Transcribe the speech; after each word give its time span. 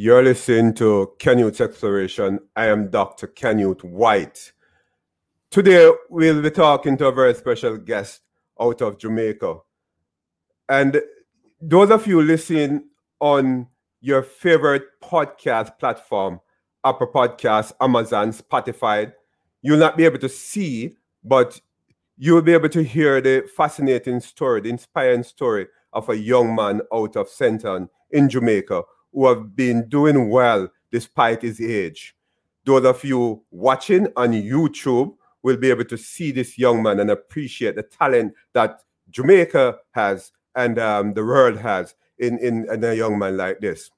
You're 0.00 0.22
listening 0.22 0.74
to 0.74 1.10
Canyouth 1.18 1.60
Exploration. 1.60 2.38
I 2.54 2.66
am 2.66 2.88
Dr. 2.88 3.26
Canute 3.26 3.82
White. 3.82 4.52
Today, 5.50 5.90
we'll 6.08 6.40
be 6.40 6.52
talking 6.52 6.96
to 6.98 7.08
a 7.08 7.12
very 7.12 7.34
special 7.34 7.76
guest 7.78 8.20
out 8.60 8.80
of 8.80 8.96
Jamaica. 8.96 9.56
And 10.68 11.02
those 11.60 11.90
of 11.90 12.06
you 12.06 12.22
listening 12.22 12.84
on 13.18 13.66
your 14.00 14.22
favorite 14.22 14.84
podcast 15.02 15.80
platform, 15.80 16.42
Apple 16.84 17.08
Podcasts, 17.08 17.72
Amazon, 17.80 18.30
Spotify, 18.30 19.12
you'll 19.62 19.78
not 19.78 19.96
be 19.96 20.04
able 20.04 20.20
to 20.20 20.28
see, 20.28 20.94
but 21.24 21.60
you'll 22.16 22.40
be 22.40 22.52
able 22.52 22.68
to 22.68 22.84
hear 22.84 23.20
the 23.20 23.50
fascinating 23.56 24.20
story, 24.20 24.60
the 24.60 24.70
inspiring 24.70 25.24
story 25.24 25.66
of 25.92 26.08
a 26.08 26.16
young 26.16 26.54
man 26.54 26.82
out 26.94 27.16
of 27.16 27.28
St. 27.28 27.64
Ann 27.64 27.88
in 28.12 28.28
Jamaica 28.28 28.84
who 29.12 29.26
have 29.26 29.54
been 29.56 29.88
doing 29.88 30.28
well 30.30 30.68
despite 30.90 31.42
his 31.42 31.60
age. 31.60 32.14
Those 32.64 32.84
of 32.84 33.04
you 33.04 33.42
watching 33.50 34.08
on 34.16 34.32
YouTube 34.32 35.14
will 35.42 35.56
be 35.56 35.70
able 35.70 35.84
to 35.84 35.96
see 35.96 36.32
this 36.32 36.58
young 36.58 36.82
man 36.82 37.00
and 37.00 37.10
appreciate 37.10 37.76
the 37.76 37.82
talent 37.82 38.34
that 38.52 38.80
Jamaica 39.10 39.78
has 39.92 40.32
and 40.54 40.78
um, 40.78 41.14
the 41.14 41.24
world 41.24 41.58
has 41.58 41.94
in, 42.18 42.38
in, 42.38 42.70
in 42.70 42.84
a 42.84 42.94
young 42.94 43.18
man 43.18 43.36
like 43.36 43.60
this. 43.60 43.90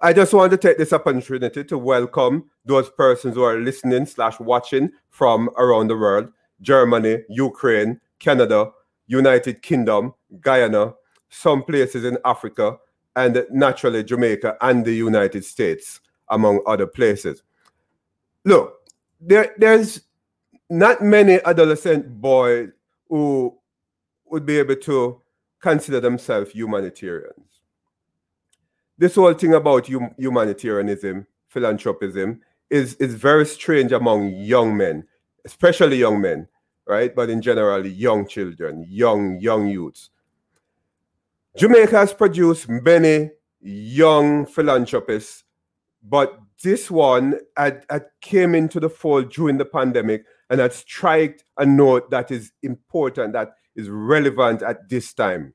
I 0.00 0.12
just 0.12 0.32
want 0.32 0.50
to 0.50 0.56
take 0.56 0.78
this 0.78 0.92
opportunity 0.92 1.62
to 1.62 1.78
welcome 1.78 2.50
those 2.64 2.90
persons 2.90 3.34
who 3.34 3.42
are 3.42 3.58
listening 3.58 4.06
slash 4.06 4.40
watching 4.40 4.90
from 5.10 5.48
around 5.56 5.88
the 5.88 5.96
world, 5.96 6.32
Germany, 6.60 7.18
Ukraine, 7.28 8.00
Canada, 8.18 8.70
United 9.06 9.62
Kingdom, 9.62 10.14
Guyana, 10.40 10.94
some 11.28 11.62
places 11.62 12.04
in 12.04 12.18
Africa, 12.24 12.78
and 13.16 13.46
naturally 13.50 14.02
Jamaica 14.04 14.56
and 14.60 14.84
the 14.84 14.92
United 14.92 15.44
States, 15.44 16.00
among 16.28 16.60
other 16.66 16.86
places. 16.86 17.42
Look, 18.44 18.80
there, 19.20 19.54
there's 19.58 20.02
not 20.70 21.02
many 21.02 21.38
adolescent 21.44 22.20
boys 22.20 22.70
who 23.08 23.56
would 24.26 24.46
be 24.46 24.58
able 24.58 24.76
to 24.76 25.20
consider 25.60 26.00
themselves 26.00 26.50
humanitarians. 26.50 27.60
This 28.96 29.14
whole 29.14 29.34
thing 29.34 29.54
about 29.54 29.88
hum- 29.88 30.14
humanitarianism, 30.16 31.26
philanthropism, 31.48 32.40
is, 32.70 32.94
is 32.94 33.14
very 33.14 33.44
strange 33.44 33.92
among 33.92 34.30
young 34.30 34.76
men, 34.76 35.06
especially 35.44 35.98
young 35.98 36.20
men, 36.20 36.48
right? 36.86 37.14
But 37.14 37.28
in 37.28 37.42
general, 37.42 37.86
young 37.86 38.26
children, 38.26 38.86
young, 38.88 39.38
young 39.40 39.68
youths. 39.68 40.10
Jamaica 41.56 41.98
has 41.98 42.14
produced 42.14 42.68
many 42.68 43.30
young 43.60 44.46
philanthropists, 44.46 45.44
but 46.02 46.38
this 46.62 46.90
one 46.90 47.38
had, 47.56 47.84
had 47.90 48.06
came 48.20 48.54
into 48.54 48.80
the 48.80 48.88
fold 48.88 49.30
during 49.32 49.58
the 49.58 49.64
pandemic 49.64 50.24
and 50.48 50.60
had 50.60 50.72
struck 50.72 51.32
a 51.58 51.66
note 51.66 52.10
that 52.10 52.30
is 52.30 52.52
important, 52.62 53.34
that 53.34 53.54
is 53.76 53.88
relevant 53.88 54.62
at 54.62 54.88
this 54.88 55.12
time. 55.12 55.54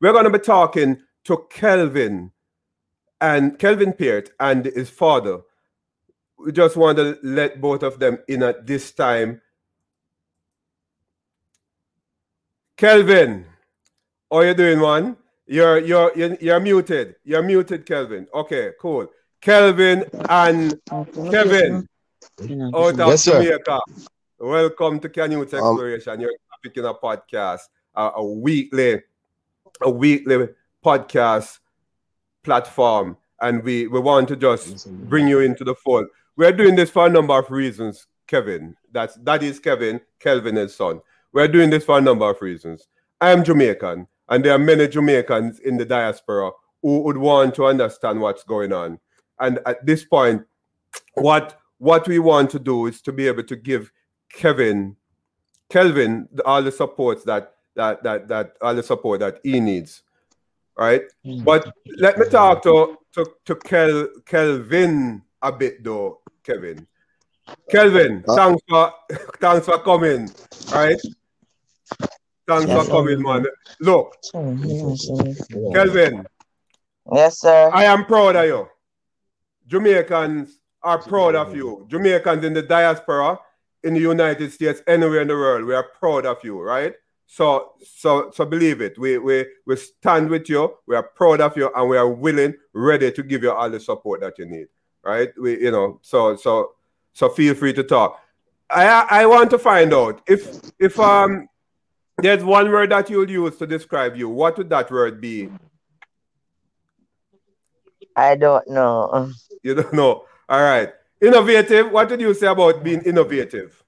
We're 0.00 0.12
going 0.12 0.24
to 0.24 0.30
be 0.30 0.38
talking 0.38 0.98
to 1.24 1.46
Kelvin 1.50 2.32
and 3.20 3.58
Kelvin 3.58 3.92
Peart 3.92 4.30
and 4.40 4.64
his 4.64 4.90
father. 4.90 5.40
We 6.38 6.52
just 6.52 6.76
want 6.76 6.98
to 6.98 7.18
let 7.22 7.60
both 7.60 7.82
of 7.82 7.98
them 7.98 8.18
in 8.28 8.42
at 8.42 8.66
this 8.66 8.92
time. 8.92 9.40
Kelvin. 12.76 13.44
How 14.30 14.40
you 14.40 14.52
doing, 14.52 14.78
man? 14.78 15.16
You're 15.46 15.78
you're 15.78 16.12
you're, 16.14 16.34
you're 16.34 16.60
muted. 16.60 17.16
You're 17.24 17.42
muted, 17.42 17.86
Kelvin. 17.86 18.26
Okay, 18.34 18.72
cool. 18.78 19.06
Kelvin 19.40 20.04
and 20.28 20.78
Kevin 21.30 21.88
out 22.74 23.00
of 23.00 23.08
yes, 23.08 23.24
Jamaica. 23.24 23.80
Welcome 24.38 25.00
to 25.00 25.08
Canyouth 25.08 25.54
um, 25.54 25.60
Exploration. 25.60 26.12
Um, 26.12 26.20
you're 26.20 26.32
picking 26.62 26.84
a 26.84 26.92
podcast, 26.92 27.60
a, 27.94 28.10
a 28.16 28.22
weekly, 28.22 29.00
a 29.80 29.88
weekly 29.88 30.48
podcast 30.84 31.60
platform, 32.42 33.16
and 33.40 33.64
we 33.64 33.86
we 33.86 33.98
want 33.98 34.28
to 34.28 34.36
just 34.36 34.90
bring 35.08 35.26
you 35.26 35.40
into 35.40 35.64
the 35.64 35.74
fold. 35.74 36.04
We're 36.36 36.52
doing 36.52 36.76
this 36.76 36.90
for 36.90 37.06
a 37.06 37.10
number 37.10 37.38
of 37.38 37.50
reasons, 37.50 38.06
Kevin. 38.26 38.76
That's 38.92 39.14
that 39.22 39.42
is 39.42 39.58
Kevin, 39.58 40.02
Kelvin, 40.20 40.56
his 40.56 40.76
son. 40.76 41.00
We're 41.32 41.48
doing 41.48 41.70
this 41.70 41.86
for 41.86 41.96
a 41.96 42.02
number 42.02 42.28
of 42.28 42.42
reasons. 42.42 42.88
I 43.22 43.30
am 43.30 43.42
Jamaican. 43.42 44.06
And 44.28 44.44
there 44.44 44.54
are 44.54 44.58
many 44.58 44.88
Jamaicans 44.88 45.60
in 45.60 45.76
the 45.76 45.84
diaspora 45.84 46.50
who 46.82 47.00
would 47.00 47.16
want 47.16 47.54
to 47.56 47.66
understand 47.66 48.20
what's 48.20 48.44
going 48.44 48.72
on. 48.72 48.98
And 49.40 49.60
at 49.66 49.84
this 49.84 50.04
point, 50.04 50.42
what 51.14 51.58
what 51.78 52.08
we 52.08 52.18
want 52.18 52.50
to 52.50 52.58
do 52.58 52.86
is 52.86 53.00
to 53.02 53.12
be 53.12 53.28
able 53.28 53.44
to 53.44 53.56
give 53.56 53.90
Kevin, 54.32 54.96
Kelvin, 55.68 56.28
all 56.44 56.62
the 56.62 56.72
support 56.72 57.24
that 57.24 57.54
that 57.76 58.02
that 58.02 58.28
that 58.28 58.56
all 58.60 58.74
the 58.74 58.82
support 58.82 59.20
that 59.20 59.40
he 59.42 59.60
needs. 59.60 60.02
Right? 60.76 61.02
Mm. 61.24 61.44
But 61.44 61.72
let 61.98 62.18
me 62.18 62.28
talk 62.28 62.62
to 62.64 62.98
to, 63.14 63.26
to 63.46 63.56
Kel, 63.56 64.08
Kelvin 64.26 65.22
a 65.42 65.52
bit 65.52 65.82
though, 65.82 66.20
Kevin. 66.42 66.86
Kelvin, 67.70 68.22
thanks 68.26 68.62
for 68.68 68.92
thanks 69.40 69.66
for 69.66 69.78
coming. 69.78 70.30
Right? 70.72 71.00
Thanks 72.48 72.66
yes, 72.66 72.86
for 72.86 72.90
coming, 72.90 73.20
man. 73.22 73.44
Look, 73.78 74.16
Kelvin. 74.32 76.26
Yes, 77.12 77.40
sir. 77.40 77.70
I 77.74 77.84
am 77.84 78.06
proud 78.06 78.36
of 78.36 78.46
you. 78.46 78.68
Jamaicans 79.66 80.58
are 80.82 80.98
proud 80.98 81.34
of 81.34 81.54
you. 81.54 81.86
Jamaicans 81.90 82.42
in 82.46 82.54
the 82.54 82.62
diaspora, 82.62 83.38
in 83.84 83.92
the 83.92 84.00
United 84.00 84.50
States, 84.50 84.80
anywhere 84.86 85.20
in 85.20 85.28
the 85.28 85.34
world, 85.34 85.66
we 85.66 85.74
are 85.74 85.88
proud 86.00 86.24
of 86.24 86.42
you, 86.42 86.58
right? 86.58 86.94
So, 87.26 87.72
so, 87.84 88.30
so 88.34 88.46
believe 88.46 88.80
it. 88.80 88.98
We, 88.98 89.18
we, 89.18 89.44
we 89.66 89.76
stand 89.76 90.30
with 90.30 90.48
you. 90.48 90.74
We 90.86 90.96
are 90.96 91.02
proud 91.02 91.42
of 91.42 91.54
you, 91.54 91.70
and 91.76 91.86
we 91.86 91.98
are 91.98 92.08
willing, 92.08 92.54
ready 92.72 93.12
to 93.12 93.22
give 93.22 93.42
you 93.42 93.52
all 93.52 93.68
the 93.68 93.78
support 93.78 94.22
that 94.22 94.38
you 94.38 94.46
need, 94.46 94.68
right? 95.04 95.28
We, 95.38 95.60
you 95.60 95.70
know, 95.70 96.00
so, 96.00 96.34
so, 96.36 96.72
so 97.12 97.28
feel 97.28 97.54
free 97.54 97.74
to 97.74 97.82
talk. 97.82 98.18
I, 98.70 99.06
I 99.10 99.26
want 99.26 99.50
to 99.50 99.58
find 99.58 99.92
out 99.92 100.22
if, 100.26 100.62
if 100.78 100.98
um 100.98 101.46
there's 102.18 102.44
one 102.44 102.70
word 102.70 102.90
that 102.90 103.08
you'll 103.10 103.30
use 103.30 103.56
to 103.56 103.66
describe 103.66 104.16
you. 104.16 104.28
What 104.28 104.58
would 104.58 104.70
that 104.70 104.90
word 104.90 105.20
be? 105.20 105.48
I 108.16 108.34
don't 108.34 108.68
know. 108.68 109.30
You 109.62 109.76
don't 109.76 109.92
know. 109.92 110.24
All 110.48 110.60
right. 110.60 110.92
Innovative. 111.20 111.90
What 111.90 112.08
did 112.08 112.20
you 112.20 112.34
say 112.34 112.48
about 112.48 112.82
being 112.82 113.02
innovative? 113.02 113.82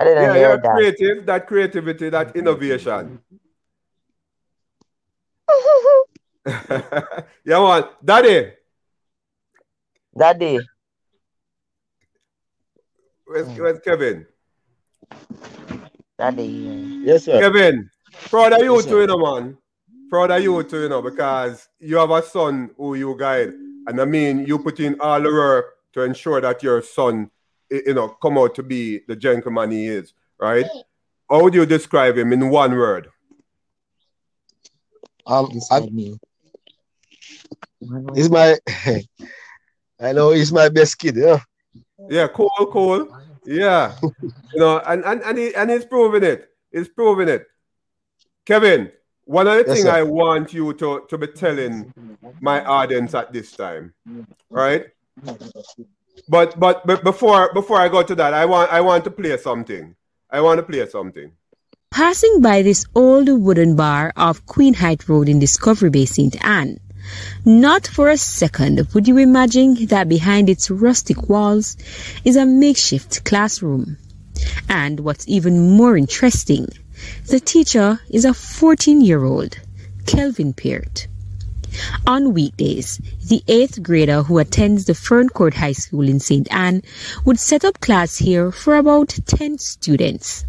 I 0.00 0.04
didn't 0.04 0.22
yeah, 0.22 0.34
hear 0.34 0.56
that. 0.58 0.74
creative, 0.74 1.26
that 1.26 1.46
creativity, 1.46 2.10
that 2.10 2.36
innovation. 2.36 3.20
yeah, 7.44 7.58
man. 7.60 7.84
Daddy. 8.04 8.52
Daddy. 10.16 10.60
Where's, 13.28 13.46
where's 13.58 13.78
Kevin? 13.80 14.26
Daddy. 16.18 17.02
Yes, 17.04 17.26
sir. 17.26 17.38
Kevin, 17.38 17.90
proud 18.30 18.54
of 18.54 18.62
you 18.62 18.74
yes, 18.76 18.86
too, 18.86 19.00
you 19.00 19.06
know, 19.06 19.18
man. 19.18 19.58
Proud 20.08 20.30
of 20.30 20.42
you 20.42 20.62
too, 20.62 20.84
you 20.84 20.88
know, 20.88 21.02
because 21.02 21.68
you 21.78 21.98
have 21.98 22.10
a 22.10 22.22
son 22.22 22.70
who 22.78 22.94
you 22.94 23.14
guide. 23.18 23.50
And 23.86 24.00
I 24.00 24.06
mean, 24.06 24.46
you 24.46 24.58
put 24.58 24.80
in 24.80 24.98
all 24.98 25.20
the 25.20 25.28
work 25.28 25.74
to 25.92 26.00
ensure 26.00 26.40
that 26.40 26.62
your 26.62 26.80
son, 26.80 27.30
you 27.70 27.92
know, 27.92 28.08
come 28.08 28.38
out 28.38 28.54
to 28.54 28.62
be 28.62 29.02
the 29.06 29.14
gentleman 29.14 29.72
he 29.72 29.88
is, 29.88 30.14
right? 30.40 30.64
How 31.30 31.42
would 31.42 31.52
you 31.52 31.66
describe 31.66 32.16
him 32.16 32.32
in 32.32 32.48
one 32.48 32.72
word? 32.72 33.08
Um, 35.26 35.50
he's 38.14 38.30
my, 38.30 38.56
I 40.00 40.12
know 40.12 40.30
he's 40.30 40.50
my 40.50 40.70
best 40.70 40.98
kid, 40.98 41.16
yeah. 41.16 41.40
Yeah, 42.08 42.28
cool, 42.28 42.50
cool. 42.72 43.17
Yeah. 43.48 43.94
you 44.02 44.32
know, 44.54 44.78
and, 44.80 45.04
and, 45.04 45.22
and, 45.22 45.38
he, 45.38 45.54
and 45.54 45.70
he's 45.70 45.84
proving 45.84 46.22
it. 46.22 46.50
He's 46.70 46.88
proving 46.88 47.28
it. 47.28 47.46
Kevin, 48.44 48.92
one 49.24 49.46
other 49.46 49.62
the 49.62 49.68
yes, 49.68 49.76
things 49.78 49.88
I 49.88 50.02
want 50.02 50.52
you 50.52 50.72
to, 50.74 51.04
to 51.08 51.18
be 51.18 51.26
telling 51.28 51.92
my 52.40 52.64
audience 52.64 53.14
at 53.14 53.32
this 53.32 53.52
time, 53.52 53.94
right? 54.50 54.86
But 56.28 56.58
but 56.58 56.86
but 56.86 57.04
before 57.04 57.52
before 57.52 57.78
I 57.78 57.88
go 57.88 58.02
to 58.02 58.14
that, 58.14 58.34
I 58.34 58.44
want 58.44 58.72
I 58.72 58.80
want 58.80 59.04
to 59.04 59.10
play 59.10 59.36
something. 59.36 59.94
I 60.30 60.40
want 60.40 60.58
to 60.58 60.62
play 60.62 60.86
something. 60.88 61.32
Passing 61.90 62.40
by 62.40 62.62
this 62.62 62.84
old 62.94 63.28
wooden 63.28 63.76
bar 63.76 64.12
off 64.16 64.44
Queen 64.46 64.74
Height 64.74 65.08
Road 65.08 65.28
in 65.28 65.38
Discovery 65.38 65.90
Bay, 65.90 66.04
St. 66.04 66.36
Ann, 66.44 66.78
not 67.44 67.86
for 67.86 68.08
a 68.08 68.16
second 68.16 68.86
would 68.94 69.08
you 69.08 69.18
imagine 69.18 69.86
that 69.86 70.08
behind 70.08 70.48
its 70.48 70.70
rustic 70.70 71.28
walls 71.28 71.76
is 72.24 72.36
a 72.36 72.46
makeshift 72.46 73.24
classroom. 73.24 73.96
And 74.68 75.00
what's 75.00 75.26
even 75.28 75.76
more 75.76 75.96
interesting, 75.96 76.68
the 77.26 77.40
teacher 77.40 78.00
is 78.10 78.24
a 78.24 78.34
14 78.34 79.00
year 79.00 79.24
old. 79.24 79.58
Kelvin 80.06 80.54
Peart. 80.54 81.06
On 82.06 82.32
weekdays, 82.32 82.98
the 83.28 83.42
eighth 83.46 83.82
grader 83.82 84.22
who 84.22 84.38
attends 84.38 84.86
the 84.86 84.94
Ferncourt 84.94 85.54
High 85.54 85.72
School 85.72 86.08
in 86.08 86.18
St. 86.18 86.50
Ann 86.50 86.82
would 87.26 87.38
set 87.38 87.64
up 87.64 87.80
class 87.80 88.16
here 88.16 88.50
for 88.50 88.76
about 88.76 89.10
10 89.26 89.58
students. 89.58 90.46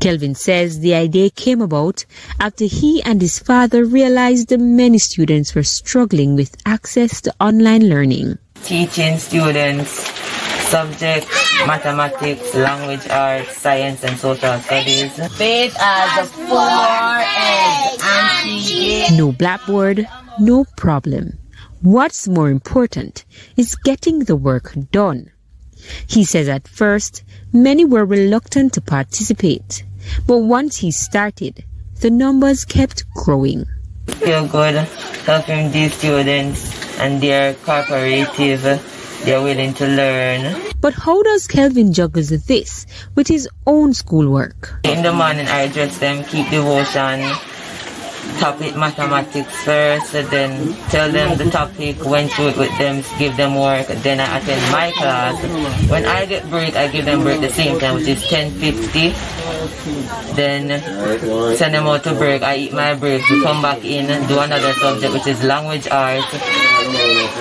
Kelvin 0.00 0.34
says 0.34 0.80
the 0.80 0.94
idea 0.94 1.30
came 1.30 1.60
about 1.60 2.04
after 2.40 2.64
he 2.64 3.02
and 3.02 3.20
his 3.20 3.38
father 3.38 3.84
realized 3.84 4.48
that 4.48 4.58
many 4.58 4.98
students 4.98 5.54
were 5.54 5.62
struggling 5.62 6.34
with 6.34 6.56
access 6.66 7.20
to 7.22 7.34
online 7.40 7.88
learning. 7.88 8.38
Teaching 8.62 9.18
students 9.18 10.26
subjects, 10.66 11.30
mathematics, 11.66 12.54
language 12.54 13.08
arts, 13.08 13.56
science 13.56 14.02
and 14.02 14.18
social 14.18 14.58
studies. 14.58 15.12
Faith 15.36 15.76
as 15.80 16.18
a 16.18 16.24
four 16.26 16.58
and 18.02 19.16
No 19.16 19.32
blackboard, 19.32 20.08
no 20.40 20.64
problem. 20.76 21.38
What's 21.82 22.26
more 22.26 22.50
important 22.50 23.24
is 23.56 23.76
getting 23.76 24.20
the 24.20 24.36
work 24.36 24.74
done. 24.90 25.30
He 26.08 26.24
says 26.24 26.48
at 26.48 26.66
first, 26.66 27.22
many 27.52 27.84
were 27.84 28.04
reluctant 28.04 28.72
to 28.74 28.80
participate, 28.80 29.84
but 30.26 30.38
once 30.38 30.76
he 30.76 30.90
started, 30.90 31.64
the 32.00 32.10
numbers 32.10 32.64
kept 32.64 33.04
growing. 33.14 33.66
Feel 34.06 34.46
good 34.48 34.88
helping 35.26 35.72
these 35.72 35.92
students 35.92 36.98
and 37.00 37.20
they're 37.20 37.54
cooperative, 37.54 38.62
they're 39.24 39.42
willing 39.42 39.74
to 39.74 39.86
learn. 39.86 40.72
But 40.80 40.94
how 40.94 41.20
does 41.22 41.48
Kelvin 41.48 41.92
juggle 41.92 42.22
this 42.22 42.86
with 43.16 43.26
his 43.26 43.48
own 43.66 43.92
schoolwork? 43.92 44.78
In 44.84 45.02
the 45.02 45.12
morning 45.12 45.48
I 45.48 45.62
address 45.62 45.98
them, 45.98 46.22
keep 46.24 46.48
devotion, 46.48 47.20
topic 48.38 48.76
mathematics 48.76 49.54
first, 49.64 50.12
then 50.12 50.74
tell 50.88 51.10
them 51.10 51.36
the 51.38 51.50
topic, 51.50 52.04
went 52.04 52.30
through 52.32 52.48
it 52.48 52.56
with 52.56 52.78
them, 52.78 53.02
give 53.18 53.36
them 53.36 53.54
work, 53.54 53.86
then 54.02 54.20
I 54.20 54.38
attend 54.38 54.62
my 54.72 54.90
class. 54.92 55.34
When 55.90 56.04
I 56.04 56.26
get 56.26 56.48
break, 56.50 56.76
I 56.76 56.88
give 56.88 57.04
them 57.04 57.22
break 57.22 57.40
the 57.40 57.52
same 57.52 57.78
time, 57.78 57.94
which 57.96 58.08
is 58.08 58.22
10.50. 58.24 59.14
Then 60.36 60.80
send 61.56 61.74
them 61.74 61.86
out 61.86 62.04
to 62.04 62.14
break, 62.14 62.42
I 62.42 62.56
eat 62.56 62.72
my 62.72 62.94
break, 62.94 63.28
we 63.28 63.42
come 63.42 63.62
back 63.62 63.84
in, 63.84 64.06
do 64.28 64.38
another 64.38 64.72
subject, 64.74 65.12
which 65.12 65.26
is 65.26 65.42
language 65.42 65.88
arts. 65.88 66.26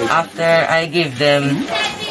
After 0.09 0.65
I 0.69 0.85
give 0.87 1.17
them 1.19 1.65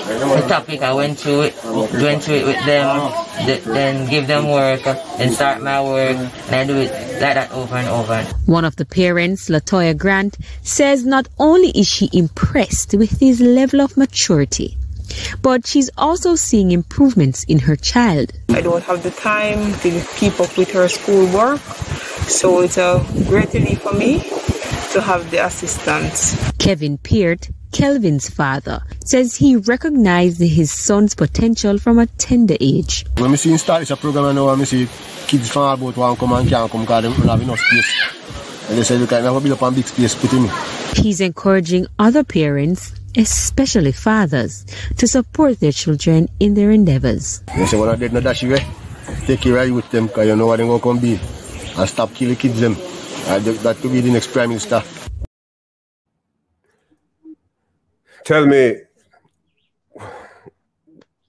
the 0.04 0.44
topic, 0.48 0.82
I 0.82 0.92
went 0.92 1.18
through 1.18 1.42
it, 1.48 1.54
went 1.64 2.22
through 2.22 2.36
it 2.36 2.46
with 2.46 2.64
them, 2.66 3.10
then 3.46 4.06
give 4.08 4.26
them 4.26 4.50
work, 4.50 4.84
then 4.84 5.32
start 5.32 5.62
my 5.62 5.82
work, 5.82 6.16
and 6.16 6.54
I 6.54 6.64
do 6.66 6.76
it 6.76 6.92
like 7.20 7.34
that 7.34 7.50
over 7.52 7.76
and 7.76 7.88
over. 7.88 8.22
One 8.46 8.64
of 8.64 8.73
the 8.74 8.84
parents, 8.84 9.48
Latoya 9.48 9.96
Grant, 9.96 10.36
says 10.62 11.04
not 11.04 11.28
only 11.38 11.70
is 11.70 11.86
she 11.86 12.08
impressed 12.12 12.94
with 12.94 13.20
his 13.20 13.40
level 13.40 13.80
of 13.80 13.96
maturity, 13.96 14.76
but 15.42 15.66
she's 15.66 15.90
also 15.96 16.34
seeing 16.34 16.70
improvements 16.70 17.44
in 17.44 17.58
her 17.60 17.76
child. 17.76 18.32
I 18.50 18.60
don't 18.60 18.82
have 18.84 19.02
the 19.02 19.10
time 19.10 19.74
to 19.80 20.02
keep 20.16 20.40
up 20.40 20.56
with 20.56 20.70
her 20.72 20.88
schoolwork, 20.88 21.60
so 22.28 22.60
it's 22.60 22.78
a 22.78 23.04
great 23.28 23.52
relief 23.52 23.82
for 23.82 23.92
me 23.92 24.20
to 24.92 25.00
have 25.02 25.30
the 25.30 25.44
assistance. 25.44 26.52
Kevin 26.58 26.98
Peart, 26.98 27.50
Kelvin's 27.72 28.30
father, 28.30 28.80
says 29.04 29.36
he 29.36 29.56
recognized 29.56 30.40
his 30.40 30.70
son's 30.70 31.14
potential 31.14 31.78
from 31.78 31.98
a 31.98 32.06
tender 32.06 32.56
age. 32.60 33.04
When 33.18 33.32
we 33.32 33.36
see 33.36 33.56
start 33.58 33.86
this 33.86 33.98
program 33.98 34.34
now, 34.34 34.48
I 34.48 34.64
see 34.64 34.88
kids 35.26 35.50
from 35.50 35.62
all 35.62 35.74
about 35.74 35.96
one 35.96 36.16
come 36.16 36.32
and 36.32 36.48
can't 36.48 36.70
come 36.70 36.82
because 36.82 37.02
they 37.02 37.08
don't 37.08 37.28
have 37.28 37.42
enough 37.42 37.58
space. 37.58 38.23
And 38.68 38.78
they 38.78 38.82
say, 38.82 38.96
you 38.96 39.06
can 39.06 39.22
never 39.22 39.40
build 39.40 39.60
up 39.60 39.62
a 39.62 39.74
big 39.74 39.86
space, 39.86 40.14
put 40.14 40.32
in. 40.32 40.48
He's 40.96 41.20
encouraging 41.20 41.86
other 41.98 42.24
parents, 42.24 42.94
especially 43.14 43.92
fathers, 43.92 44.64
to 44.96 45.06
support 45.06 45.60
their 45.60 45.72
children 45.72 46.28
in 46.40 46.54
their 46.54 46.70
endeavors. 46.70 47.42
They 47.54 47.66
say, 47.66 47.78
when 47.78 47.90
I 47.90 47.96
did 47.96 48.14
not 48.14 48.22
dash 48.22 48.42
eh? 48.42 48.46
away, 48.46 48.66
take 49.26 49.40
care 49.40 49.58
of 49.58 49.70
with 49.70 49.90
them 49.90 50.06
because 50.06 50.26
you 50.26 50.36
know 50.36 50.46
what 50.46 50.56
they're 50.56 50.66
going 50.66 50.80
to 50.80 50.82
come 50.82 50.98
be. 50.98 51.20
And 51.76 51.88
stop 51.88 52.14
killing 52.14 52.36
kids 52.36 52.58
them. 52.58 52.76
And 53.26 53.44
that 53.44 53.76
to 53.82 53.88
be 53.90 54.00
the 54.00 54.12
next 54.12 54.32
prime 54.32 54.48
minister. 54.48 54.82
Tell 58.24 58.46
me, 58.46 58.76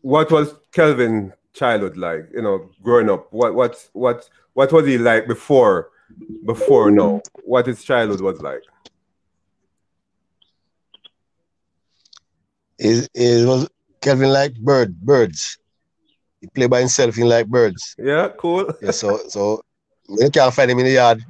what 0.01 0.31
was 0.31 0.53
Kelvin 0.71 1.33
childhood 1.53 1.97
like? 1.97 2.29
You 2.33 2.41
know, 2.41 2.69
growing 2.81 3.09
up, 3.09 3.33
what 3.33 3.53
what 3.53 3.89
what 3.91 4.29
what 4.53 4.71
was 4.71 4.85
he 4.85 4.97
like 4.97 5.27
before 5.27 5.89
before 6.45 6.91
now? 6.91 7.21
What 7.43 7.67
his 7.67 7.83
childhood 7.83 8.21
was 8.21 8.41
like? 8.41 8.61
It, 12.77 13.09
it 13.13 13.47
was 13.47 13.69
Kelvin 14.01 14.29
like 14.29 14.55
bird 14.55 14.99
birds. 14.99 15.57
He 16.41 16.47
play 16.47 16.67
by 16.67 16.79
himself 16.79 17.17
in 17.17 17.27
like 17.27 17.47
birds. 17.47 17.95
Yeah, 17.97 18.29
cool. 18.37 18.69
yeah, 18.81 18.91
so 18.91 19.19
so 19.29 19.61
you 20.09 20.29
can't 20.29 20.53
find 20.53 20.69
him 20.69 20.79
in 20.79 20.85
the 20.85 20.91
yard 20.91 21.23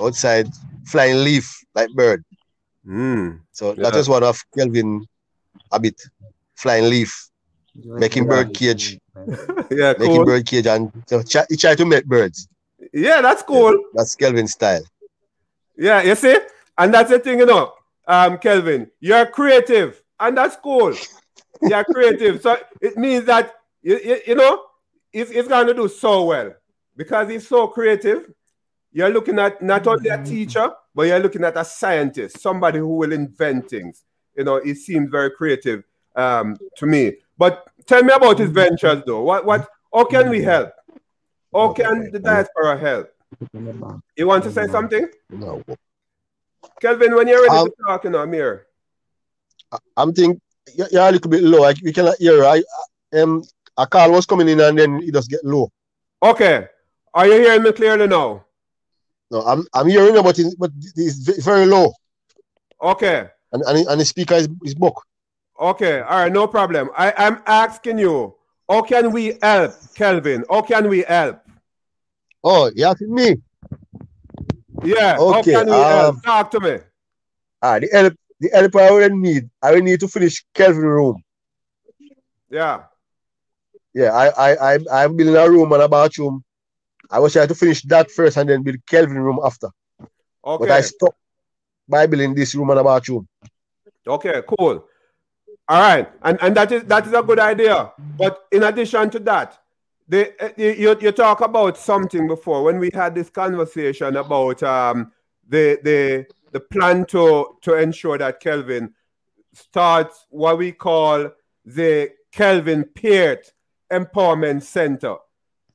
outside 0.00 0.48
flying 0.86 1.22
leaf 1.22 1.54
like 1.74 1.90
bird. 1.94 2.24
Mm, 2.86 3.40
So 3.52 3.74
yeah. 3.74 3.82
that 3.84 3.96
is 3.96 4.08
one 4.08 4.22
of 4.24 4.40
Kelvin 4.56 5.06
habit. 5.72 6.00
Flying 6.56 6.84
leaf, 6.88 7.28
making 7.74 8.26
bird 8.26 8.54
cage, 8.54 8.96
yeah, 9.70 9.92
making 9.98 10.16
cool. 10.16 10.24
bird 10.24 10.46
cage 10.46 10.66
and 10.66 10.90
so 11.06 11.20
try, 11.22 11.44
he 11.50 11.56
try 11.56 11.74
to 11.74 11.84
make 11.84 12.06
birds. 12.06 12.48
Yeah, 12.94 13.20
that's 13.20 13.42
cool. 13.42 13.76
That's 13.92 14.14
Kelvin 14.14 14.46
style. 14.46 14.84
Yeah, 15.76 16.00
you 16.02 16.14
see? 16.14 16.38
And 16.78 16.94
that's 16.94 17.10
the 17.10 17.18
thing, 17.18 17.40
you 17.40 17.46
know, 17.46 17.72
um, 18.06 18.38
Kelvin, 18.38 18.88
you're 19.00 19.26
creative, 19.26 20.00
and 20.20 20.36
that's 20.36 20.56
cool. 20.56 20.94
You're 21.60 21.84
creative. 21.84 22.40
So 22.40 22.56
it 22.80 22.96
means 22.96 23.24
that, 23.24 23.52
you, 23.82 23.98
you, 23.98 24.20
you 24.28 24.34
know, 24.36 24.62
he's, 25.10 25.30
he's 25.30 25.48
going 25.48 25.66
to 25.66 25.74
do 25.74 25.88
so 25.88 26.24
well 26.24 26.54
because 26.96 27.28
he's 27.28 27.48
so 27.48 27.66
creative. 27.66 28.32
You're 28.92 29.10
looking 29.10 29.40
at 29.40 29.60
not 29.60 29.88
only 29.88 30.10
a 30.10 30.22
teacher, 30.22 30.70
but 30.94 31.08
you're 31.08 31.18
looking 31.18 31.42
at 31.42 31.56
a 31.56 31.64
scientist, 31.64 32.40
somebody 32.40 32.78
who 32.78 32.96
will 32.96 33.12
invent 33.12 33.68
things. 33.70 34.04
You 34.36 34.44
know, 34.44 34.60
he 34.62 34.74
seems 34.74 35.10
very 35.10 35.32
creative 35.32 35.82
um, 36.14 36.56
to 36.76 36.86
me. 36.86 37.16
But 37.36 37.66
tell 37.86 38.04
me 38.04 38.12
about 38.12 38.38
his 38.38 38.50
ventures, 38.50 39.02
though. 39.04 39.22
What, 39.22 39.44
what, 39.44 39.68
how 39.92 40.04
can 40.04 40.30
we 40.30 40.42
help? 40.42 40.70
How 41.54 41.72
can 41.72 42.10
the 42.10 42.18
diaspora 42.18 42.76
help? 42.76 43.10
You 44.16 44.26
want 44.26 44.44
to 44.44 44.52
say 44.52 44.66
something? 44.66 45.08
No. 45.30 45.62
Kelvin, 46.80 47.14
when 47.14 47.28
you're 47.28 47.42
ready 47.42 47.56
Um, 47.56 47.66
to 47.66 47.74
talk, 47.86 48.04
you 48.04 48.10
know, 48.10 48.22
I'm 48.22 48.32
here. 48.32 48.66
I'm 49.96 50.12
thinking 50.12 50.40
you're 50.74 51.02
a 51.02 51.12
little 51.12 51.30
bit 51.30 51.42
low. 51.42 51.64
I, 51.64 51.74
we 51.82 51.92
cannot 51.92 52.16
hear. 52.18 52.44
I 52.44 52.62
um 53.14 53.42
a 53.76 53.86
call 53.86 54.10
was 54.12 54.26
coming 54.26 54.48
in 54.48 54.60
and 54.60 54.78
then 54.78 55.00
it 55.02 55.12
just 55.12 55.30
get 55.30 55.44
low. 55.44 55.70
Okay. 56.22 56.68
Are 57.12 57.26
you 57.26 57.40
hearing 57.40 57.62
me 57.62 57.72
clearly 57.72 58.06
now? 58.06 58.44
No, 59.30 59.42
I'm 59.42 59.66
I'm 59.74 59.88
hearing 59.88 60.14
you, 60.14 60.22
but 60.22 60.38
it, 60.38 60.54
but 60.58 60.70
it's 60.96 61.44
very 61.44 61.66
low. 61.66 61.92
Okay. 62.82 63.28
And 63.52 63.62
and, 63.66 63.86
and 63.88 64.00
the 64.00 64.04
speaker 64.04 64.34
is, 64.34 64.48
is 64.64 64.74
book. 64.74 65.02
Okay. 65.58 66.00
All 66.00 66.18
right. 66.18 66.32
No 66.32 66.46
problem. 66.46 66.90
I, 66.96 67.12
I'm 67.16 67.42
asking 67.46 67.98
you, 67.98 68.34
how 68.68 68.82
can 68.82 69.12
we 69.12 69.38
help, 69.42 69.72
Kelvin? 69.94 70.44
How 70.50 70.62
can 70.62 70.88
we 70.88 71.02
help? 71.02 71.40
Oh, 72.44 72.70
you 72.74 72.84
asking 72.84 73.14
me? 73.14 73.36
Yeah. 74.84 75.16
Okay, 75.18 75.52
How 75.54 75.64
can 75.64 75.66
we 75.66 75.72
um, 75.72 75.88
help? 75.88 76.22
Talk 76.22 76.50
to 76.50 76.60
me. 76.60 76.78
Ah, 77.62 77.78
the 77.78 77.88
help 77.90 78.14
the 78.38 78.50
help 78.52 78.76
I 78.76 78.90
will 78.90 79.08
need. 79.08 79.48
I 79.62 79.72
will 79.72 79.80
need 79.80 80.00
to 80.00 80.08
finish 80.08 80.44
Kelvin 80.52 80.84
room. 80.84 81.22
Yeah. 82.50 82.82
Yeah, 83.94 84.12
I 84.12 84.26
I 84.28 84.74
I 84.74 84.78
I'm 84.92 85.16
building 85.16 85.36
a 85.36 85.48
room 85.48 85.72
and 85.72 85.82
a 85.82 85.88
bathroom. 85.88 86.44
I 87.10 87.18
was 87.18 87.32
trying 87.32 87.48
to 87.48 87.54
finish 87.54 87.80
that 87.84 88.10
first 88.10 88.36
and 88.36 88.48
then 88.48 88.62
build 88.62 88.76
Kelvin 88.86 89.18
room 89.18 89.40
after. 89.42 89.68
Okay. 90.44 90.66
But 90.66 90.70
I 90.70 90.80
stopped 90.82 91.16
by 91.88 92.06
building 92.06 92.34
this 92.34 92.54
room 92.54 92.68
and 92.70 92.80
a 92.80 92.84
bathroom. 92.84 93.26
Okay, 94.06 94.42
cool. 94.46 94.84
All 95.66 95.80
right, 95.80 96.10
and 96.22 96.38
and 96.42 96.54
that 96.56 96.72
is 96.72 96.84
that 96.84 97.06
is 97.06 97.14
a 97.14 97.22
good 97.22 97.38
idea. 97.38 97.92
But 98.18 98.44
in 98.52 98.64
addition 98.64 99.08
to 99.10 99.18
that, 99.20 99.58
the 100.08 100.32
uh, 100.44 100.50
you 100.56 100.96
you- 101.00 101.12
talk 101.12 101.40
about 101.40 101.76
something 101.78 102.26
before 102.28 102.62
when 102.62 102.78
we 102.78 102.90
had 102.92 103.14
this 103.14 103.30
conversation 103.30 104.16
about 104.16 104.62
um 104.62 105.12
the 105.48 105.78
the 105.82 106.26
the 106.52 106.60
plan 106.60 107.04
to 107.06 107.56
to 107.62 107.74
ensure 107.74 108.18
that 108.18 108.40
Kelvin 108.40 108.92
starts 109.54 110.26
what 110.30 110.58
we 110.58 110.72
call 110.72 111.30
the 111.64 112.10
Kelvin 112.32 112.84
Peart 112.94 113.52
Empowerment 113.92 114.62
Center. 114.62 115.16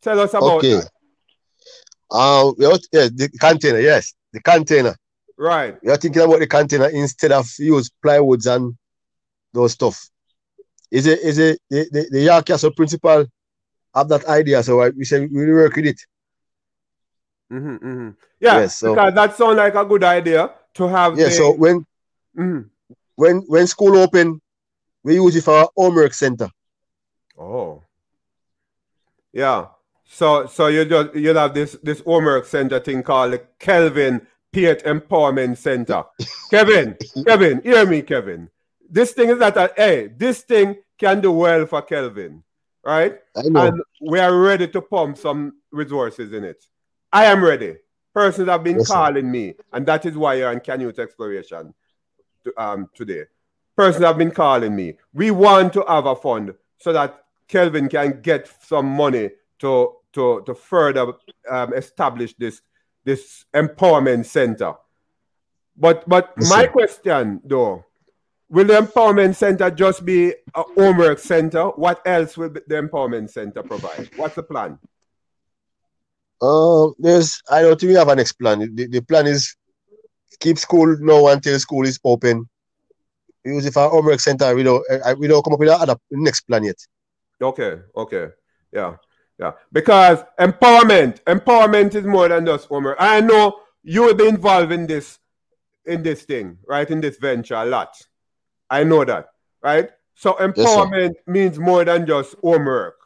Tell 0.01 0.19
us 0.19 0.31
about 0.33 0.57
Okay. 0.59 0.75
that. 0.75 0.89
Uh, 2.11 2.51
we 2.57 2.65
are- 2.65 2.79
yeah, 2.91 3.07
the 3.13 3.29
container, 3.39 3.79
yes, 3.79 4.13
the 4.33 4.41
container. 4.41 4.95
Right. 5.37 5.77
You're 5.81 5.97
thinking 5.97 6.21
about 6.21 6.39
the 6.39 6.47
container 6.47 6.87
instead 6.89 7.31
of 7.31 7.47
use 7.59 7.89
plywoods 8.03 8.45
and 8.53 8.75
those 9.53 9.73
stuff. 9.73 10.09
Is 10.91 11.05
it 11.05 11.19
is 11.19 11.37
it 11.37 11.59
the, 11.69 11.87
the, 11.91 12.09
the 12.11 12.21
York 12.21 12.45
Castle 12.45 12.71
principal 12.71 13.25
have 13.93 14.09
that 14.09 14.25
idea? 14.25 14.63
So 14.63 14.81
I, 14.81 14.89
we 14.89 15.05
say 15.05 15.25
we 15.25 15.51
work 15.51 15.75
with 15.75 15.85
it. 15.85 16.01
Mm-hmm, 17.51 17.75
mm-hmm. 17.75 18.09
Yeah, 18.39 18.59
yes, 18.59 18.77
so, 18.77 18.93
because 18.93 19.13
that 19.15 19.35
sounds 19.35 19.57
like 19.57 19.75
a 19.75 19.85
good 19.85 20.03
idea 20.03 20.51
to 20.75 20.87
have. 20.87 21.17
Yeah, 21.17 21.25
the... 21.25 21.31
so 21.31 21.53
when 21.53 21.85
mm-hmm. 22.37 22.61
when 23.15 23.37
when 23.47 23.67
school 23.67 23.97
open, 23.97 24.39
we 25.03 25.15
use 25.15 25.35
it 25.35 25.43
for 25.43 25.53
our 25.53 25.69
homework 25.75 26.13
center. 26.13 26.49
Oh, 27.37 27.83
yeah. 29.33 29.67
So 30.05 30.47
so 30.47 30.67
you 30.67 30.85
just 30.85 31.15
you'll 31.15 31.35
have 31.35 31.53
this 31.53 31.77
this 31.83 32.01
homework 32.01 32.45
center 32.45 32.79
thing 32.79 33.03
called 33.03 33.33
the 33.33 33.39
Kelvin 33.59 34.25
Peart 34.51 34.83
Empowerment 34.83 35.57
Center. 35.57 36.03
Kevin, 36.51 36.97
Kevin, 37.25 37.61
hear 37.61 37.85
me, 37.85 38.01
Kevin. 38.01 38.49
This 38.89 39.11
thing 39.11 39.29
is 39.29 39.39
that 39.39 39.57
a 39.57 39.71
hey, 39.75 40.07
this 40.07 40.41
thing 40.41 40.77
can 40.97 41.21
do 41.21 41.31
well 41.31 41.65
for 41.65 41.81
Kelvin, 41.81 42.43
right? 42.89 43.19
And 43.35 43.81
we 44.01 44.19
are 44.19 44.35
ready 44.35 44.67
to 44.67 44.81
pump 44.81 45.17
some 45.17 45.53
resources 45.71 46.33
in 46.33 46.43
it. 46.43 46.65
I 47.11 47.25
am 47.25 47.43
ready. 47.43 47.75
Persons 48.13 48.49
have 48.49 48.63
been 48.63 48.79
yes, 48.79 48.87
calling 48.87 49.25
sir. 49.25 49.29
me, 49.29 49.53
and 49.71 49.85
that 49.85 50.05
is 50.05 50.17
why 50.17 50.35
you're 50.35 50.49
on 50.49 50.59
Canyouth 50.59 50.99
Exploration 50.99 51.73
um, 52.57 52.89
today. 52.95 53.23
Persons 53.75 54.03
have 54.03 54.17
been 54.17 54.31
calling 54.31 54.75
me. 54.75 54.97
We 55.13 55.31
want 55.31 55.73
to 55.73 55.85
have 55.87 56.05
a 56.05 56.15
fund 56.15 56.53
so 56.77 56.91
that 56.93 57.23
Kelvin 57.47 57.87
can 57.87 58.21
get 58.21 58.49
some 58.61 58.87
money 58.87 59.31
to 59.59 59.95
to 60.13 60.43
to 60.45 60.55
further 60.55 61.13
um, 61.49 61.73
establish 61.73 62.33
this 62.35 62.61
this 63.05 63.45
empowerment 63.53 64.25
center. 64.25 64.73
But 65.77 66.07
but 66.09 66.33
yes, 66.39 66.49
my 66.49 66.63
sir. 66.63 66.69
question 66.69 67.41
though, 67.45 67.85
will 68.49 68.65
the 68.65 68.73
empowerment 68.73 69.35
center 69.35 69.69
just 69.69 70.05
be 70.05 70.33
a 70.55 70.63
homework 70.63 71.19
center? 71.19 71.65
What 71.69 72.01
else 72.05 72.37
will 72.37 72.49
the 72.49 72.61
empowerment 72.69 73.29
center 73.29 73.63
provide? 73.63 74.09
What's 74.15 74.35
the 74.35 74.43
plan? 74.43 74.79
Uh, 76.41 76.89
there's 76.97 77.41
I 77.49 77.61
don't 77.61 77.79
think 77.79 77.89
we 77.89 77.95
have 77.95 78.07
an 78.07 78.17
next 78.17 78.33
plan. 78.33 78.75
The, 78.75 78.87
the 78.87 79.01
plan 79.01 79.27
is 79.27 79.55
keep 80.39 80.57
school 80.57 80.97
now 80.99 81.27
until 81.27 81.59
school 81.59 81.85
is 81.85 81.99
open. 82.03 82.47
Use 83.45 83.65
it 83.65 83.73
for 83.73 83.89
homework 83.89 84.19
center. 84.19 84.53
We 84.55 84.63
don't 84.63 84.83
we 85.17 85.27
don't 85.27 85.43
come 85.43 85.53
up 85.53 85.59
with 85.59 85.69
another 85.69 85.97
next 86.11 86.41
plan 86.41 86.63
yet. 86.63 86.77
Okay, 87.41 87.79
okay, 87.95 88.27
yeah. 88.71 88.95
Yeah, 89.39 89.53
because 89.71 90.19
empowerment, 90.37 91.23
empowerment 91.23 91.95
is 91.95 92.03
more 92.03 92.27
than 92.27 92.45
just 92.45 92.67
homework. 92.67 92.97
I 92.99 93.21
know 93.21 93.61
you 93.83 94.01
will 94.01 94.13
be 94.13 94.27
involved 94.27 94.73
in 94.73 94.85
this, 94.85 95.17
in 95.85 96.03
this 96.03 96.23
thing, 96.23 96.57
right? 96.67 96.89
In 96.89 96.99
this 96.99 97.15
venture 97.15 97.55
a 97.55 97.63
lot. 97.63 97.95
I 98.69 98.83
know 98.83 99.03
that, 99.03 99.29
right? 99.63 99.89
So 100.15 100.33
empowerment 100.33 101.13
yes, 101.15 101.23
means 101.27 101.59
more 101.59 101.85
than 101.85 102.05
just 102.05 102.35
homework, 102.41 102.97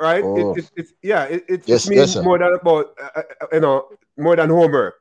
right? 0.00 0.22
Oh. 0.22 0.54
It, 0.54 0.58
it, 0.58 0.70
it's 0.76 0.92
yeah, 1.02 1.24
it, 1.24 1.44
it 1.48 1.62
yes, 1.66 1.88
means 1.88 2.14
yes, 2.14 2.24
more 2.24 2.38
than 2.38 2.54
about 2.60 2.94
uh, 3.00 3.08
uh, 3.16 3.22
uh, 3.40 3.46
you 3.52 3.60
know 3.60 3.88
more 4.16 4.36
than 4.36 4.50
homework. 4.50 4.94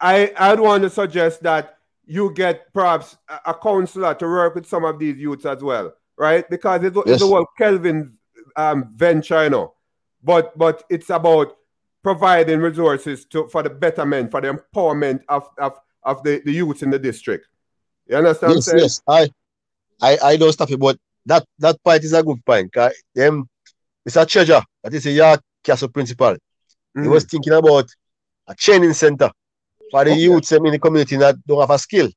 I 0.00 0.32
I'd 0.38 0.60
want 0.60 0.82
to 0.82 0.90
suggest 0.90 1.42
that 1.44 1.78
you 2.04 2.32
get 2.34 2.72
perhaps 2.72 3.16
a, 3.28 3.50
a 3.50 3.54
counselor 3.54 4.14
to 4.14 4.26
work 4.26 4.54
with 4.54 4.66
some 4.66 4.84
of 4.84 4.98
these 4.98 5.16
youths 5.16 5.46
as 5.46 5.62
well, 5.62 5.94
right? 6.16 6.48
Because 6.48 6.84
it's, 6.84 6.96
yes. 6.96 7.04
it's 7.06 7.20
the 7.22 7.26
whole 7.28 7.46
Kelvin 7.56 8.18
um, 8.56 8.92
venture, 8.94 9.44
you 9.44 9.50
know. 9.50 9.74
But 10.22 10.56
but 10.58 10.84
it's 10.90 11.10
about 11.10 11.56
providing 12.02 12.60
resources 12.60 13.24
to 13.26 13.48
for 13.48 13.62
the 13.62 13.70
betterment, 13.70 14.30
for 14.30 14.40
the 14.40 14.52
empowerment 14.52 15.22
of 15.28 15.48
of, 15.58 15.78
of 16.02 16.22
the, 16.22 16.42
the 16.44 16.52
youth 16.52 16.82
in 16.82 16.90
the 16.90 16.98
district. 16.98 17.48
You 18.08 18.16
understand? 18.16 18.54
Yes, 18.54 18.72
yes. 18.76 19.02
I 19.06 19.28
I 20.00 20.18
I 20.22 20.36
don't 20.36 20.52
stop 20.52 20.70
it, 20.70 20.80
but 20.80 20.98
that 21.26 21.44
that 21.58 21.82
point 21.82 22.04
is 22.04 22.12
a 22.12 22.22
good 22.22 22.44
point. 22.44 22.72
Them 23.14 23.48
Mr. 24.08 24.26
Treasure, 24.26 24.62
that 24.82 24.94
is 24.94 25.06
a 25.06 25.10
York 25.10 25.40
Castle 25.62 25.88
principal. 25.88 26.32
Mm-hmm. 26.32 27.02
He 27.02 27.08
was 27.08 27.24
thinking 27.24 27.52
about 27.52 27.88
a 28.46 28.54
training 28.54 28.94
center 28.94 29.30
for 29.90 30.04
the 30.04 30.12
okay. 30.12 30.20
youths 30.20 30.52
in 30.52 30.62
the 30.62 30.78
community 30.78 31.16
that 31.16 31.36
don't 31.46 31.60
have 31.60 31.70
a 31.70 31.78
skill. 31.78 32.08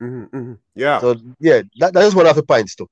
Mm-hmm, 0.00 0.36
mm-hmm. 0.36 0.52
Yeah. 0.74 1.00
So 1.00 1.16
yeah, 1.38 1.62
that, 1.78 1.92
that 1.94 2.04
is 2.04 2.14
one 2.14 2.26
of 2.26 2.36
the 2.36 2.42
points 2.42 2.74
too. 2.74 2.88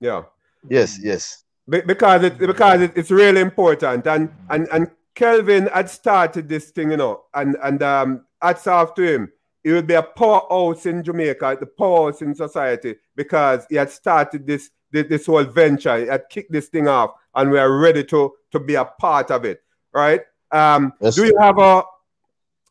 Yeah. 0.00 0.22
Yes, 0.68 0.98
yes 1.02 1.44
because 1.70 2.24
it 2.24 2.38
because 2.38 2.80
it, 2.80 2.92
it's 2.96 3.10
really 3.10 3.40
important 3.40 4.06
and 4.06 4.30
and 4.48 4.68
and 4.72 4.90
Kelvin 5.14 5.66
had 5.66 5.90
started 5.90 6.48
this 6.48 6.70
thing, 6.70 6.90
you 6.90 6.96
know, 6.96 7.22
and 7.34 7.56
and 7.62 7.82
um 7.82 8.24
hats 8.42 8.66
off 8.66 8.94
to 8.94 9.02
him. 9.02 9.32
He 9.62 9.72
would 9.72 9.86
be 9.86 9.94
a 9.94 10.02
powerhouse 10.02 10.86
in 10.86 11.02
Jamaica, 11.02 11.58
the 11.60 11.66
powerhouse 11.66 12.22
in 12.22 12.34
society, 12.34 12.96
because 13.14 13.66
he 13.68 13.76
had 13.76 13.90
started 13.90 14.46
this 14.46 14.70
this, 14.90 15.06
this 15.08 15.26
whole 15.26 15.44
venture. 15.44 15.98
He 15.98 16.06
had 16.06 16.24
kicked 16.30 16.50
this 16.50 16.68
thing 16.68 16.88
off, 16.88 17.12
and 17.34 17.50
we 17.50 17.58
are 17.58 17.78
ready 17.78 18.04
to 18.04 18.32
to 18.52 18.60
be 18.60 18.74
a 18.74 18.84
part 18.84 19.30
of 19.30 19.44
it. 19.44 19.62
Right? 19.92 20.22
Um, 20.50 20.92
yes, 21.00 21.16
do 21.16 21.26
you 21.26 21.36
have 21.38 21.58
a 21.58 21.82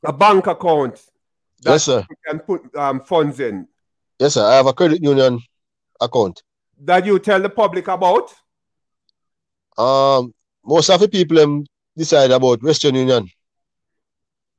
a 0.04 0.14
bank 0.14 0.48
account? 0.48 1.02
yes, 1.62 1.84
sir. 1.84 2.06
You 2.10 2.16
can 2.28 2.40
put 2.40 2.76
um, 2.76 3.02
funds 3.02 3.40
in. 3.40 3.68
Yes, 4.20 4.34
sir. 4.34 4.46
I 4.46 4.56
have 4.56 4.68
a 4.68 4.74
credit 4.74 5.04
union 5.04 5.40
account. 6.00 6.44
That 6.82 7.06
you 7.06 7.20
tell 7.20 7.42
the 7.42 7.50
public 7.50 7.88
about? 7.88 8.34
Um, 9.78 10.34
most 10.66 10.90
of 10.90 11.00
the 11.00 11.08
people 11.08 11.40
um, 11.40 11.66
decide 11.96 12.32
about 12.32 12.62
Western 12.62 12.96
Union. 12.96 13.30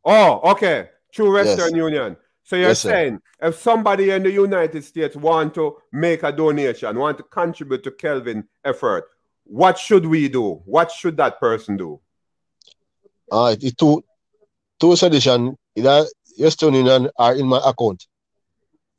Oh, 0.04 0.52
okay. 0.52 0.88
Through 1.14 1.34
Western 1.34 1.74
yes. 1.74 1.76
Union. 1.76 2.16
So 2.44 2.56
you're 2.56 2.68
yes, 2.68 2.80
saying 2.80 3.20
sir. 3.40 3.48
if 3.48 3.54
somebody 3.56 4.10
in 4.10 4.22
the 4.22 4.30
United 4.30 4.82
States 4.84 5.14
want 5.14 5.54
to 5.54 5.76
make 5.92 6.22
a 6.22 6.32
donation, 6.32 6.98
want 6.98 7.18
to 7.18 7.24
contribute 7.24 7.84
to 7.84 7.90
Kelvin 7.92 8.48
effort, 8.64 9.04
what 9.44 9.78
should 9.78 10.06
we 10.06 10.28
do? 10.28 10.62
What 10.64 10.90
should 10.90 11.16
that 11.18 11.38
person 11.38 11.76
do? 11.76 12.00
Uh, 13.30 13.54
the 13.54 13.70
two 13.70 14.02
two 14.80 14.96
solution 14.96 15.56
either 15.76 16.04
Western 16.38 16.74
Union 16.74 17.08
are 17.16 17.34
in 17.36 17.46
my 17.46 17.60
account. 17.64 18.06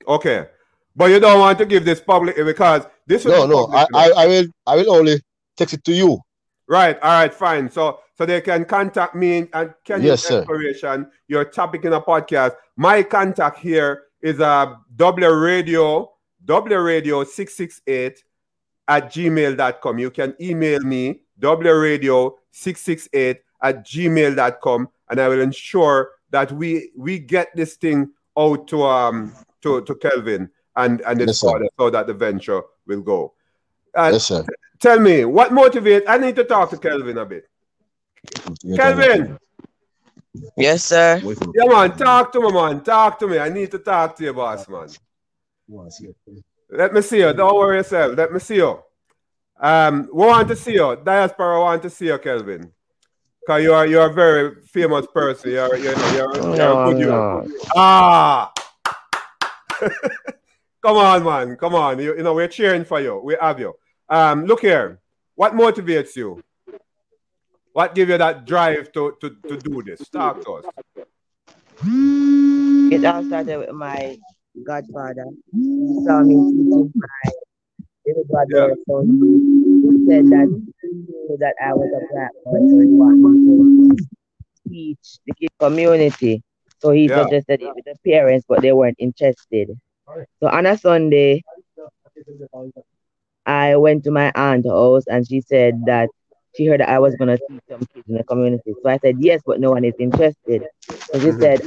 Okay. 0.07 0.47
But 0.95 1.11
you 1.11 1.19
don't 1.19 1.39
want 1.39 1.57
to 1.59 1.65
give 1.65 1.85
this 1.85 2.01
public 2.01 2.35
because 2.35 2.85
this 3.07 3.25
No, 3.25 3.45
no, 3.45 3.67
I, 3.73 3.85
I, 3.93 4.11
I 4.11 4.27
will 4.27 4.45
I 4.67 4.75
will 4.75 4.91
only 4.91 5.21
text 5.57 5.73
it 5.73 5.83
to 5.85 5.93
you. 5.93 6.19
Right. 6.67 6.97
All 7.01 7.11
right. 7.11 7.33
Fine. 7.33 7.69
So 7.69 7.99
so 8.21 8.25
they 8.27 8.39
can 8.39 8.65
contact 8.65 9.15
me 9.15 9.47
and 9.51 9.73
can 9.83 10.03
yes, 10.03 10.29
inspiration 10.29 11.09
your 11.27 11.43
topic 11.43 11.85
in 11.85 11.93
a 11.93 11.99
podcast. 11.99 12.51
My 12.77 13.01
contact 13.01 13.57
here 13.57 14.03
is 14.21 14.39
a 14.39 14.45
uh, 14.45 14.75
W 14.95 15.27
radio 15.27 16.11
W 16.45 16.77
radio 16.77 17.23
six 17.23 17.57
six 17.57 17.81
eight 17.87 18.23
at 18.87 19.11
gmail.com. 19.11 19.97
You 19.97 20.11
can 20.11 20.35
email 20.39 20.81
me 20.81 21.23
W 21.39 21.73
radio 21.73 22.35
six 22.51 22.81
six 22.81 23.09
eight 23.13 23.41
at 23.63 23.83
gmail.com 23.87 24.89
and 25.09 25.19
I 25.19 25.27
will 25.27 25.41
ensure 25.41 26.11
that 26.29 26.51
we 26.51 26.91
we 26.95 27.17
get 27.17 27.47
this 27.55 27.75
thing 27.75 28.11
out 28.37 28.67
to 28.67 28.83
um 28.83 29.33
to 29.63 29.81
to 29.81 29.95
Kelvin 29.95 30.47
and 30.75 31.01
and 31.01 31.21
yes, 31.21 31.39
so 31.39 31.89
that 31.89 32.05
the 32.05 32.13
venture 32.13 32.61
will 32.85 33.01
go. 33.01 33.33
Uh, 33.97 34.11
yes, 34.13 34.25
sir. 34.25 34.45
Tell 34.79 34.99
me, 34.99 35.25
what 35.25 35.49
motivates? 35.49 36.03
I 36.07 36.19
need 36.19 36.35
to 36.35 36.43
talk 36.43 36.69
to 36.69 36.77
Kelvin 36.77 37.17
a 37.17 37.25
bit. 37.25 37.50
Kelvin. 38.75 39.37
Yes, 40.55 40.85
sir. 40.85 41.21
Yeah, 41.23 41.65
man. 41.65 41.97
Talk 41.97 42.31
to 42.33 42.41
me, 42.41 42.51
man. 42.51 42.81
Talk 42.81 43.19
to 43.19 43.27
me. 43.27 43.39
I 43.39 43.49
need 43.49 43.71
to 43.71 43.79
talk 43.79 44.15
to 44.17 44.23
you, 44.23 44.33
boss, 44.33 44.67
man. 44.69 44.87
Let 46.69 46.93
me 46.93 47.01
see 47.01 47.19
you. 47.19 47.33
Don't 47.33 47.55
worry 47.55 47.77
yourself. 47.77 48.17
Let 48.17 48.31
me 48.31 48.39
see 48.39 48.55
you. 48.55 48.79
Um, 49.59 50.09
we 50.11 50.25
want 50.25 50.47
to 50.47 50.55
see 50.55 50.73
you. 50.73 50.97
Diaspora 51.03 51.59
want 51.59 51.81
to 51.83 51.89
see 51.89 52.07
you, 52.07 52.17
Kelvin. 52.17 52.71
Because 53.41 53.63
you 53.63 53.73
are 53.73 53.87
you're 53.87 54.09
a 54.09 54.13
very 54.13 54.55
famous 54.63 55.05
person. 55.07 55.51
You're 55.51 55.75
you're, 55.75 55.97
you're, 56.13 56.35
you're 56.35 56.57
no, 56.57 56.89
a 56.89 56.93
good 56.93 57.07
no. 57.07 57.47
Ah. 57.75 58.51
Come 60.81 60.97
on, 60.97 61.23
man. 61.23 61.55
Come 61.57 61.75
on. 61.75 61.99
You, 61.99 62.15
you 62.17 62.23
know, 62.23 62.33
we're 62.33 62.47
cheering 62.47 62.85
for 62.85 62.99
you. 62.99 63.19
We 63.23 63.35
have 63.39 63.59
you. 63.59 63.73
Um, 64.09 64.45
look 64.45 64.61
here. 64.61 64.99
What 65.35 65.53
motivates 65.53 66.15
you? 66.15 66.41
What 67.73 67.95
gives 67.95 68.11
you 68.11 68.17
that 68.17 68.45
drive 68.45 68.91
to, 68.93 69.15
to, 69.21 69.29
to 69.47 69.57
do 69.57 69.81
this? 69.83 70.07
Talk 70.09 70.43
to 70.43 70.53
us. 70.53 70.65
It 72.91 73.05
all 73.05 73.23
started 73.23 73.57
with 73.59 73.71
my 73.71 74.17
godfather. 74.65 75.25
He 75.53 76.03
saw 76.05 76.21
me 76.21 76.35
teaching 76.35 76.91
my 76.95 77.31
little 78.05 78.23
brother. 78.25 78.69
Yeah. 78.69 78.75
So 78.87 79.01
he 79.03 80.05
said 80.05 80.25
that 80.25 80.61
he 80.81 81.37
that 81.39 81.55
I 81.63 81.73
was 81.73 81.89
a 81.95 82.13
black 82.13 82.31
boy, 82.43 82.59
so 82.69 82.79
he 82.79 82.87
wanted 82.87 83.97
to 83.97 84.05
teach 84.67 85.19
the 85.25 85.47
community. 85.59 86.43
So 86.79 86.91
he 86.91 87.07
yeah. 87.07 87.23
suggested 87.23 87.61
it 87.61 87.73
with 87.73 87.85
the 87.85 87.95
parents, 88.05 88.45
but 88.49 88.61
they 88.61 88.73
weren't 88.73 88.97
interested. 88.99 89.69
So 90.41 90.49
on 90.49 90.65
a 90.65 90.77
Sunday, 90.77 91.43
I 93.45 93.77
went 93.77 94.03
to 94.03 94.11
my 94.11 94.31
aunt's 94.35 94.67
house 94.67 95.05
and 95.07 95.25
she 95.25 95.39
said 95.39 95.85
that 95.85 96.09
she 96.55 96.65
heard 96.65 96.81
that 96.81 96.89
I 96.89 96.99
was 96.99 97.15
gonna 97.15 97.37
teach 97.47 97.61
some 97.69 97.81
kids 97.93 98.07
in 98.07 98.15
the 98.15 98.23
community. 98.23 98.73
So 98.83 98.89
I 98.89 98.97
said 98.97 99.15
yes, 99.19 99.41
but 99.45 99.59
no 99.59 99.71
one 99.71 99.85
is 99.85 99.95
interested. 99.99 100.63
So 101.11 101.19
she 101.19 101.31
said 101.33 101.61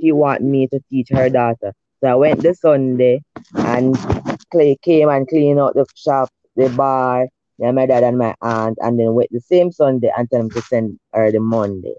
she 0.00 0.12
want 0.12 0.42
me 0.42 0.66
to 0.68 0.80
teach 0.90 1.08
her 1.10 1.28
daughter. 1.28 1.72
So 2.00 2.08
I 2.08 2.14
went 2.14 2.42
this 2.42 2.60
Sunday 2.60 3.22
and 3.54 3.96
Clay 4.52 4.76
came 4.82 5.08
and 5.08 5.26
cleaned 5.28 5.60
out 5.60 5.74
the 5.74 5.86
shop, 5.96 6.30
the 6.56 6.68
bar, 6.70 7.28
Yeah, 7.58 7.72
my 7.72 7.86
dad 7.86 8.04
and 8.04 8.18
my 8.18 8.34
aunt, 8.42 8.78
and 8.80 8.98
then 8.98 9.14
wait 9.14 9.28
the 9.32 9.40
same 9.40 9.72
Sunday 9.72 10.10
and 10.16 10.28
tell 10.30 10.40
them 10.40 10.50
to 10.50 10.62
send 10.62 10.98
her 11.12 11.30
the 11.32 11.40
Monday. 11.40 11.94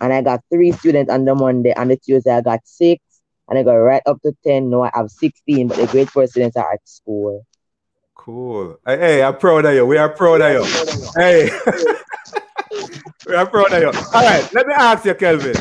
And 0.00 0.12
I 0.12 0.22
got 0.22 0.42
three 0.52 0.72
students 0.72 1.10
on 1.12 1.24
the 1.24 1.34
Monday, 1.34 1.72
and 1.76 1.90
the 1.90 1.96
Tuesday 1.96 2.30
I 2.32 2.42
got 2.42 2.60
six, 2.64 3.02
and 3.48 3.58
I 3.58 3.62
got 3.62 3.74
right 3.74 4.02
up 4.06 4.20
to 4.22 4.32
10. 4.46 4.70
Now 4.70 4.82
I 4.82 4.90
have 4.94 5.10
16, 5.10 5.68
but 5.68 5.78
the 5.78 5.86
grade 5.86 6.10
four 6.10 6.26
students 6.26 6.56
are 6.56 6.72
at 6.72 6.86
school. 6.86 7.44
Cool. 8.28 8.78
Hey, 8.84 8.98
hey, 8.98 9.22
I'm 9.22 9.38
proud 9.38 9.64
of 9.64 9.72
you. 9.72 9.86
We 9.86 9.96
are 9.96 10.10
proud 10.10 10.42
of 10.42 10.52
you. 10.52 11.10
Hey. 11.16 11.48
we 13.26 13.34
are 13.34 13.46
proud 13.46 13.72
of 13.72 13.80
you. 13.80 14.00
All 14.12 14.22
right, 14.22 14.46
let 14.52 14.66
me 14.66 14.74
ask 14.76 15.06
you, 15.06 15.14
Kelvin. 15.14 15.56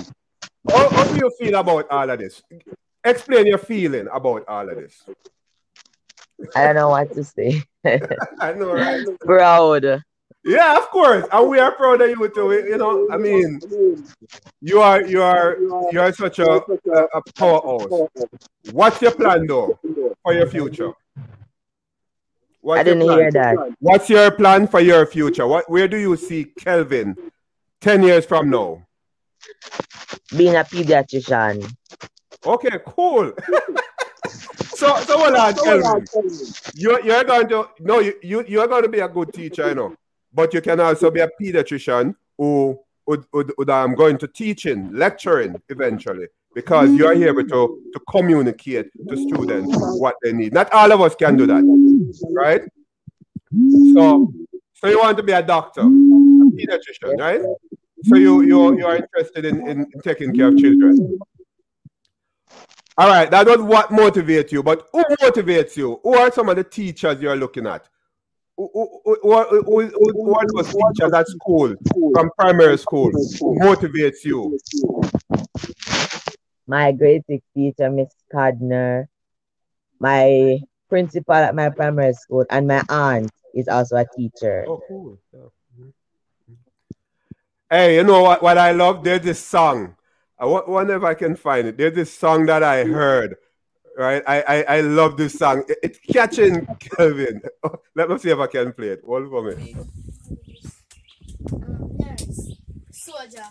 How, 0.69 0.89
how 0.89 1.05
do 1.05 1.15
you 1.15 1.31
feel 1.39 1.55
about 1.55 1.89
all 1.89 2.09
of 2.09 2.19
this? 2.19 2.43
Explain 3.05 3.45
your 3.45 3.57
feeling 3.57 4.09
about 4.13 4.43
all 4.49 4.69
of 4.69 4.75
this. 4.75 5.01
I 6.57 6.65
don't 6.65 6.75
know 6.75 6.89
what 6.89 7.13
to 7.13 7.23
say. 7.23 7.63
I 7.85 8.51
know, 8.51 8.73
right? 8.73 9.05
Proud. 9.21 10.03
Yeah, 10.43 10.77
of 10.77 10.89
course, 10.89 11.25
and 11.31 11.49
we 11.49 11.59
are 11.59 11.71
proud 11.71 12.01
of 12.01 12.09
you 12.09 12.29
too. 12.35 12.51
You 12.51 12.77
know, 12.77 13.07
I 13.09 13.15
mean, 13.15 13.61
you 14.59 14.81
are 14.81 15.05
you 15.05 15.21
are 15.21 15.57
you 15.93 16.01
are 16.01 16.11
such 16.11 16.39
a, 16.39 16.51
a, 16.51 17.03
a 17.13 17.21
powerhouse. 17.33 18.09
What's 18.73 19.01
your 19.01 19.11
plan 19.11 19.47
though 19.47 19.79
for 20.21 20.33
your 20.33 20.47
future? 20.47 20.91
What's 22.67 22.81
I 22.81 22.83
didn't 22.83 23.09
hear 23.09 23.31
that. 23.31 23.75
What's 23.79 24.09
your 24.09 24.29
plan 24.29 24.67
for 24.67 24.81
your 24.81 25.05
future? 25.05 25.47
What 25.47 25.69
where 25.71 25.87
do 25.87 25.95
you 25.95 26.17
see 26.17 26.43
Kelvin 26.43 27.15
ten 27.79 28.03
years 28.03 28.25
from 28.25 28.49
now? 28.49 28.85
Being 30.35 30.57
a 30.57 30.65
pediatrician. 30.65 31.73
Okay, 32.45 32.77
cool. 32.85 33.31
so 34.75 34.97
so 34.97 35.17
hold 35.17 35.35
on, 35.35 35.53
Kelvin. 35.53 36.05
You're 36.75 36.99
you're 37.05 37.23
going 37.23 37.47
to 37.47 37.69
no 37.79 37.99
you, 37.99 38.15
you 38.21 38.43
you're 38.45 38.67
going 38.67 38.83
to 38.83 38.89
be 38.89 38.99
a 38.99 39.07
good 39.07 39.31
teacher, 39.31 39.69
you 39.69 39.75
know, 39.75 39.95
but 40.33 40.53
you 40.53 40.59
can 40.59 40.81
also 40.81 41.09
be 41.09 41.21
a 41.21 41.29
pediatrician 41.41 42.15
who 42.37 42.77
would, 43.05 43.23
would, 43.31 43.53
would 43.57 43.69
um, 43.69 43.95
going 43.95 44.17
to 44.17 44.27
teaching, 44.27 44.91
lecturing 44.91 45.55
eventually, 45.69 46.27
because 46.57 46.89
you 46.89 47.05
are 47.05 47.13
here 47.13 47.33
to 47.33 47.59
to 47.93 47.99
communicate 48.09 48.87
to 49.07 49.15
students 49.15 49.71
what 50.03 50.15
they 50.23 50.33
need. 50.33 50.51
Not 50.53 50.73
all 50.73 50.91
of 50.91 50.99
us 51.01 51.13
can 51.13 51.37
do 51.37 51.45
that, 51.45 51.63
right? 52.43 52.63
So 53.93 54.33
so 54.73 54.87
you 54.87 54.99
want 54.99 55.17
to 55.17 55.23
be 55.23 55.33
a 55.33 55.43
doctor, 55.43 55.81
a 55.81 56.49
pediatrician, 56.57 57.19
right? 57.19 57.41
So 58.05 58.15
you 58.15 58.41
you 58.41 58.59
you 58.79 58.85
are 58.87 58.97
interested 59.03 59.45
in, 59.45 59.55
in 59.67 59.85
taking 60.03 60.33
care 60.35 60.47
of 60.47 60.57
children. 60.57 61.19
All 62.97 63.09
right, 63.09 63.29
that 63.29 63.45
was 63.45 63.61
what 63.61 63.89
motivates 63.89 64.51
you. 64.51 64.63
But 64.63 64.87
who 64.91 65.03
motivates 65.21 65.77
you? 65.77 65.99
Who 66.03 66.15
are 66.15 66.31
some 66.31 66.49
of 66.49 66.55
the 66.55 66.63
teachers 66.63 67.21
you're 67.21 67.35
looking 67.35 67.67
at? 67.67 67.87
Who, 68.57 68.71
who, 68.73 69.17
who, 69.21 69.51
who, 69.67 69.79
who, 70.17 70.33
are 70.33 70.45
those 70.55 70.73
teachers 70.73 71.13
at 71.13 71.27
school, 71.27 71.75
from 72.15 72.31
primary 72.39 72.79
school, 72.79 73.11
motivates 73.67 74.23
you? 74.23 74.57
My 76.67 76.91
grade 76.91 77.23
six 77.27 77.43
teacher, 77.55 77.89
Miss 77.89 78.13
Cardner, 78.31 79.07
my 79.99 80.59
principal 80.89 81.33
at 81.33 81.55
my 81.55 81.69
primary 81.69 82.13
school, 82.13 82.45
and 82.49 82.67
my 82.67 82.83
aunt 82.89 83.31
is 83.55 83.67
also 83.69 83.95
a 83.95 84.05
teacher. 84.15 84.65
Oh, 84.67 84.81
cool. 84.87 85.17
Mm-hmm. 85.33 86.53
Hey, 87.69 87.95
you 87.95 88.03
know 88.03 88.21
what, 88.21 88.43
what 88.43 88.57
I 88.57 88.71
love? 88.71 89.03
There's 89.03 89.21
this 89.21 89.39
song. 89.43 89.95
I 90.39 90.45
wonder 90.45 90.95
if 90.95 91.03
I 91.03 91.13
can 91.15 91.35
find 91.35 91.67
it. 91.67 91.77
There's 91.77 91.95
this 91.95 92.13
song 92.13 92.45
that 92.45 92.63
I 92.63 92.83
heard. 92.83 93.35
Right, 93.97 94.21
I 94.27 94.41
I, 94.41 94.63
I 94.77 94.81
love 94.81 95.17
this 95.17 95.39
song. 95.39 95.63
It- 95.67 95.79
it's 95.81 95.99
catching, 95.99 96.67
Kelvin. 96.79 97.41
Let 97.95 98.09
me 98.09 98.17
see 98.19 98.29
if 98.29 98.37
I 98.37 98.45
can 98.45 98.71
play 98.73 98.89
it. 98.89 99.01
Hold 99.03 99.29
for 99.29 99.41
me. 99.41 99.73
Nurse. 101.97 102.51
Soldier. 102.91 103.47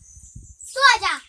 Soldier. 0.00 1.27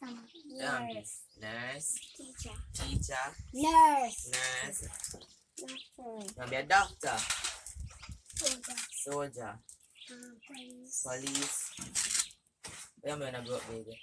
Nurse. 0.00 1.20
Nurse, 1.40 1.98
Teacher. 2.16 2.56
teacher, 2.74 3.26
Nurse. 3.54 4.30
nurse, 4.32 4.88
Doctor. 5.58 6.32
gonna 6.36 6.50
be 6.50 6.56
a 6.56 6.62
doctor, 6.64 7.16
Soldier. 8.34 8.76
soldier, 9.04 9.58
Um, 10.10 10.40
police. 10.46 11.02
police. 11.02 11.58
Where 13.00 13.12
am 13.14 13.22
I 13.22 13.30
gonna 13.30 13.46
go, 13.46 13.60
baby? 13.70 14.00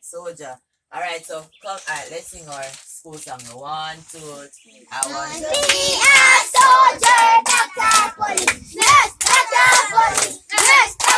Soldier. 0.00 0.58
Alright, 0.94 1.24
so 1.24 1.42
come, 1.62 1.78
alright, 1.88 2.10
let's 2.10 2.28
sing 2.28 2.48
our 2.48 2.64
school 2.64 3.18
song. 3.18 3.40
One, 3.52 3.96
two, 4.10 4.18
three. 4.18 4.86
I 4.90 5.00
want 5.12 5.32
to 5.34 5.40
Be 5.40 6.00
a 6.00 6.40
soldier, 6.54 7.42
doctor, 7.44 8.14
police. 8.16 8.74
Nurse, 8.74 9.12
doctor, 9.20 9.68
police. 9.92 10.38
Nurse, 10.48 10.94
doctor, 10.96 11.17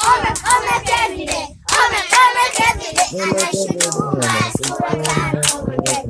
Homework, 0.00 0.38
homework 0.38 0.86
every 0.98 1.26
day. 1.26 1.46
Homework, 1.70 2.08
homework 2.12 2.60
every 5.90 6.09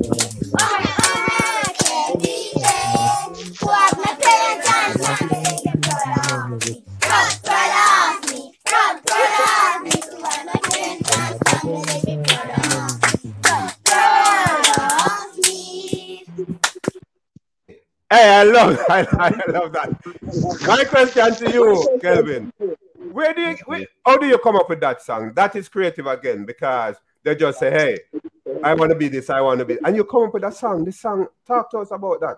Hey, 18.11 18.27
I 18.27 18.43
love 18.43 18.77
I, 18.89 18.99
I 19.13 19.51
love 19.51 19.71
that. 19.71 20.67
My 20.67 20.83
question 20.83 21.33
to 21.33 21.49
you, 21.49 21.99
Kelvin. 22.01 22.51
Where 23.13 23.33
do 23.33 23.41
you 23.41 23.55
where, 23.65 23.87
how 24.05 24.17
do 24.17 24.27
you 24.27 24.37
come 24.37 24.57
up 24.57 24.67
with 24.67 24.81
that 24.81 25.01
song? 25.01 25.31
That 25.33 25.55
is 25.55 25.69
creative 25.69 26.07
again 26.07 26.43
because 26.43 26.97
they 27.23 27.35
just 27.35 27.59
say, 27.59 27.71
Hey, 27.71 27.99
I 28.61 28.73
want 28.73 28.91
to 28.91 28.97
be 28.97 29.07
this, 29.07 29.29
I 29.29 29.39
want 29.39 29.59
to 29.59 29.65
be 29.65 29.77
and 29.85 29.95
you 29.95 30.03
come 30.03 30.23
up 30.23 30.33
with 30.33 30.43
that 30.43 30.55
song. 30.55 30.83
This 30.83 30.99
song, 30.99 31.25
talk 31.47 31.71
to 31.71 31.77
us 31.77 31.91
about 31.91 32.19
that. 32.19 32.35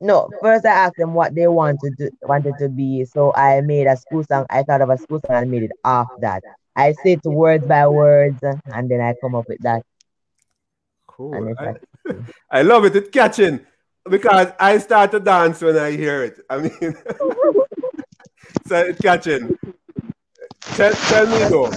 No, 0.00 0.30
first 0.42 0.66
I 0.66 0.70
asked 0.70 0.96
them 0.98 1.14
what 1.14 1.36
they 1.36 1.46
wanted 1.46 1.96
to 1.98 2.10
wanted 2.22 2.54
to 2.58 2.68
be. 2.68 3.04
So 3.04 3.32
I 3.36 3.60
made 3.60 3.86
a 3.86 3.96
school 3.96 4.24
song. 4.24 4.46
I 4.50 4.64
thought 4.64 4.80
of 4.80 4.90
a 4.90 4.98
school 4.98 5.20
song 5.24 5.42
and 5.42 5.50
made 5.52 5.62
it 5.62 5.72
off 5.84 6.08
that. 6.22 6.42
I 6.74 6.92
say 7.04 7.12
it 7.12 7.24
words 7.24 7.64
by 7.64 7.86
words 7.86 8.42
and 8.42 8.90
then 8.90 9.00
I 9.00 9.14
come 9.20 9.36
up 9.36 9.44
with 9.48 9.60
that. 9.60 9.84
Cool. 11.06 11.54
I, 11.56 11.74
I 12.50 12.62
love 12.62 12.84
it. 12.84 12.96
It's 12.96 13.10
catching 13.10 13.64
because 14.10 14.52
I 14.58 14.78
start 14.78 15.10
to 15.12 15.20
dance 15.20 15.60
when 15.62 15.76
I 15.78 15.92
hear 15.92 16.24
it. 16.24 16.40
I 16.48 16.58
mean, 16.58 16.72
so 18.66 18.76
it's 18.78 19.00
catching. 19.00 19.56
Tell, 20.60 20.92
tell 20.92 21.26
me 21.26 21.38
though. 21.48 21.70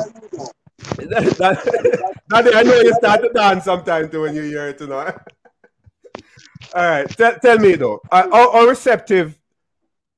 That, 0.97 1.35
that, 1.39 2.13
that- 2.29 2.55
I 2.55 2.63
know 2.63 2.75
you 2.75 2.93
start 2.95 3.21
to 3.21 3.29
dance 3.29 3.65
sometime 3.65 4.09
too 4.09 4.21
when 4.21 4.35
you 4.35 4.43
hear 4.43 4.67
it, 4.69 4.79
know. 4.81 4.97
All 6.75 6.83
right, 6.83 7.09
tell, 7.09 7.35
tell 7.39 7.57
me 7.57 7.75
though. 7.75 7.99
Uh, 8.11 8.29
how, 8.31 8.51
how 8.51 8.65
receptive? 8.65 9.39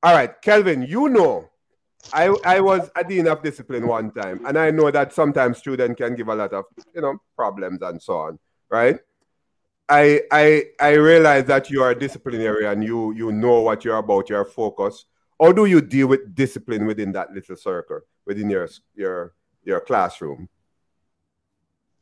All 0.04 0.13
right, 0.13 0.41
Kelvin, 0.41 0.82
you 0.84 1.10
know, 1.10 1.50
I 2.13 2.36
I 2.45 2.60
was 2.62 2.89
a 2.95 3.04
dean 3.04 3.28
of 3.28 3.43
discipline 3.43 3.88
one 3.88 4.12
time, 4.12 4.45
and 4.45 4.58
I 4.58 4.71
know 4.71 4.89
that 4.91 5.13
sometimes 5.13 5.60
students 5.60 5.97
can 5.97 6.15
give 6.15 6.28
a 6.28 6.36
lot 6.36 6.54
of 6.54 6.65
you 6.95 7.02
know 7.02 7.17
problems 7.36 7.82
and 7.82 8.02
so 8.02 8.17
on, 8.17 8.39
right? 8.69 9.00
I 9.89 10.22
I 10.32 10.63
I 10.80 10.91
realize 10.94 11.46
that 11.46 11.70
you 11.70 11.82
are 11.84 11.91
a 11.91 12.00
disciplinarian. 12.00 12.72
and 12.72 12.84
you 12.84 13.12
you 13.13 13.32
know 13.32 13.62
what 13.62 13.84
you're 13.86 13.98
about. 13.98 14.30
You're 14.30 14.46
focused. 14.46 15.06
How 15.39 15.52
do 15.52 15.65
you 15.65 15.82
deal 15.82 16.08
with 16.08 16.34
discipline 16.36 16.86
within 16.86 17.12
that 17.13 17.32
little 17.34 17.56
circle 17.56 18.00
within 18.26 18.50
your 18.50 18.70
your 18.96 19.34
your 19.63 19.80
classroom? 19.82 20.48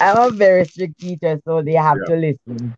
I'm 0.00 0.16
a 0.16 0.30
very 0.30 0.64
strict 0.64 0.98
teacher, 0.98 1.40
so 1.44 1.62
they 1.62 1.74
have 1.74 1.96
Yeah. 2.08 2.14
to 2.14 2.20
listen. 2.20 2.74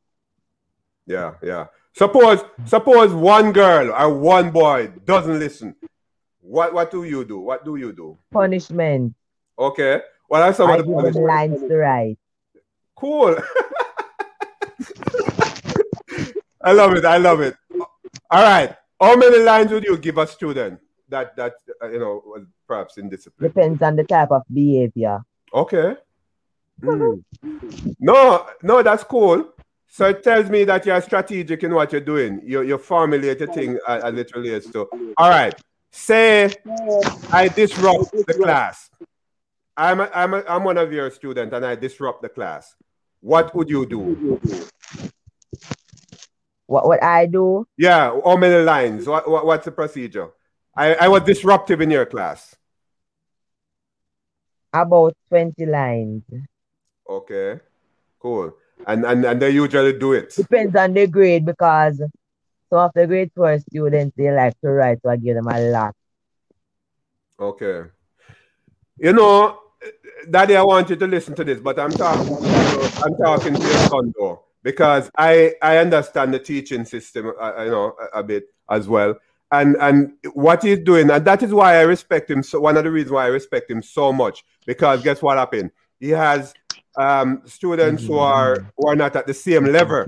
Yeah, 1.07 1.35
yeah. 1.43 1.67
Suppose 1.95 2.45
suppose 2.65 3.13
one 3.13 3.53
girl 3.53 3.93
or 3.93 4.13
one 4.15 4.51
boy 4.51 4.93
doesn't 5.05 5.39
listen. 5.39 5.75
What 6.41 6.75
what 6.75 6.91
do 6.91 7.05
you 7.05 7.25
do? 7.25 7.39
What 7.39 7.65
do 7.65 7.77
you 7.77 7.93
do? 7.93 8.19
Punishment. 8.31 9.15
Okay. 9.59 10.01
What 10.29 10.43
are 10.43 10.53
some 10.55 10.71
I 10.71 10.77
of 10.77 10.87
the 10.87 10.93
punishments? 10.93 11.19
lines 11.19 11.61
to 11.61 11.77
write. 11.77 12.19
Cool. 12.95 13.37
I 16.65 16.73
love 16.73 16.95
it. 16.95 17.05
I 17.05 17.19
love 17.19 17.41
it. 17.41 17.57
All 18.31 18.43
right. 18.43 18.77
How 19.01 19.17
many 19.17 19.41
lines 19.41 19.73
would 19.73 19.85
you 19.85 19.99
give 19.99 20.19
a 20.19 20.27
student 20.27 20.79
that 21.09 21.35
that 21.37 21.55
uh, 21.83 21.89
you 21.91 21.99
know 21.99 22.23
was 22.25 22.45
perhaps 22.69 22.99
in 22.99 23.09
discipline? 23.09 23.51
Depends 23.51 23.83
on 23.83 23.97
the 23.97 24.05
type 24.05 24.31
of 24.31 24.43
behavior. 24.53 25.21
Okay. 25.53 25.97
Mm. 26.81 27.25
No, 27.99 28.47
no, 28.63 28.83
that's 28.83 29.05
cool. 29.05 29.53
So 29.89 30.09
it 30.09 30.23
tells 30.23 30.49
me 30.49 30.65
that 30.65 30.87
you're 30.87 31.01
strategic 31.03 31.63
in 31.65 31.75
what 31.75 31.93
you're 31.93 32.01
doing. 32.01 32.41
You 32.45 32.63
you 32.63 32.79
formulate 32.79 33.43
a 33.43 33.47
thing 33.47 33.79
as, 33.87 34.05
as 34.05 34.15
it 34.15 34.35
relates 34.35 34.71
to. 34.71 34.89
All 35.19 35.31
right. 35.31 35.55
Say 35.91 36.51
I 37.31 37.49
disrupt 37.49 38.13
the 38.13 38.35
class. 38.35 38.89
I'm 39.77 40.01
a, 40.01 40.11
I'm 40.15 40.35
a, 40.35 40.45
I'm 40.49 40.65
one 40.65 40.79
of 40.79 40.93
your 40.93 41.11
students 41.11 41.55
and 41.55 41.65
I 41.65 41.75
disrupt 41.75 42.23
the 42.23 42.29
class. 42.29 42.75
What 43.21 43.55
would 43.55 43.71
you 43.71 43.87
do? 43.87 44.41
What 46.67 46.89
would 46.89 47.01
I 47.01 47.27
do? 47.27 47.67
Yeah, 47.77 48.19
how 48.25 48.37
many 48.37 48.63
lines? 48.65 49.07
What, 49.07 49.29
what 49.29 49.47
what's 49.47 49.65
the 49.65 49.73
procedure? 49.73 50.31
I, 50.75 50.95
I 50.95 51.09
was 51.09 51.23
disruptive 51.23 51.81
in 51.81 51.91
your 51.91 52.07
class. 52.07 52.57
About 54.73 55.15
20 55.29 55.67
lines. 55.67 56.23
Okay, 57.09 57.61
cool. 58.19 58.55
And 58.87 59.05
and 59.05 59.25
and 59.25 59.41
they 59.41 59.51
usually 59.51 59.93
do 59.93 60.13
it. 60.15 60.35
Depends 60.35 60.75
on 60.75 60.95
the 60.95 61.07
grade 61.07 61.45
because 61.45 61.99
some 61.99 62.79
of 62.79 62.91
the 62.95 63.07
grade 63.07 63.31
four 63.35 63.59
students 63.59 64.17
they 64.17 64.31
like 64.31 64.59
to 64.61 64.71
write, 64.71 64.99
so 65.03 65.11
I 65.11 65.17
give 65.17 65.37
them 65.37 65.47
a 65.47 65.61
lot. 65.71 65.95
Okay. 67.39 67.91
You 68.97 69.13
know, 69.13 69.62
Daddy, 70.31 70.57
I 70.57 70.63
want 70.63 70.91
you 70.91 70.97
to 70.97 71.07
listen 71.07 71.35
to 71.37 71.45
this, 71.45 71.61
but 71.61 71.79
I'm 71.79 71.91
talking. 71.91 72.37
I'm 73.05 73.17
talking 73.17 73.55
to 73.55 73.61
your 73.61 73.79
son 73.89 74.13
though, 74.19 74.45
because 74.63 75.11
I 75.17 75.55
I 75.63 75.79
understand 75.79 76.33
the 76.35 76.39
teaching 76.39 76.85
system. 76.85 77.33
uh, 77.41 77.65
you 77.65 77.71
know 77.71 77.97
a, 78.15 78.19
a 78.21 78.23
bit 78.23 78.45
as 78.71 78.89
well, 78.89 79.15
and 79.51 79.77
and 79.81 80.13
what 80.35 80.63
he's 80.63 80.79
doing, 80.81 81.11
and 81.11 81.25
that 81.25 81.43
is 81.43 81.53
why 81.53 81.77
I 81.77 81.83
respect 81.83 82.31
him. 82.31 82.43
So 82.43 82.61
one 82.61 82.77
of 82.77 82.85
the 82.85 82.91
reasons 82.91 83.13
why 83.13 83.25
I 83.25 83.29
respect 83.29 83.71
him 83.71 83.83
so 83.83 84.13
much, 84.13 84.45
because 84.67 85.03
guess 85.03 85.23
what 85.23 85.39
happened? 85.39 85.71
He 86.01 86.11
has 86.11 86.55
um, 86.97 87.43
students 87.47 88.05
who 88.05 88.19
are 88.19 88.67
who 88.77 88.89
are 88.89 88.97
not 88.97 89.17
at 89.17 89.27
the 89.27 89.35
same 89.35 89.65
level, 89.67 90.07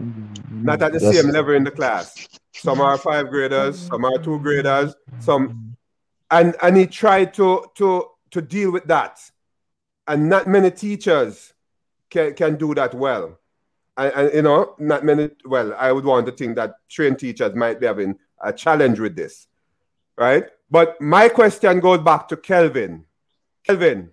not 0.50 0.82
at 0.82 0.92
the 0.92 1.00
same 1.00 1.30
level 1.30 1.54
in 1.54 1.64
the 1.64 1.70
class. 1.70 2.26
Some 2.52 2.80
are 2.80 2.96
five 2.98 3.28
graders, 3.30 3.78
some 3.78 4.04
are 4.04 4.18
two 4.18 4.38
graders, 4.38 4.94
some, 5.18 5.76
and 6.30 6.54
and 6.62 6.76
he 6.76 6.86
tried 6.86 7.34
to 7.34 7.66
to 7.76 8.06
to 8.30 8.42
deal 8.42 8.72
with 8.72 8.84
that, 8.86 9.20
and 10.06 10.28
not 10.28 10.46
many 10.46 10.70
teachers 10.70 11.52
can 12.10 12.34
can 12.34 12.56
do 12.56 12.74
that 12.74 12.94
well, 12.94 13.38
and, 13.96 14.12
and 14.12 14.34
you 14.34 14.42
know 14.42 14.74
not 14.78 15.04
many. 15.04 15.30
Well, 15.44 15.74
I 15.78 15.92
would 15.92 16.04
want 16.04 16.26
to 16.26 16.32
think 16.32 16.56
that 16.56 16.76
trained 16.88 17.18
teachers 17.18 17.54
might 17.54 17.80
be 17.80 17.86
having 17.86 18.18
a 18.42 18.52
challenge 18.52 19.00
with 19.00 19.16
this, 19.16 19.46
right? 20.16 20.44
But 20.70 21.00
my 21.00 21.28
question 21.28 21.80
goes 21.80 22.00
back 22.00 22.28
to 22.28 22.36
Kelvin. 22.36 23.04
Kelvin, 23.64 24.12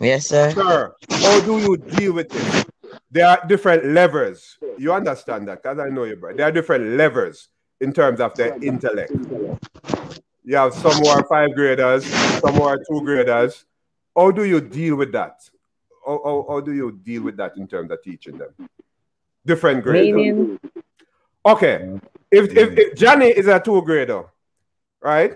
Yes, 0.00 0.26
sir. 0.28 0.50
Sir, 0.50 0.94
how 1.08 1.40
do 1.40 1.58
you 1.58 1.76
deal 1.76 2.14
with 2.14 2.34
it? 2.34 2.66
There 3.10 3.26
are 3.26 3.40
different 3.46 3.86
levers. 3.86 4.58
You 4.76 4.92
understand 4.92 5.46
that? 5.48 5.62
Because 5.62 5.78
I 5.78 5.88
know 5.88 6.04
you, 6.04 6.16
bro. 6.16 6.34
There 6.34 6.46
are 6.46 6.52
different 6.52 6.96
levers 6.96 7.48
in 7.80 7.92
terms 7.92 8.20
of 8.20 8.34
their 8.34 8.60
intellect. 8.62 9.12
You 10.44 10.56
have 10.56 10.74
some 10.74 10.92
who 10.92 11.08
are 11.08 11.24
five 11.26 11.54
graders, 11.54 12.04
some 12.40 12.54
who 12.54 12.62
are 12.62 12.78
two 12.90 13.02
graders. 13.02 13.64
How 14.16 14.30
do 14.30 14.44
you 14.44 14.60
deal 14.60 14.96
with 14.96 15.12
that? 15.12 15.48
How, 16.06 16.20
how, 16.24 16.46
how 16.48 16.60
do 16.60 16.72
you 16.72 16.92
deal 16.92 17.22
with 17.22 17.36
that 17.38 17.56
in 17.56 17.66
terms 17.66 17.90
of 17.90 18.02
teaching 18.02 18.38
them? 18.38 18.50
Different 19.44 19.82
grades. 19.82 20.14
Meaning, 20.14 20.58
Okay. 21.46 22.00
If, 22.30 22.56
if, 22.56 22.78
if 22.78 22.96
Johnny 22.96 23.26
is 23.26 23.46
a 23.46 23.60
two 23.60 23.82
grader, 23.82 24.24
right? 25.00 25.34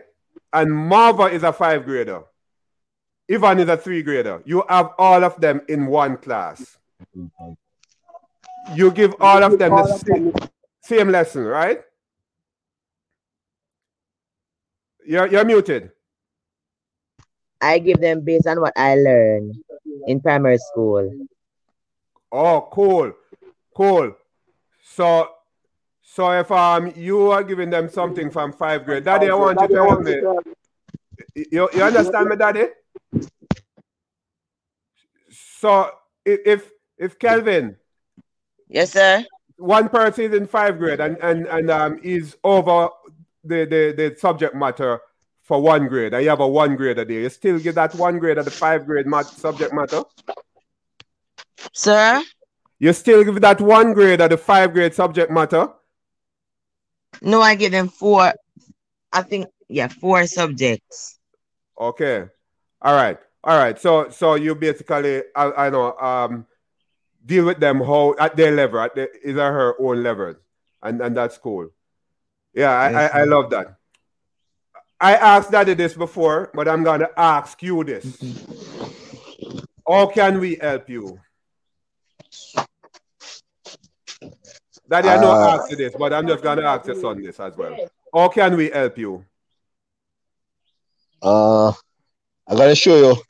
And 0.53 0.73
Marva 0.73 1.25
is 1.25 1.43
a 1.43 1.53
five 1.53 1.85
grader. 1.85 2.23
Ivan 3.31 3.59
is 3.61 3.69
a 3.69 3.77
three 3.77 4.03
grader. 4.03 4.43
You 4.47 4.64
have 4.69 4.93
all 4.99 5.23
of 5.23 5.38
them 5.41 5.61
in 5.69 5.87
one 5.87 6.17
class. 6.17 6.79
You 8.75 8.91
give 8.91 9.14
all 9.21 9.43
of 9.43 9.59
them 9.59 9.71
the 9.71 9.99
same, 9.99 10.35
same 10.81 11.09
lesson, 11.11 11.45
right? 11.45 11.83
You're, 15.07 15.27
you're 15.27 15.45
muted. 15.45 15.93
I 17.61 17.79
give 17.79 18.01
them 18.01 18.25
based 18.25 18.47
on 18.47 18.61
what 18.61 18.73
I 18.77 18.94
learned 18.97 19.62
in 20.07 20.21
primary 20.21 20.59
school. 20.59 21.27
Oh, 22.31 22.68
cool. 22.73 23.12
Cool. 23.77 24.14
So 24.83 25.29
so 26.03 26.31
if 26.33 26.51
um 26.51 26.92
you 26.97 27.31
are 27.31 27.42
giving 27.44 27.71
them 27.71 27.88
something 27.88 28.31
from 28.31 28.53
five 28.53 28.85
grade, 28.85 29.05
Daddy, 29.05 29.29
I 29.29 29.35
want 29.35 29.61
you 29.61 29.68
to 29.68 29.75
help 29.75 30.03
me. 30.03 30.21
You, 31.51 31.68
you 31.75 31.83
understand 31.83 32.29
me, 32.29 32.37
Daddy? 32.37 32.66
So 35.31 35.71
i- 36.27 36.42
if 36.47 36.71
if 36.97 37.18
Kelvin, 37.18 37.77
Yes, 38.68 38.92
sir. 38.92 39.25
one 39.57 39.88
person 39.88 40.25
is 40.27 40.35
in 40.35 40.47
five 40.47 40.79
grade 40.79 41.01
and 41.01 41.16
and 41.23 41.47
and 41.47 41.71
um 41.71 41.99
is 42.03 42.37
over 42.44 42.88
the 43.44 43.64
the, 43.64 43.94
the 43.97 44.16
subject 44.18 44.55
matter 44.55 45.01
for 45.48 45.62
one 45.62 45.88
grade, 45.88 46.12
and 46.12 46.22
you 46.22 46.28
have 46.28 46.40
a 46.40 46.46
one 46.46 46.76
grader 46.76 47.06
there, 47.06 47.20
you 47.20 47.30
still 47.30 47.58
give 47.58 47.74
that 47.74 47.94
one 47.94 48.18
grade 48.18 48.37
of 48.37 48.44
the 48.44 48.50
five 48.50 48.84
grade 48.84 49.06
mat 49.06 49.24
subject 49.24 49.72
matter. 49.72 50.02
Sir? 51.72 52.22
You 52.78 52.92
still 52.92 53.24
give 53.24 53.40
that 53.40 53.58
one 53.61 53.94
grade 53.94 54.20
of 54.20 54.28
the 54.28 54.37
five 54.37 54.74
grade 54.74 54.94
subject 54.94 55.32
matter. 55.32 55.70
No, 57.22 57.40
I 57.40 57.54
give 57.54 57.72
them 57.72 57.88
four. 57.88 58.34
I 59.11 59.22
think, 59.22 59.48
yeah, 59.68 59.88
four 59.88 60.26
subjects. 60.26 61.18
Okay. 61.80 62.26
All 62.82 62.94
right. 62.94 63.18
All 63.42 63.56
right. 63.56 63.80
So 63.80 64.11
so 64.11 64.34
you 64.34 64.54
basically 64.54 65.22
I, 65.34 65.66
I 65.66 65.70
know 65.70 65.96
um 65.96 66.46
deal 67.24 67.46
with 67.46 67.58
them 67.58 67.80
how 67.80 68.14
at 68.20 68.37
their 68.37 68.52
level, 68.52 68.80
at 68.80 68.94
their, 68.94 69.08
is 69.24 69.37
or 69.37 69.50
her 69.50 69.80
own 69.80 70.02
level. 70.02 70.34
And 70.82 71.00
and 71.00 71.16
that's 71.16 71.38
cool. 71.38 71.70
Yeah, 72.52 72.70
I, 72.70 72.90
Yes, 72.90 73.11
I, 73.14 73.20
I 73.20 73.24
love 73.24 73.50
that. 73.50 73.78
I 75.00 75.14
asked 75.14 75.52
Daddy 75.52 75.74
this 75.74 75.94
before, 75.94 76.50
but 76.54 76.66
I'm 76.68 76.82
gonna 76.82 77.08
ask 77.16 77.62
you 77.62 77.84
this. 77.84 78.20
How 79.87 80.06
can 80.06 80.40
we 80.40 80.56
help 80.56 80.88
you? 80.88 81.20
Daddy, 84.88 85.08
I 85.08 85.18
know 85.18 85.30
I 85.30 85.34
Uh, 85.34 85.54
asked 85.58 85.70
you 85.70 85.76
this, 85.76 85.94
but 85.96 86.12
I'm 86.12 86.26
just 86.26 86.42
gonna 86.42 86.62
ask 86.62 86.87
your 86.87 86.96
son 86.96 87.22
this 87.22 87.38
as 87.38 87.56
well. 87.56 87.76
How 88.12 88.28
can 88.28 88.56
we 88.56 88.70
help 88.70 88.98
you? 88.98 89.24
Uh, 91.22 91.68
I 92.46 92.54
gotta 92.54 92.74
show 92.74 92.96
you. 92.96 93.22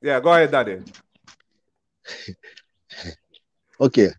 Yeah, 0.00 0.20
go 0.20 0.32
ahead, 0.32 0.50
Daddy. 0.50 0.82
Okay, 3.80 4.10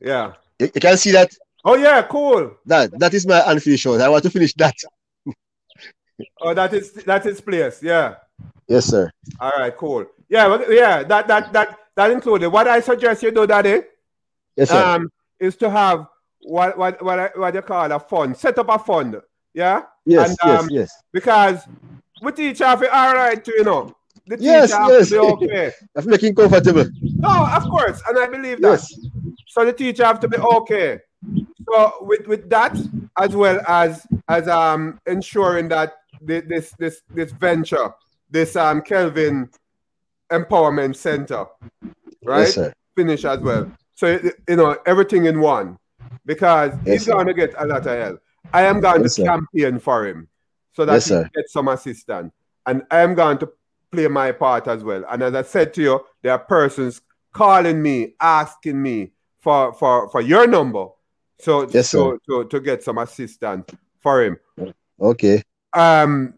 Yeah. 0.00 0.32
you, 0.58 0.68
you 0.74 0.80
can 0.80 0.96
see 0.96 1.12
that. 1.12 1.30
Oh 1.64 1.76
yeah, 1.76 2.02
cool. 2.02 2.56
That 2.66 2.90
that 2.98 3.14
is 3.14 3.24
my 3.24 3.40
unfinished. 3.46 3.86
I 3.86 4.08
want 4.08 4.24
to 4.24 4.30
finish 4.30 4.52
that. 4.54 4.74
Oh, 6.40 6.54
that 6.54 6.72
is 6.74 6.92
that 6.92 7.26
is 7.26 7.40
place. 7.40 7.82
Yeah. 7.82 8.16
Yes, 8.68 8.86
sir. 8.86 9.10
All 9.40 9.52
right, 9.58 9.76
cool. 9.76 10.06
Yeah, 10.28 10.62
yeah. 10.68 11.02
That 11.02 11.26
that 11.28 11.52
that 11.52 11.78
that 11.96 12.10
included. 12.10 12.48
What 12.50 12.68
I 12.68 12.80
suggest 12.80 13.22
you 13.22 13.30
do, 13.32 13.46
Daddy, 13.46 13.82
Yes, 14.56 14.68
sir. 14.70 14.82
um, 14.82 15.10
is 15.38 15.56
to 15.56 15.68
have 15.70 16.06
what 16.42 16.78
what 16.78 17.02
what 17.02 17.18
I- 17.18 17.32
what 17.34 17.54
you 17.54 17.62
call 17.62 17.90
a 17.90 17.98
fund. 17.98 18.36
Set 18.36 18.58
up 18.58 18.68
a 18.68 18.78
fund. 18.78 19.20
Yeah. 19.52 19.82
yes, 20.06 20.28
and, 20.30 20.38
yes, 20.44 20.62
um, 20.62 20.68
yes. 20.70 20.90
Because 21.12 21.58
we 22.22 22.30
teach 22.32 22.60
have 22.60 22.82
it 22.82 22.90
all 22.90 23.14
right, 23.14 23.44
you 23.46 23.64
know. 23.64 23.92
The 24.26 24.36
teacher 24.36 24.46
Yes, 24.50 24.72
have 24.72 24.88
yes. 24.90 25.08
to 25.08 25.14
be 25.14 25.18
okay. 25.18 25.72
That's 25.94 26.06
making 26.06 26.34
comfortable. 26.36 26.86
No, 27.02 27.46
of 27.46 27.64
course, 27.64 28.00
and 28.08 28.16
I 28.18 28.26
believe 28.28 28.60
that. 28.60 28.78
Yes. 28.78 28.94
So 29.48 29.64
the 29.64 29.72
teacher 29.72 30.04
have 30.04 30.20
to 30.20 30.28
be 30.28 30.36
okay. 30.36 31.00
So 31.68 31.94
with 32.02 32.28
with 32.28 32.48
that, 32.50 32.76
as 33.18 33.34
well 33.36 33.60
as 33.68 34.06
as 34.28 34.48
um 34.48 34.98
ensuring 35.06 35.68
that 35.68 35.94
this 36.20 36.72
this 36.78 37.02
this 37.14 37.32
venture, 37.32 37.90
this 38.30 38.56
um 38.56 38.82
Kelvin 38.82 39.50
Empowerment 40.30 40.94
Center, 40.96 41.46
right, 42.24 42.56
Yes, 42.56 42.72
finish 42.96 43.24
as 43.24 43.40
well. 43.40 43.70
So 43.94 44.18
you 44.48 44.56
know 44.56 44.76
everything 44.86 45.26
in 45.26 45.40
one, 45.40 45.78
because 46.24 46.72
Yes, 46.84 46.92
he's 46.92 47.04
sir. 47.04 47.12
going 47.12 47.26
to 47.26 47.34
get 47.34 47.54
a 47.58 47.66
lot 47.66 47.86
of 47.86 47.98
help. 47.98 48.20
I 48.52 48.62
am 48.62 48.80
going 48.80 49.02
Yes, 49.02 49.16
to 49.16 49.22
sir. 49.22 49.26
campaign 49.26 49.78
for 49.78 50.06
him 50.06 50.28
so 50.72 50.84
that 50.86 50.94
Yes, 50.94 51.08
he 51.08 51.14
gets 51.34 51.52
some 51.52 51.68
assistance, 51.68 52.32
and 52.66 52.82
I 52.90 53.00
am 53.00 53.14
going 53.14 53.38
to 53.38 53.50
play 53.92 54.06
my 54.08 54.32
part 54.32 54.68
as 54.68 54.84
well. 54.84 55.04
And 55.10 55.22
as 55.22 55.34
I 55.34 55.42
said 55.42 55.74
to 55.74 55.82
you, 55.82 56.00
there 56.22 56.32
are 56.32 56.38
persons 56.38 57.00
calling 57.32 57.82
me, 57.82 58.14
asking 58.20 58.80
me 58.80 59.12
for 59.40 59.72
for 59.74 60.08
for 60.10 60.20
your 60.20 60.46
number, 60.46 60.86
so 61.40 61.68
Yes, 61.70 61.90
sir. 61.90 61.98
so 61.98 62.18
to, 62.42 62.48
to 62.48 62.60
get 62.60 62.82
some 62.82 62.98
assistance 62.98 63.66
for 64.00 64.22
him. 64.22 64.36
Okay. 65.00 65.42
Um, 65.72 66.34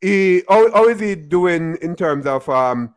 he 0.00 0.42
how, 0.48 0.70
how 0.72 0.88
is 0.88 1.00
he 1.00 1.14
doing 1.14 1.76
in 1.82 1.96
terms 1.96 2.26
of 2.26 2.48
um 2.48 2.94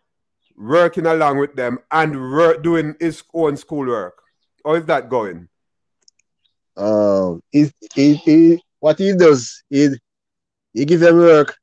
working 0.58 1.06
along 1.06 1.38
with 1.38 1.56
them 1.56 1.80
and 1.92 2.16
wor- 2.16 2.58
doing 2.58 2.96
his 3.00 3.24
own 3.34 3.58
schoolwork? 3.58 4.16
How 4.66 4.76
is 4.76 4.86
that 4.86 5.10
going? 5.10 5.48
Um, 6.76 7.42
he, 7.52 7.72
he, 7.96 8.14
he, 8.16 8.62
what 8.80 9.00
he 9.00 9.14
does 9.16 9.64
is 9.70 9.98
he 10.74 10.86
give 10.86 11.00
them 11.00 11.18
work, 11.18 11.58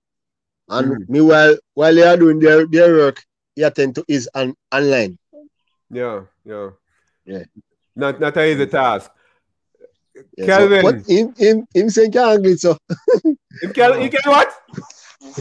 and 0.68 0.90
Mhm. 0.92 1.08
meanwhile, 1.08 1.56
while 1.74 1.94
they 1.94 2.02
are 2.02 2.16
doing 2.16 2.40
their, 2.40 2.66
their 2.66 2.92
work, 2.94 3.22
he 3.54 3.62
attend 3.62 3.94
to 3.94 4.04
his 4.08 4.28
on, 4.34 4.54
online. 4.72 5.16
Yeah, 5.90 6.22
yeah. 6.44 6.70
Yeah. 7.24 7.44
Not 7.96 8.20
not 8.20 8.36
an 8.36 8.44
easy 8.48 8.66
task. 8.66 9.10
Yeah, 10.36 10.46
Kelvin. 10.46 10.82
So, 10.82 10.92
but 10.92 11.06
him, 11.08 11.34
him, 11.36 11.66
him 11.74 11.90
saying 11.90 12.12
can 12.12 12.28
angle 12.28 12.52
it, 12.52 12.60
so. 12.60 12.76
He 13.60 13.68
can, 13.68 14.00
he 14.00 14.08
can 14.08 14.20
what? 14.26 14.52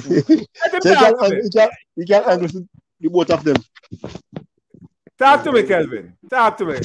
Let 0.08 0.28
he, 0.28 0.48
can, 0.82 0.94
talk 0.96 1.20
to 1.20 1.26
angle- 1.26 1.30
me. 1.30 1.42
he, 1.44 1.50
can, 1.50 1.70
he 1.96 2.06
can 2.06 2.24
angle 2.24 2.48
the 2.48 2.68
the 3.02 3.10
both 3.10 3.30
of 3.30 3.44
them. 3.44 3.58
Talk 5.20 5.44
to 5.44 5.52
me, 5.52 5.63
Kelvin. 5.63 6.13
Talk 6.30 6.58
to 6.58 6.66
me. 6.66 6.80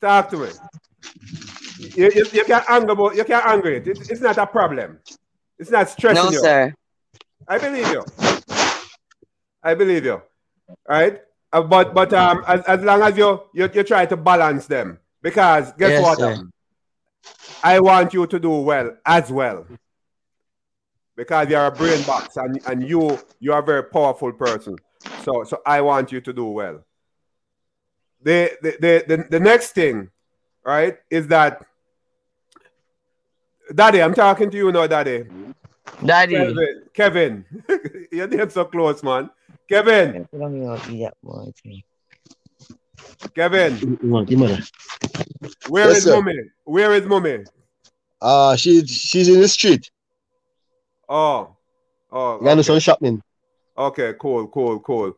Talk 0.00 0.30
to 0.30 0.36
me. 0.38 0.48
You, 1.96 2.10
you, 2.14 2.26
you 2.32 2.44
can 2.44 2.62
anger, 2.68 2.94
but 2.94 3.16
you 3.16 3.24
can 3.24 3.42
anger 3.44 3.70
it. 3.72 3.86
It's, 3.86 4.08
it's 4.10 4.20
not 4.20 4.38
a 4.38 4.46
problem. 4.46 4.98
It's 5.58 5.70
not 5.70 5.88
stressing 5.88 6.24
No, 6.24 6.30
you. 6.30 6.40
sir. 6.40 6.74
I 7.46 7.58
believe 7.58 7.88
you. 7.88 8.04
I 9.62 9.74
believe 9.74 10.04
you. 10.04 10.22
Right? 10.88 11.20
Uh, 11.52 11.62
but 11.62 11.94
but 11.94 12.12
um 12.12 12.44
as, 12.46 12.60
as 12.62 12.82
long 12.82 13.02
as 13.02 13.16
you, 13.16 13.42
you 13.54 13.70
you 13.72 13.82
try 13.82 14.04
to 14.06 14.16
balance 14.16 14.66
them. 14.66 14.98
Because 15.22 15.72
guess 15.72 15.90
Yes, 15.90 16.02
what? 16.02 16.18
sir. 16.18 16.48
I 17.62 17.80
want 17.80 18.14
you 18.14 18.26
to 18.26 18.38
do 18.38 18.50
well 18.50 18.96
as 19.04 19.32
well. 19.32 19.66
Because 21.16 21.48
you're 21.48 21.66
a 21.66 21.72
brain 21.72 22.02
box 22.02 22.36
and, 22.36 22.60
and 22.66 22.88
you 22.88 23.18
you 23.40 23.52
are 23.52 23.60
a 23.60 23.64
very 23.66 23.82
powerful 23.84 24.32
person. 24.32 24.76
So 25.24 25.44
so 25.44 25.60
I 25.66 25.80
want 25.80 26.12
you 26.12 26.20
to 26.20 26.32
do 26.32 26.44
well. 26.44 26.84
The 28.22 28.52
the 28.62 28.76
the, 28.80 29.04
the, 29.08 29.26
the 29.30 29.40
next 29.40 29.72
thing, 29.72 30.10
right, 30.64 30.98
is 31.10 31.28
that 31.28 31.64
Daddy, 33.74 34.02
I'm 34.02 34.14
talking 34.14 34.50
to 34.50 34.56
you 34.56 34.72
now, 34.72 34.86
Daddy. 34.86 35.24
Daddy. 36.04 36.34
Kevin, 36.34 36.84
Kevin. 36.94 37.44
your 38.12 38.26
name's 38.26 38.54
so 38.54 38.64
close, 38.64 39.02
man. 39.02 39.30
Kevin, 39.68 40.26
Kevin, 43.34 43.78
where 45.68 45.88
Yes, 45.88 45.96
is 45.98 46.04
sir. 46.04 46.14
mommy? 46.14 46.34
Where 46.64 46.94
is 46.94 47.04
mommy? 47.06 47.44
Uh, 48.20 48.56
she, 48.56 48.84
she's 48.86 49.28
in 49.28 49.40
the 49.40 49.48
street. 49.48 49.90
Oh, 51.08 51.56
oh, 52.10 52.38
Gonna 52.38 52.56
do 52.56 52.62
some 52.62 52.78
shopping. 52.78 53.22
okay, 53.76 54.14
cool, 54.18 54.48
cool, 54.48 54.80
cool. 54.80 55.16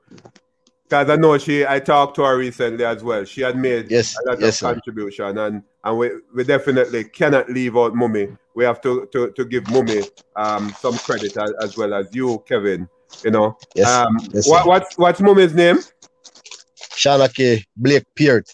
Because 0.85 1.09
I 1.09 1.17
know 1.17 1.39
she, 1.39 1.65
I 1.65 1.79
talked 1.79 2.17
to 2.17 2.25
her 2.25 2.37
recently 2.37 2.85
as 2.85 3.03
well. 3.05 3.25
She 3.25 3.43
had 3.43 3.57
made 3.57 3.91
Yes, 3.91 4.17
a 4.25 4.31
lot 4.31 4.41
yes, 4.41 4.49
of 4.49 4.55
sir. 4.55 4.75
contribution, 4.75 5.39
and 5.39 5.63
and 5.85 5.99
we, 5.99 6.11
we 6.35 6.45
definitely 6.45 7.05
cannot 7.05 7.49
leave 7.49 7.77
out 7.77 7.95
mummy. 7.95 8.29
We 8.55 8.65
have 8.65 8.81
to 8.83 9.09
to, 9.13 9.31
to 9.31 9.45
give 9.45 9.69
mummy 9.71 10.05
um 10.37 10.73
some 10.81 10.99
credit 10.99 11.37
as, 11.37 11.53
as 11.63 11.77
well 11.77 11.95
as 11.95 12.13
you, 12.13 12.43
Kevin. 12.47 12.89
You 13.25 13.31
know. 13.31 13.57
Yes, 13.75 13.89
Um. 13.89 14.19
yes, 14.33 14.49
what 14.49 14.67
what's 14.67 14.97
what's 14.99 15.21
mummy's 15.21 15.55
name? 15.55 15.79
Shana 16.97 17.33
K. 17.33 17.65
Blake 17.77 18.05
Peart. 18.15 18.49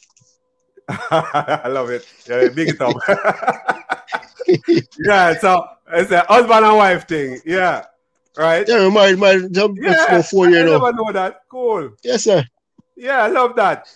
I 0.89 1.69
love 1.69 1.91
it. 1.91 2.07
Yeah, 2.29 2.49
big 2.49 2.69
it 2.69 2.81
up. 2.81 2.97
yeah, 4.99 5.39
so 5.39 5.67
it's 5.93 6.11
a 6.13 6.21
husband 6.29 6.65
and 6.65 6.77
wife 6.77 7.07
thing. 7.09 7.41
Yeah, 7.45 7.85
right. 8.37 8.67
Yeah, 8.69 8.89
married, 8.89 9.19
married, 9.19 9.53
jump 9.53 9.79
Yeah, 9.81 10.23
for 10.23 10.23
four 10.23 10.47
I 10.47 10.51
never 10.51 10.93
know 10.93 11.13
that. 11.13 11.41
Cool. 11.51 11.91
Yes, 12.03 12.25
sir. 12.25 12.45
Yeah, 12.97 13.25
I 13.25 13.29
love 13.29 13.57
that. 13.57 13.89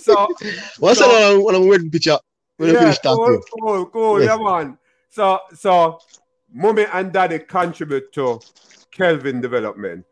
So 0.00 0.28
What's 0.78 0.98
so- 1.00 1.08
that 1.08 1.42
one, 1.42 1.54
one 1.60 1.68
wedding 1.68 1.90
picture? 1.90 2.18
When 2.56 2.74
yeah, 2.74 2.80
finish 2.80 2.98
cool, 2.98 3.40
cool, 3.60 3.86
cool. 3.86 4.20
Yes. 4.20 4.36
Yeah, 4.36 4.44
man. 4.44 4.78
So, 5.10 5.38
so, 5.54 6.00
mommy 6.52 6.86
and 6.92 7.12
daddy 7.12 7.38
contribute 7.38 8.12
to 8.14 8.40
Kelvin 8.90 9.40
development. 9.40 10.04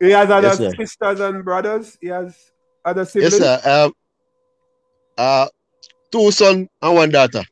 He 0.00 0.10
has 0.10 0.30
other 0.30 0.48
Yes, 0.48 0.76
sisters 0.76 1.20
and 1.20 1.44
brothers. 1.44 1.98
He 2.00 2.08
has 2.08 2.36
other 2.84 3.04
siblings. 3.04 3.40
Yes, 3.40 3.64
sir. 3.64 3.84
Um, 3.86 3.92
uh, 5.16 5.48
two 6.12 6.30
son 6.30 6.68
and 6.80 6.94
one 6.94 7.10
daughter. 7.10 7.42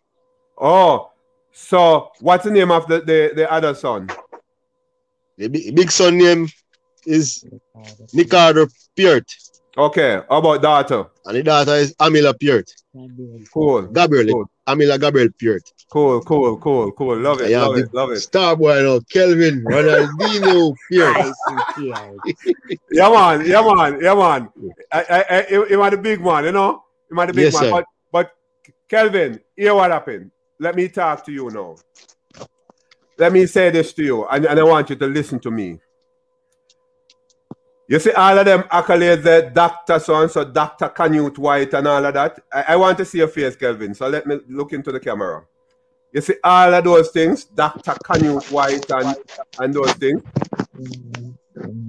Oh, 0.59 1.11
so 1.53 2.13
what's 2.21 2.45
the 2.45 2.51
name 2.51 2.71
of 2.71 2.87
the 2.87 3.01
the, 3.01 3.33
the 3.35 3.53
other 3.53 3.75
son? 3.75 4.09
The 5.37 5.49
big, 5.49 5.75
big 5.75 5.91
son 5.91 6.17
name 6.17 6.49
is 7.05 7.45
Ricardo 8.15 8.69
Peart. 8.97 9.31
Okay, 9.77 10.23
how 10.29 10.39
about 10.39 10.63
daughter? 10.63 11.07
And 11.25 11.37
the 11.37 11.43
daughter 11.43 11.75
is 11.75 11.95
Amila 11.97 12.35
Peart. 12.41 12.73
Cool. 13.53 13.83
Gabriel. 13.89 14.33
Cool. 14.33 14.51
Amila 14.67 15.01
Gabriel 15.01 15.29
Peart. 15.41 15.63
Cool, 15.91 16.21
cool, 16.23 16.57
cool, 16.59 16.91
cool. 16.93 17.17
Love 17.19 17.41
it, 17.41 17.53
love 17.53 17.77
it, 17.77 17.95
love 17.95 18.11
it. 18.11 18.21
Star 18.21 18.57
boy 18.57 18.83
now, 18.83 18.99
Kelvin 19.09 19.63
Ronaldinho 19.65 20.75
Peart. 20.91 21.17
Yeah, 22.91 23.09
man, 23.11 23.47
yeah, 23.47 23.63
man, 23.63 24.01
yeah, 24.03 24.15
man. 24.15 24.49
I, 24.93 25.05
I, 25.09 25.25
I, 25.39 25.43
he- 25.43 25.69
he 25.69 25.77
was 25.77 25.91
the 25.91 25.99
big 25.99 26.21
man, 26.21 26.45
you 26.45 26.53
know. 26.53 26.83
He 27.09 27.15
was 27.15 27.27
the 27.29 27.33
big 27.33 27.45
Yes, 27.45 27.55
man. 27.55 27.63
sir. 27.63 27.71
But, 27.71 27.85
but 28.13 28.31
Kelvin, 28.89 29.41
hear 29.55 29.75
what 29.75 29.91
happened. 29.91 30.31
Let 30.59 30.75
me 30.75 30.89
talk 30.89 31.25
to 31.27 31.33
you 31.33 31.51
now. 31.51 31.77
Let 33.19 33.33
me 33.33 33.47
say 33.47 33.71
this 33.71 33.93
to 33.95 34.03
you, 34.03 34.27
and, 34.27 34.45
and 34.47 34.59
I 34.59 34.63
want 34.63 34.91
you 34.91 34.97
to 34.97 35.07
listen 35.07 35.39
to 35.41 35.51
me. 35.51 35.79
You 37.89 38.01
see 38.01 38.11
all 38.13 38.37
of 38.37 38.45
them 38.45 38.63
accolades 38.65 39.23
there, 39.23 39.49
Dr. 39.49 40.01
So 40.01 40.21
and 40.21 40.31
so, 40.31 40.45
Dr. 40.45 40.89
Canute 40.89 41.39
White, 41.39 41.73
and 41.73 41.87
all 41.87 42.05
of 42.05 42.15
that. 42.15 42.41
I, 42.53 42.65
I 42.69 42.77
want 42.77 42.99
to 42.99 43.05
see 43.05 43.19
your 43.19 43.29
face, 43.29 43.55
Kelvin. 43.55 43.95
So 43.95 44.09
let 44.09 44.27
me 44.27 44.41
look 44.49 44.73
into 44.73 44.91
the 44.91 44.99
camera. 44.99 45.45
You 46.13 46.21
see 46.21 46.35
all 46.43 46.75
of 46.75 46.83
those 46.83 47.11
things, 47.11 47.45
Dr. 47.45 47.95
Canute 48.03 48.51
White 48.51 48.91
and, 48.91 49.17
and 49.61 49.75
those 49.75 49.93
things. 49.95 50.23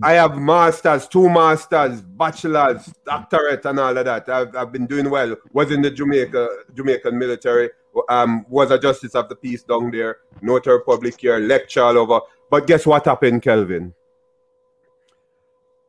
I 0.04 0.14
have 0.14 0.38
masters, 0.38 1.08
two 1.08 1.30
masters, 1.30 2.02
bachelors, 2.02 2.94
doctorate, 3.04 3.66
and 3.66 3.80
all 3.80 3.98
of 3.98 4.06
that. 4.06 4.30
I've, 4.30 4.56
I've 4.56 4.72
been 4.72 4.86
doing 4.86 5.10
well. 5.10 5.36
Was 5.52 5.72
in 5.72 5.82
the 5.82 5.90
Jamaica 5.90 6.48
Jamaican 6.76 7.18
military. 7.18 7.70
Um, 8.10 8.46
was 8.48 8.70
a 8.70 8.78
justice 8.78 9.16
of 9.16 9.28
the 9.30 9.36
peace 9.36 9.64
down 9.64 9.90
there. 9.90 10.18
Notary 10.42 10.82
public 10.84 11.20
here, 11.20 11.40
lecture 11.40 11.82
all 11.82 11.98
over. 11.98 12.20
But 12.52 12.68
guess 12.68 12.86
what 12.86 13.06
happened, 13.06 13.42
Kelvin? 13.42 13.94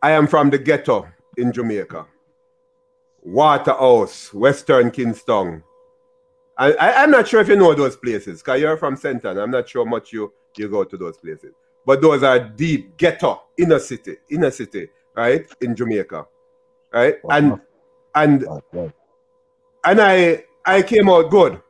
I 0.02 0.12
am 0.12 0.26
from 0.26 0.50
the 0.50 0.58
ghetto 0.58 1.08
in 1.36 1.52
Jamaica. 1.52 2.06
Waterhouse, 3.22 4.32
Western 4.32 4.90
Kingston. 4.90 5.62
I, 6.56 6.72
I, 6.72 7.02
I'm 7.02 7.10
not 7.10 7.28
sure 7.28 7.40
if 7.40 7.48
you 7.48 7.56
know 7.56 7.74
those 7.74 7.96
places, 7.96 8.42
because 8.42 8.60
you're 8.60 8.76
from 8.76 8.96
Central. 8.96 9.38
I'm 9.38 9.50
not 9.50 9.68
sure 9.68 9.84
much 9.84 10.12
you, 10.12 10.32
you 10.56 10.68
go 10.68 10.84
to 10.84 10.96
those 10.96 11.16
places. 11.18 11.52
But 11.84 12.00
those 12.00 12.22
are 12.22 12.38
deep 12.38 12.96
ghetto, 12.96 13.42
inner 13.56 13.78
city, 13.78 14.16
inner 14.30 14.50
city, 14.50 14.88
right? 15.16 15.46
In 15.60 15.74
Jamaica. 15.74 16.26
Right? 16.92 17.16
And 17.30 17.60
and 18.14 18.44
and 19.84 20.00
I 20.00 20.44
I 20.64 20.82
came 20.82 21.08
out 21.08 21.30
good. 21.30 21.60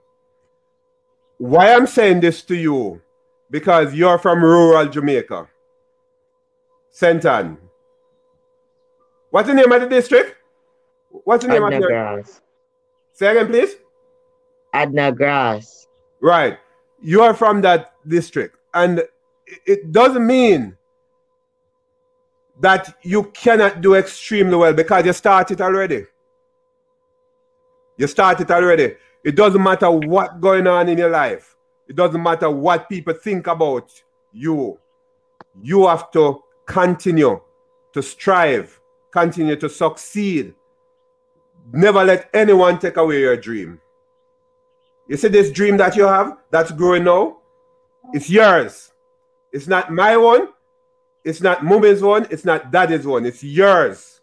Why 1.39 1.73
I'm 1.73 1.87
saying 1.87 2.21
this 2.21 2.43
to 2.43 2.57
you? 2.57 3.01
Because 3.51 3.95
you're 3.95 4.19
from 4.19 4.43
rural 4.43 4.87
Jamaica. 4.87 5.49
St. 6.91 7.25
Ann. 7.25 7.59
What's 9.31 9.49
the 9.49 9.55
name 9.55 9.71
of 9.73 9.81
the 9.81 9.89
district? 9.89 10.37
What's 11.11 11.45
the 11.45 11.51
name 11.51 11.65
Adna 11.65 11.77
of 11.77 11.83
the 11.83 11.89
Grass. 11.89 12.41
Say 13.13 13.27
again, 13.29 13.47
please. 13.47 13.75
Adna 14.73 15.13
Grass. 15.13 15.87
Right. 16.21 16.59
You 17.01 17.23
are 17.23 17.35
from 17.35 17.61
that 17.63 17.93
district. 18.07 18.57
And 18.75 19.03
it- 19.67 19.93
doesn't 19.93 20.27
mean 20.27 20.77
that 22.61 22.97
you 23.03 23.25
cannot 23.25 23.81
do 23.81 23.95
extremely 23.95 24.57
well 24.57 24.73
because 24.73 25.07
you 25.07 25.13
started 25.13 25.61
already. 25.61 26.07
You 27.97 28.07
started 28.07 28.51
already. 28.51 28.97
It 29.25 29.35
doesn't 29.35 29.63
matter 29.63 29.91
what 29.91 30.41
going 30.41 30.67
on 30.67 30.89
in 30.89 30.99
your 30.99 31.11
life. 31.11 31.57
It 31.89 31.97
doesn't 31.97 32.23
matter 32.23 32.51
what 32.51 32.89
people 32.89 33.15
think 33.15 33.47
about 33.47 33.91
you. 34.33 34.79
You 35.63 35.87
have 35.87 36.11
to 36.13 36.43
continue 36.67 37.41
to 37.95 38.03
strive, 38.03 38.79
continue 39.13 39.57
to 39.57 39.69
succeed. 39.69 40.55
Never 41.73 42.05
let 42.05 42.31
anyone 42.33 42.79
take 42.79 42.97
away 42.97 43.21
your 43.21 43.37
dream. 43.37 43.81
You 45.09 45.17
see 45.17 45.29
this 45.29 45.51
dream 45.51 45.77
that 45.79 45.97
you 45.97 46.05
have 46.07 46.37
that's 46.51 46.71
growing 46.71 47.05
now? 47.05 47.39
It's 48.13 48.29
yours. 48.31 48.93
It's 49.53 49.67
not 49.67 49.93
my 49.93 50.17
one. 50.17 50.49
It's 51.25 51.41
not 51.41 51.65
mommy's 51.65 52.03
one. 52.03 52.27
It's 52.31 52.45
not 52.45 52.71
daddy's 52.71 53.07
one. 53.07 53.27
It's 53.27 53.43
yours. 53.43 54.21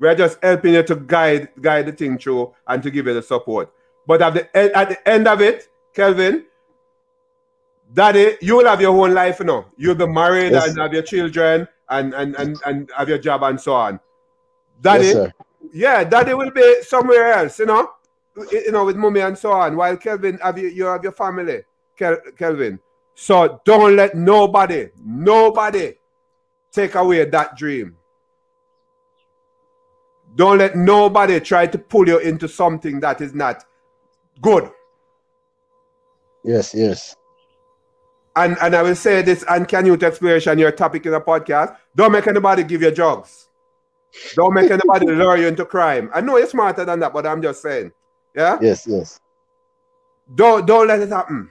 We're 0.00 0.14
just 0.14 0.38
helping 0.42 0.74
you 0.74 0.82
to 0.84 0.96
guide 0.96 1.48
guide 1.60 1.86
the 1.86 1.92
thing 1.92 2.18
through 2.18 2.54
and 2.66 2.82
to 2.82 2.90
give 2.90 3.06
you 3.06 3.14
the 3.14 3.22
support. 3.22 3.72
But 4.06 4.22
at 4.22 4.34
the 4.34 4.56
end, 4.56 4.72
at 4.72 4.88
the 4.90 5.08
end 5.08 5.28
of 5.28 5.40
it, 5.40 5.68
Kelvin, 5.92 6.44
daddy, 7.92 8.36
you 8.40 8.56
will 8.56 8.66
have 8.66 8.80
your 8.80 8.96
own 8.96 9.12
life, 9.12 9.40
you 9.40 9.44
know. 9.46 9.66
You'll 9.76 9.96
be 9.96 10.06
married 10.06 10.52
Yes. 10.52 10.68
and 10.68 10.78
have 10.78 10.92
your 10.92 11.02
children 11.02 11.66
and, 11.90 12.14
and, 12.14 12.36
and, 12.36 12.56
and 12.64 12.90
have 12.96 13.08
your 13.08 13.18
job 13.18 13.42
and 13.42 13.60
so 13.60 13.74
on. 13.74 14.00
Daddy, 14.80 15.06
Yes, 15.06 15.32
yeah, 15.72 16.04
daddy 16.04 16.34
will 16.34 16.50
be 16.50 16.82
somewhere 16.82 17.32
else, 17.32 17.58
you 17.58 17.66
know, 17.66 17.90
you 18.50 18.70
know, 18.70 18.84
with 18.84 18.96
mommy 18.96 19.20
and 19.20 19.36
so 19.36 19.52
on. 19.52 19.76
While 19.76 19.96
Kelvin, 19.96 20.38
have 20.38 20.58
you, 20.58 20.68
you 20.68 20.84
have 20.86 21.02
your 21.02 21.12
family, 21.12 21.62
Kel, 21.96 22.16
Kelvin. 22.36 22.78
So 23.14 23.60
don't 23.64 23.96
let 23.96 24.14
nobody, 24.14 24.90
nobody 25.04 25.94
take 26.70 26.94
away 26.94 27.24
that 27.24 27.56
dream. 27.56 27.96
Don't 30.36 30.58
let 30.58 30.76
nobody 30.76 31.40
try 31.40 31.66
to 31.66 31.78
pull 31.78 32.06
you 32.06 32.18
into 32.18 32.46
something 32.46 33.00
that 33.00 33.20
is 33.20 33.34
not 33.34 33.64
good. 34.40 34.70
Yes, 36.44 36.72
yes. 36.74 37.16
And 38.38 38.56
and 38.60 38.76
I 38.76 38.82
will 38.82 38.94
say 38.94 39.20
this 39.22 39.44
and 39.48 39.66
Canyouth 39.66 40.04
Exploration 40.04 40.60
your 40.60 40.70
topic 40.70 41.04
in 41.06 41.12
a 41.12 41.20
podcast. 41.20 41.76
Don't 41.96 42.12
make 42.12 42.28
anybody 42.28 42.62
give 42.62 42.82
you 42.82 42.92
drugs. 42.92 43.48
Don't 44.36 44.54
make 44.54 44.70
anybody 44.70 45.06
lure 45.20 45.36
you 45.36 45.48
into 45.48 45.64
crime. 45.64 46.08
I 46.14 46.20
know 46.20 46.36
you're 46.36 46.46
smarter 46.46 46.84
than 46.84 47.00
that, 47.00 47.12
but 47.12 47.26
I'm 47.26 47.42
just 47.42 47.60
saying. 47.60 47.90
Yeah? 48.36 48.56
Yes, 48.62 48.86
yes. 48.86 49.18
Don't 50.32 50.66
don't 50.66 50.86
let 50.86 51.00
it 51.00 51.08
happen. 51.08 51.50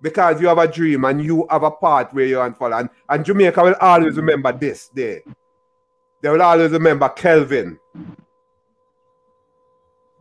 Because 0.00 0.40
you 0.40 0.46
have 0.46 0.58
a 0.58 0.68
dream 0.68 1.04
and 1.04 1.22
you 1.22 1.46
have 1.50 1.64
a 1.64 1.70
part 1.70 2.14
where 2.14 2.24
you 2.24 2.36
unfollow. 2.36 2.80
And, 2.80 2.90
and 3.08 3.24
Jamaica 3.24 3.62
will 3.62 3.74
always 3.80 4.16
remember 4.16 4.52
this 4.52 4.88
day. 4.88 5.22
They 6.22 6.30
will 6.30 6.42
always 6.42 6.70
remember 6.70 7.08
Kelvin. 7.08 7.78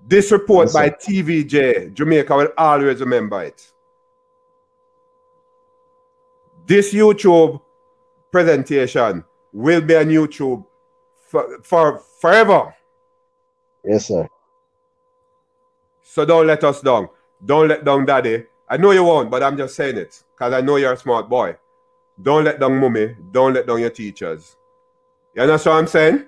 This 0.08 0.32
report 0.32 0.66
Yes, 0.66 0.74
by. 0.74 0.90
TVJ, 0.90 1.94
Jamaica 1.94 2.36
will 2.36 2.52
always 2.58 3.00
remember 3.00 3.44
it. 3.44 3.72
This 6.70 6.94
YouTube 6.94 7.60
presentation 8.32 9.24
will 9.52 9.82
be 9.82 9.96
on 9.96 10.06
YouTube 10.06 10.64
for, 11.28 11.60
for 11.64 11.98
forever. 12.22 12.76
Yes, 13.84 14.06
sir. 14.06 14.30
So 16.04 16.26
don't 16.26 16.46
let 16.46 16.64
us 16.64 16.80
down. 16.82 17.10
Don't 17.44 17.70
let 17.70 17.84
down 17.84 18.06
daddy. 18.06 18.46
I 18.70 18.78
know 18.78 18.92
you 18.92 19.04
won't, 19.04 19.32
but 19.32 19.42
I'm 19.42 19.58
just 19.58 19.76
saying 19.76 19.98
it 19.98 20.24
because 20.36 20.54
I 20.54 20.62
know 20.62 20.76
you're 20.76 20.94
a 20.94 20.98
smart 20.98 21.28
boy. 21.28 21.58
Don't 22.22 22.44
let 22.44 22.60
down 22.60 22.78
mummy. 22.78 23.16
Don't 23.32 23.56
let 23.56 23.66
down 23.66 23.80
your 23.80 23.90
teachers. 23.90 24.56
You 25.34 25.42
understand 25.42 25.74
what 25.74 25.80
I'm 25.80 25.88
saying? 25.88 26.26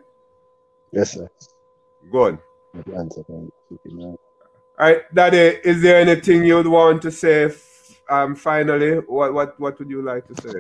Yes, 0.92 1.14
sir. 1.14 1.30
Good. 2.12 2.40
Good 2.74 2.96
answer, 2.96 3.24
thank 3.28 3.54
you. 3.70 4.00
All 4.00 4.18
right, 4.80 5.04
Daddy, 5.14 5.60
is 5.64 5.84
there 5.84 5.98
anything 5.98 6.44
you'd 6.44 6.66
want 6.66 7.04
to 7.04 7.12
say 7.12 7.50
um, 8.12 8.36
finally? 8.36 8.96
What, 9.08 9.34
what, 9.34 9.60
what 9.60 9.80
would 9.80 9.90
you 9.90 10.02
like 10.02 10.28
to 10.28 10.42
say? 10.42 10.60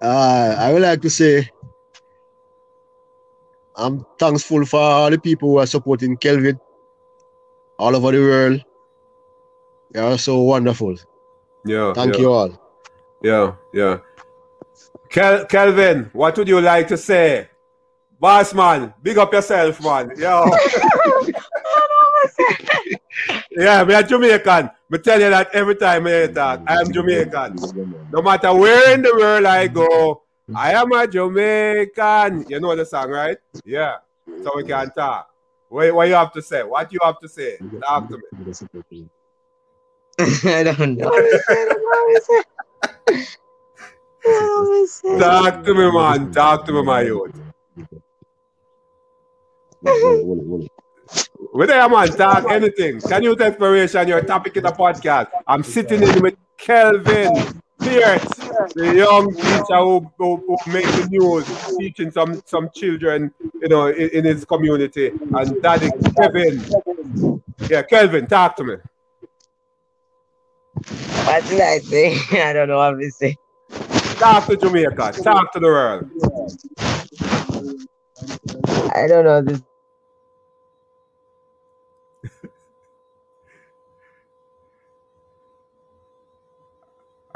Uh, 0.00 0.54
I 0.58 0.72
would 0.72 0.82
like 0.82 1.02
to 1.02 1.10
say 1.10 1.50
I'm 3.78 4.04
thankful 4.18 4.66
for 4.66 4.80
all 4.80 5.10
the 5.10 5.18
people 5.18 5.50
who 5.50 5.58
are 5.58 5.66
supporting 5.66 6.16
Kelvin 6.16 6.58
all 7.78 7.94
over 7.94 8.10
the 8.10 8.18
world. 8.18 8.64
They 9.92 10.00
are 10.00 10.18
so 10.18 10.42
wonderful. 10.42 10.96
Yeah. 11.64 11.92
Thank 11.94 12.14
yeah, 12.14 12.20
you 12.20 12.32
all. 12.32 12.50
Yeah, 13.22 13.54
yeah. 13.72 13.98
Kel- 15.10 15.46
Kelvin, 15.46 16.10
what 16.12 16.36
would 16.36 16.48
you 16.48 16.60
like 16.60 16.88
to 16.88 16.96
say? 16.96 17.48
Boss 18.20 18.52
man, 18.52 18.92
big 19.00 19.16
up 19.16 19.32
yourself, 19.32 19.82
man. 19.82 20.10
Yo. 20.16 20.44
yeah, 23.58 23.84
me 23.84 23.94
a 23.94 24.02
Jamaican. 24.02 24.70
Me 24.88 24.98
tell 24.98 25.20
you 25.20 25.30
that 25.30 25.48
every 25.52 25.74
time 25.74 26.06
I 26.06 26.26
talk. 26.28 26.60
Uh, 26.60 26.64
I 26.66 26.80
am 26.80 26.92
Jamaican. 26.92 27.56
No 28.12 28.22
matter 28.22 28.54
where 28.54 28.94
in 28.94 29.02
the 29.02 29.12
world 29.14 29.44
I 29.46 29.66
go, 29.66 30.22
I 30.54 30.72
am 30.74 30.92
a 30.92 31.06
Jamaican. 31.06 32.46
You 32.48 32.60
know 32.60 32.76
the 32.76 32.86
song, 32.86 33.10
right? 33.10 33.36
Yeah. 33.64 33.96
So 34.44 34.52
we 34.54 34.62
can 34.64 34.90
talk. 34.90 35.28
What, 35.68 35.92
what 35.92 36.08
you 36.08 36.14
have 36.14 36.32
to 36.34 36.42
say? 36.42 36.62
What 36.62 36.92
you 36.92 37.00
have 37.02 37.18
to 37.18 37.28
say? 37.28 37.58
Talk 37.82 38.08
to 38.08 38.16
me. 38.16 39.08
I 40.44 40.62
don't 40.62 40.96
know. 40.96 41.10
Talk 45.18 45.64
to 45.64 45.74
me, 45.74 45.90
man. 45.90 46.32
Talk 46.32 46.64
to 46.66 46.72
me, 46.72 46.82
my 46.82 47.02
youth. 47.02 47.34
With 51.38 51.68
there, 51.68 51.88
man, 51.88 52.08
talk 52.08 52.50
anything. 52.50 53.00
Canyouth's 53.00 53.40
Exploration 53.40 54.08
your 54.08 54.22
topic 54.22 54.56
in 54.56 54.64
the 54.64 54.72
podcast? 54.72 55.28
I'm 55.46 55.62
sitting 55.62 56.02
in 56.02 56.20
with 56.20 56.36
Kelvin 56.56 57.32
Peart, 57.78 58.22
the 58.74 58.94
young 58.96 59.32
teacher 59.34 59.76
who, 59.76 60.10
who, 60.18 60.36
who 60.36 60.72
makes 60.72 60.90
the 60.96 61.06
news, 61.08 61.46
teaching 61.78 62.10
some, 62.10 62.42
some 62.44 62.68
children, 62.74 63.32
you 63.62 63.68
know, 63.68 63.86
in, 63.86 64.10
in 64.10 64.24
his 64.24 64.44
community. 64.44 65.08
And 65.08 65.62
daddy 65.62 65.90
Kevin. 66.16 67.40
Yeah, 67.70 67.82
Kelvin, 67.82 68.26
talk 68.26 68.56
to 68.56 68.64
me. 68.64 68.74
What 70.74 71.44
did 71.46 71.60
I 71.60 71.78
say? 71.78 72.18
I 72.42 72.52
don't 72.52 72.68
know 72.68 72.78
what 72.78 72.98
to 72.98 73.10
say. 73.12 73.36
Talk 74.18 74.46
to 74.46 74.56
Jamaica. 74.56 75.12
Talk 75.22 75.52
to 75.52 75.60
the 75.60 75.66
world. 75.66 76.10
I 78.94 79.06
don't 79.06 79.24
know 79.24 79.40
this. 79.42 79.62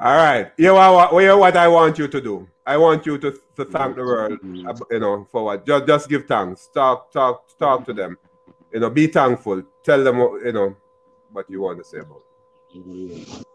All 0.03 0.17
right. 0.17 0.51
Here 0.57 0.75
what, 0.75 1.13
here 1.13 1.37
what 1.37 1.57
I 1.57 1.69
want 1.69 1.97
you 1.97 2.09
to 2.09 2.21
do. 2.21 2.49
I 2.67 2.77
want 2.77 3.07
you 3.07 3.19
to, 3.19 3.39
to 3.57 3.65
thank 3.65 3.95
the 3.95 4.03
world, 4.03 4.39
you 4.43 4.99
know, 4.99 5.29
for 5.31 5.45
what. 5.45 5.65
Just, 5.65 5.87
just 5.87 6.09
give 6.09 6.27
thanks. 6.27 6.69
Talk, 6.75 7.13
talk, 7.13 7.57
talk 7.57 7.87
to 7.87 7.93
them. 7.93 8.19
You 8.73 8.81
know, 8.81 8.91
be 8.91 9.07
thankful. 9.07 9.63
Tell 9.85 10.03
them, 10.03 10.19
what, 10.19 10.45
you 10.45 10.53
know, 10.53 10.75
what 11.31 11.49
you 11.49 11.61
want 11.61 11.79
to 11.79 11.85
say 11.85 11.99
about. 11.99 12.23
it. 12.75 13.47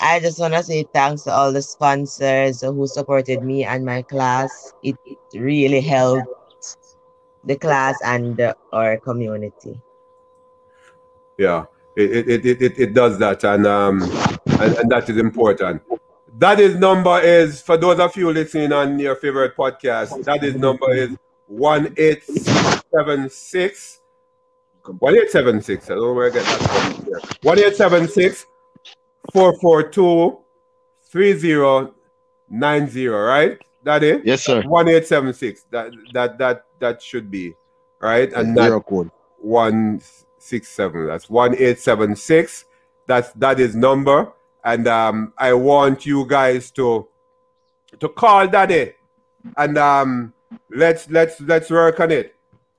I 0.00 0.20
just 0.20 0.38
want 0.40 0.54
to 0.54 0.62
say 0.62 0.84
thanks 0.94 1.22
to 1.24 1.32
all 1.32 1.52
the 1.52 1.60
sponsors 1.60 2.62
who 2.62 2.86
supported 2.86 3.42
me 3.42 3.64
and 3.64 3.84
my 3.84 4.00
class. 4.00 4.72
It, 4.82 4.96
it 5.04 5.18
really 5.34 5.82
helped 5.82 6.28
the 7.44 7.56
class 7.56 7.98
and 8.02 8.40
our 8.72 8.96
community. 8.96 9.80
Yeah, 11.36 11.66
it 11.96 12.28
it, 12.28 12.46
it, 12.46 12.62
it, 12.62 12.78
it 12.78 12.94
does 12.94 13.18
that, 13.18 13.44
and 13.44 13.66
um, 13.66 14.02
and, 14.60 14.74
and 14.76 14.90
that 14.90 15.08
is 15.08 15.16
important. 15.18 15.82
That 16.38 16.58
is 16.60 16.76
number 16.76 17.20
is 17.20 17.60
for 17.62 17.76
those 17.76 17.98
of 18.00 18.16
you 18.16 18.32
listening 18.32 18.72
on 18.72 18.98
your 18.98 19.16
favorite 19.16 19.56
podcast. 19.56 20.24
That 20.24 20.42
is 20.42 20.54
number 20.56 20.92
is 20.94 21.10
one 21.46 21.94
eight 21.96 22.24
seven 22.90 23.28
six. 23.30 24.00
One 24.98 25.14
eight 25.16 25.30
seven 25.30 25.60
six. 25.62 25.90
I 25.90 25.94
don't 25.94 26.02
know 26.02 26.12
where 26.14 26.26
I 26.26 26.30
get 26.30 26.44
that 26.44 26.94
from. 26.96 27.04
here. 27.04 27.20
One 27.42 27.58
eight 27.58 27.76
seven 27.76 28.08
six 28.08 28.46
four 29.32 29.56
four 29.60 29.82
two 29.88 30.38
three 31.10 31.34
zero 31.38 31.94
nine 32.48 32.88
zero. 32.88 33.24
Right? 33.26 33.58
That 33.84 34.02
is 34.02 34.22
Yes, 34.24 34.42
sir. 34.42 34.62
one 34.62 34.88
eight 34.88 35.06
seven 35.06 35.32
six. 35.34 35.64
That 35.70 35.92
that 36.14 36.38
that 36.38 36.64
that 36.80 37.02
should 37.02 37.30
be 37.30 37.54
right, 38.00 38.32
and 38.32 38.56
that 38.56 38.68
Zero 38.68 38.80
code. 38.80 39.10
one 39.38 40.00
six 40.42 40.68
seven. 40.68 41.06
That's 41.06 41.30
one 41.30 41.54
eight 41.56 41.78
seven 41.78 42.16
six. 42.16 42.64
That's 43.06 43.32
that 43.34 43.60
is 43.60 43.74
number. 43.74 44.32
And 44.64 44.86
um, 44.86 45.32
I 45.38 45.54
want 45.54 46.06
you 46.06 46.26
guys 46.26 46.70
to 46.72 47.08
to 47.98 48.08
call 48.08 48.46
daddy 48.48 48.92
and 49.56 49.78
um 49.78 50.32
let's 50.70 51.08
let's 51.10 51.40
let's 51.40 51.70
work 51.70 52.00
on 52.00 52.10
it. 52.10 52.34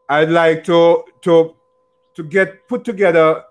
i'd 0.09 0.29
like 0.29 0.63
to 0.63 0.79
to 1.21 1.55
to 2.15 2.23
get 2.23 2.67
put 2.67 2.83
together 2.83 3.43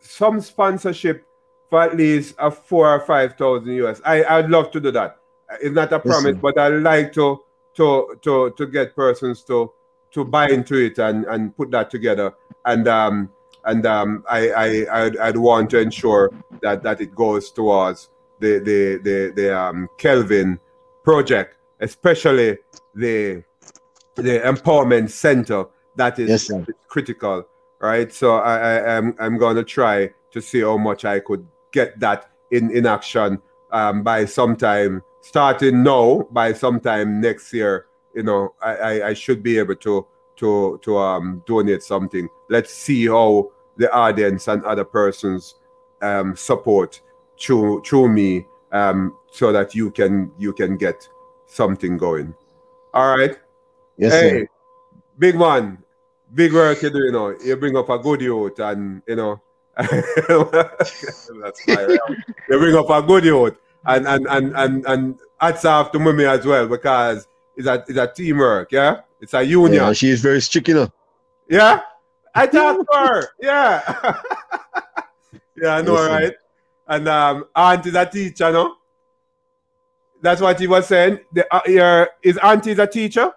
some 0.00 0.40
sponsorship 0.40 1.24
for 1.68 1.82
at 1.82 1.96
least 1.96 2.34
a 2.38 2.50
four 2.50 2.88
or 2.88 3.00
five 3.00 3.34
thousand 3.34 3.72
US. 3.72 4.00
I 4.04 4.24
I'd 4.24 4.50
love 4.50 4.70
to 4.72 4.80
do 4.80 4.90
that. 4.92 5.16
It's 5.60 5.74
not 5.74 5.92
a 5.92 6.00
promise, 6.00 6.34
sir. 6.36 6.40
but 6.40 6.58
I'd 6.58 6.82
like 6.82 7.12
to 7.14 7.40
to 7.76 8.18
to 8.22 8.50
to 8.56 8.66
get 8.66 8.96
persons 8.96 9.42
to 9.44 9.72
to 10.12 10.24
buy 10.24 10.48
into 10.48 10.76
it 10.76 10.98
and 10.98 11.24
and 11.26 11.56
put 11.56 11.70
that 11.72 11.90
together. 11.90 12.34
And 12.64 12.88
um 12.88 13.30
and 13.64 13.84
um 13.86 14.24
I 14.28 14.50
I 14.50 15.04
I'd, 15.04 15.16
I'd 15.18 15.36
want 15.36 15.70
to 15.70 15.80
ensure 15.80 16.32
that 16.62 16.82
that 16.82 17.00
it 17.00 17.14
goes 17.14 17.50
towards 17.50 18.08
the 18.40 18.58
the 18.58 19.00
the 19.02 19.32
the 19.34 19.58
um 19.58 19.88
Kelvin 19.98 20.58
project 21.04 21.56
especially 21.80 22.58
the 22.94 23.42
the 24.16 24.40
empowerment 24.40 25.10
center 25.10 25.66
that 25.96 26.18
is 26.18 26.50
Yes, 26.50 26.66
critical, 26.86 27.44
right? 27.80 28.12
So 28.12 28.36
I, 28.36 28.56
I 28.56 28.96
am 28.96 29.14
I'm 29.18 29.38
going 29.38 29.56
to 29.56 29.64
try 29.64 30.10
to 30.30 30.40
see 30.40 30.60
how 30.60 30.76
much 30.76 31.04
I 31.04 31.20
could 31.20 31.46
get 31.72 31.98
that 32.00 32.30
in 32.50 32.70
in 32.70 32.86
action 32.86 33.40
um, 33.72 34.02
by 34.02 34.24
sometime 34.24 35.02
starting 35.20 35.82
now 35.82 36.26
by 36.30 36.52
sometime 36.52 37.20
next 37.20 37.52
year. 37.52 37.86
You 38.14 38.22
know, 38.22 38.54
I, 38.62 38.74
I, 38.74 39.08
I 39.08 39.14
should 39.14 39.42
be 39.42 39.58
able 39.58 39.76
to 39.76 40.06
to 40.36 40.78
to 40.82 40.98
um 40.98 41.42
donate 41.46 41.82
something. 41.82 42.28
Let's 42.48 42.72
see 42.72 43.06
how 43.06 43.50
the 43.76 43.92
audience 43.92 44.48
and 44.48 44.64
other 44.64 44.84
persons 44.84 45.56
um 46.00 46.36
support 46.36 47.00
through 47.40 47.82
through 47.82 48.08
me 48.08 48.44
um 48.72 49.16
so 49.30 49.52
that 49.52 49.74
you 49.74 49.90
can 49.90 50.30
you 50.38 50.52
can 50.52 50.76
get 50.76 51.08
something 51.46 51.96
going. 51.96 52.34
All 52.94 53.16
right. 53.16 53.36
Yes, 53.96 54.12
hey, 54.12 54.30
sir. 54.30 54.48
big 55.18 55.36
man, 55.36 55.78
big 56.34 56.52
work 56.52 56.82
you 56.82 56.90
do, 56.90 56.98
you 56.98 57.12
know. 57.12 57.34
You 57.44 57.56
bring 57.56 57.76
up 57.76 57.88
a 57.88 57.98
good 57.98 58.20
youth 58.20 58.58
and 58.60 59.02
you 59.06 59.16
know 59.16 59.40
that's 59.76 61.64
fire. 61.64 61.90
you 61.90 62.58
bring 62.58 62.76
up 62.76 62.90
a 62.90 63.02
good 63.02 63.24
youth 63.24 63.56
and 63.86 64.06
and 64.06 64.26
and 64.28 64.56
and 64.56 64.86
and 64.86 65.18
hats 65.40 65.64
off 65.64 65.92
to 65.92 65.98
Mummy 65.98 66.24
as 66.24 66.44
well 66.44 66.66
because 66.68 67.28
it's 67.56 67.66
a 67.66 67.84
it's 67.88 67.98
a 67.98 68.06
teamwork, 68.06 68.72
yeah. 68.72 69.00
It's 69.20 69.34
a 69.34 69.42
union. 69.42 69.82
Yeah, 69.82 69.92
she 69.92 70.10
is 70.10 70.20
very 70.20 70.40
strict, 70.40 70.68
you 70.68 70.74
know. 70.74 70.92
Yeah, 71.48 71.80
I 72.34 72.46
talked 72.46 72.88
to 72.90 72.98
her. 72.98 73.28
Yeah, 73.40 73.82
yeah, 75.56 75.76
I 75.76 75.82
know, 75.82 75.94
Listen. 75.94 76.12
right? 76.12 76.32
And 76.88 77.06
um, 77.08 77.44
aunt 77.54 77.86
is 77.86 77.94
a 77.94 78.06
teacher, 78.06 78.50
no? 78.50 78.74
That's 80.22 80.40
what 80.40 80.58
he 80.58 80.66
was 80.66 80.86
saying. 80.88 81.20
The 81.32 81.46
uh, 81.54 81.60
your 81.66 82.08
his 82.22 82.38
auntie 82.38 82.72
is 82.72 82.78
a 82.78 82.86
teacher. 82.86 83.30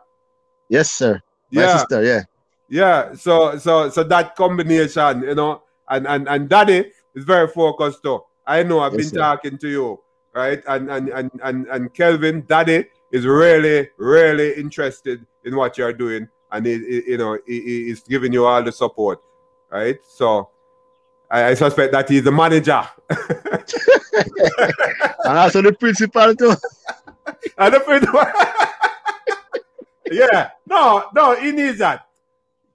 Yes, 0.69 0.89
sir. 0.91 1.21
My 1.51 1.63
Yeah. 1.63 1.77
sister, 1.77 2.03
yeah. 2.03 2.21
Yeah, 2.69 3.13
so 3.13 3.57
so 3.57 3.89
so 3.89 4.03
that 4.05 4.35
combination, 4.35 5.23
you 5.23 5.35
know, 5.35 5.63
and 5.89 6.07
and 6.07 6.27
and 6.29 6.47
daddy 6.49 6.89
is 7.13 7.25
very 7.25 7.47
focused 7.47 8.01
too. 8.01 8.21
I 8.47 8.63
know 8.63 8.79
I've 8.79 8.93
Yes, 8.93 9.01
been 9.01 9.09
sir. 9.11 9.17
talking 9.19 9.57
to 9.57 9.67
you, 9.69 9.99
right? 10.33 10.63
And 10.67 10.89
and 10.89 11.09
and 11.09 11.31
and 11.43 11.67
and 11.67 11.93
Kelvin, 11.93 12.45
daddy 12.47 12.85
is 13.11 13.25
really 13.25 13.89
really 13.97 14.53
interested 14.53 15.25
in 15.43 15.55
what 15.57 15.77
you're 15.77 15.91
doing, 15.93 16.29
and 16.51 16.65
he, 16.65 16.77
he- 16.79 17.11
you 17.11 17.17
know 17.17 17.37
he, 17.45 17.59
he 17.61 17.89
is 17.91 17.99
giving 18.07 18.31
you 18.31 18.45
all 18.45 18.63
the 18.63 18.71
support, 18.71 19.19
right? 19.69 19.99
So 20.07 20.49
I, 21.31 21.45
I 21.49 21.53
suspect 21.55 21.93
that 21.93 22.09
he's 22.09 22.23
the 22.23 22.31
manager. 22.31 22.83
And 25.23 25.37
also 25.37 25.61
the 25.61 25.71
principal 25.73 26.35
too. 26.35 26.53
And 27.57 27.73
the 27.73 27.79
principal- 27.79 28.21
yeah, 30.11 30.49
no, 30.67 31.05
no, 31.15 31.35
he 31.35 31.51
needs 31.51 31.77
that. 31.77 32.07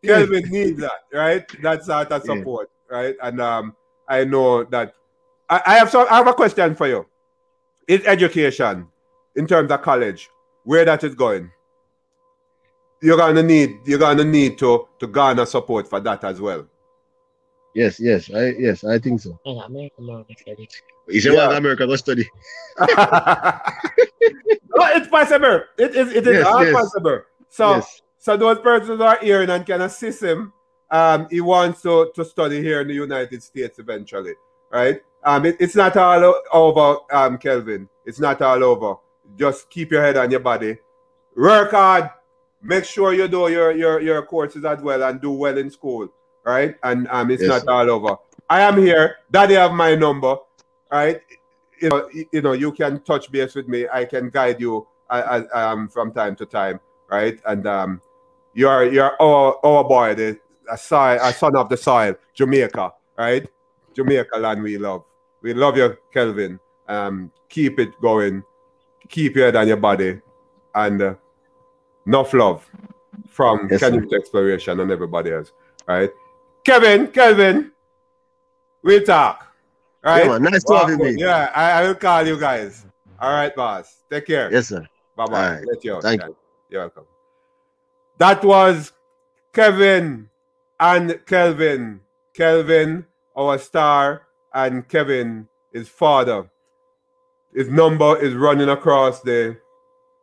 Kelvin 0.02 0.48
needs 0.50 0.80
that, 0.80 0.92
right? 1.12 1.44
That's 1.62 1.86
that 1.88 2.08
sort 2.08 2.12
of 2.12 2.22
Yeah. 2.26 2.34
support, 2.36 2.70
right? 2.90 3.16
And 3.22 3.40
um, 3.40 3.74
I 4.08 4.24
know 4.24 4.64
that 4.64 4.94
I, 5.50 5.60
I 5.66 5.74
have 5.78 5.90
some. 5.90 6.06
I 6.10 6.16
have 6.16 6.28
a 6.28 6.34
question 6.34 6.74
for 6.76 6.86
you. 6.86 7.06
Is 7.88 8.06
education, 8.06 8.86
in 9.34 9.46
terms 9.46 9.70
of 9.70 9.82
college, 9.82 10.28
where 10.64 10.84
that 10.84 11.02
is 11.04 11.14
going? 11.14 11.50
You're 13.02 13.16
gonna 13.16 13.42
need. 13.42 13.78
You're 13.84 13.98
gonna 13.98 14.24
need 14.24 14.58
to 14.58 14.86
to 15.00 15.06
garner 15.06 15.46
support 15.46 15.88
for 15.88 15.98
that 16.00 16.22
as 16.24 16.40
well. 16.40 16.66
Yes, 17.76 18.00
yes, 18.00 18.30
I 18.32 18.56
yes, 18.58 18.84
I 18.84 18.98
think 18.98 19.20
so. 19.20 19.38
In 19.44 19.58
America, 19.58 19.96
America, 19.98 20.32
study. 20.40 20.68
He 21.08 21.20
said, 21.20 21.34
Yeah. 21.34 21.48
well, 21.48 21.56
America 21.58 21.86
go 21.86 21.94
study. 21.96 22.26
no, 22.80 22.86
it's 24.96 25.08
possible. 25.08 25.60
It 25.78 25.94
is. 25.94 26.08
It 26.12 26.26
is 26.26 26.36
Yes, 26.38 26.46
all 26.46 26.64
yes. 26.64 26.74
possible. 26.74 27.20
So. 27.48 27.74
yes. 27.76 28.02
So 28.18 28.36
those 28.36 28.58
persons 28.58 29.00
are 29.00 29.18
hearing 29.18 29.50
and 29.50 29.64
can 29.64 29.82
assist 29.82 30.20
him. 30.20 30.52
Um, 30.90 31.28
he 31.30 31.40
wants 31.40 31.80
to, 31.82 32.10
to 32.16 32.24
study 32.24 32.60
here 32.60 32.80
in 32.80 32.88
the 32.88 32.94
United 32.94 33.40
States 33.40 33.78
eventually, 33.78 34.32
right? 34.72 35.00
Um, 35.22 35.46
it- 35.46 35.56
it's 35.60 35.76
not 35.76 35.96
all 35.96 36.34
over, 36.52 36.98
um, 37.12 37.38
Kelvin. 37.38 37.88
It's 38.04 38.18
not 38.18 38.42
all 38.42 38.64
over. 38.64 38.96
Just 39.38 39.70
keep 39.70 39.92
your 39.92 40.02
head 40.02 40.16
on 40.16 40.28
your 40.32 40.40
body. 40.40 40.78
Work 41.36 41.70
hard. 41.70 42.10
Make 42.62 42.84
sure 42.84 43.12
you 43.12 43.28
do 43.28 43.48
your, 43.48 43.70
your, 43.70 44.00
your 44.00 44.22
courses 44.26 44.64
as 44.64 44.80
well 44.82 45.04
and 45.04 45.20
do 45.20 45.30
well 45.30 45.56
in 45.58 45.70
school, 45.70 46.08
right? 46.46 46.76
And 46.82 47.08
um, 47.08 47.30
it's 47.30 47.42
Yes, 47.42 47.50
not 47.50 47.62
sir. 47.62 47.70
all 47.72 47.90
over. 47.90 48.16
I 48.48 48.62
am 48.62 48.78
here. 48.78 49.16
Daddy 49.30 49.54
have 49.54 49.72
my 49.72 49.94
number, 49.96 50.36
right? 50.90 51.20
You 51.82 51.90
know, 51.90 52.08
you 52.32 52.40
know, 52.40 52.52
you 52.52 52.72
can 52.72 53.02
touch 53.02 53.30
base 53.30 53.54
with 53.54 53.68
me. 53.68 53.86
I 53.92 54.04
can 54.06 54.30
guide 54.30 54.60
you 54.60 54.86
uh, 55.10 55.42
uh, 55.52 55.58
um, 55.58 55.88
from 55.88 56.12
time 56.12 56.36
to 56.36 56.46
time, 56.46 56.80
right? 57.10 57.38
And 57.46 57.66
um, 57.66 58.00
you're 58.54 58.90
you're 58.90 59.20
our, 59.20 59.58
our 59.66 59.84
boy, 59.84 60.14
the 60.14 60.38
a, 60.70 60.78
soil, 60.78 61.18
a 61.20 61.32
son 61.32 61.56
of 61.56 61.68
the 61.68 61.76
soil, 61.76 62.14
Jamaica, 62.34 62.92
right? 63.18 63.46
Jamaica 63.94 64.38
land 64.38 64.62
we 64.62 64.78
love. 64.78 65.04
We 65.42 65.52
love 65.52 65.76
you, 65.76 65.96
Kelvin. 66.12 66.58
Um, 66.88 67.30
keep 67.48 67.78
it 67.78 68.00
going. 68.00 68.42
Keep 69.08 69.36
your 69.36 69.46
head 69.46 69.56
on 69.56 69.68
your 69.68 69.76
body, 69.76 70.20
and 70.74 71.02
uh, 71.02 71.14
enough 72.06 72.32
love 72.32 72.68
from 73.28 73.68
Yes. 73.70 73.80
Canyouth 73.82 74.12
Exploration 74.14 74.80
and 74.80 74.90
everybody 74.90 75.32
else, 75.32 75.52
right? 75.86 76.10
Kevin, 76.66 77.06
Kelvin, 77.06 77.70
we 78.82 78.98
talk, 79.04 79.46
right? 80.02 80.24
Yeah, 80.24 80.36
man, 80.36 80.50
nice 80.50 80.64
to 80.64 80.98
you. 81.00 81.16
Yeah, 81.16 81.52
I, 81.54 81.70
I 81.70 81.86
will 81.86 81.94
call 81.94 82.26
you 82.26 82.40
guys. 82.40 82.84
All 83.20 83.30
right, 83.30 83.54
boss. 83.54 84.02
Take 84.10 84.26
care. 84.26 84.52
Yes, 84.52 84.66
sir. 84.66 84.84
Bye 85.16 85.26
bye. 85.26 85.46
All 85.46 85.54
right. 85.54 85.64
Let 85.64 85.84
you 85.84 85.94
out. 85.94 86.02
Thank 86.02 86.22
Yeah. 86.22 86.28
You're 86.68 86.80
welcome. 86.80 87.04
That 88.18 88.44
was 88.44 88.90
Kevin 89.52 90.28
and 90.80 91.24
Kelvin. 91.24 92.00
Kelvin, 92.34 93.06
our 93.36 93.58
star, 93.58 94.22
and 94.52 94.88
Kevin, 94.88 95.46
his 95.72 95.88
father. 95.88 96.50
His 97.54 97.68
number 97.68 98.18
is 98.18 98.34
running 98.34 98.70
across 98.70 99.20
the, 99.20 99.56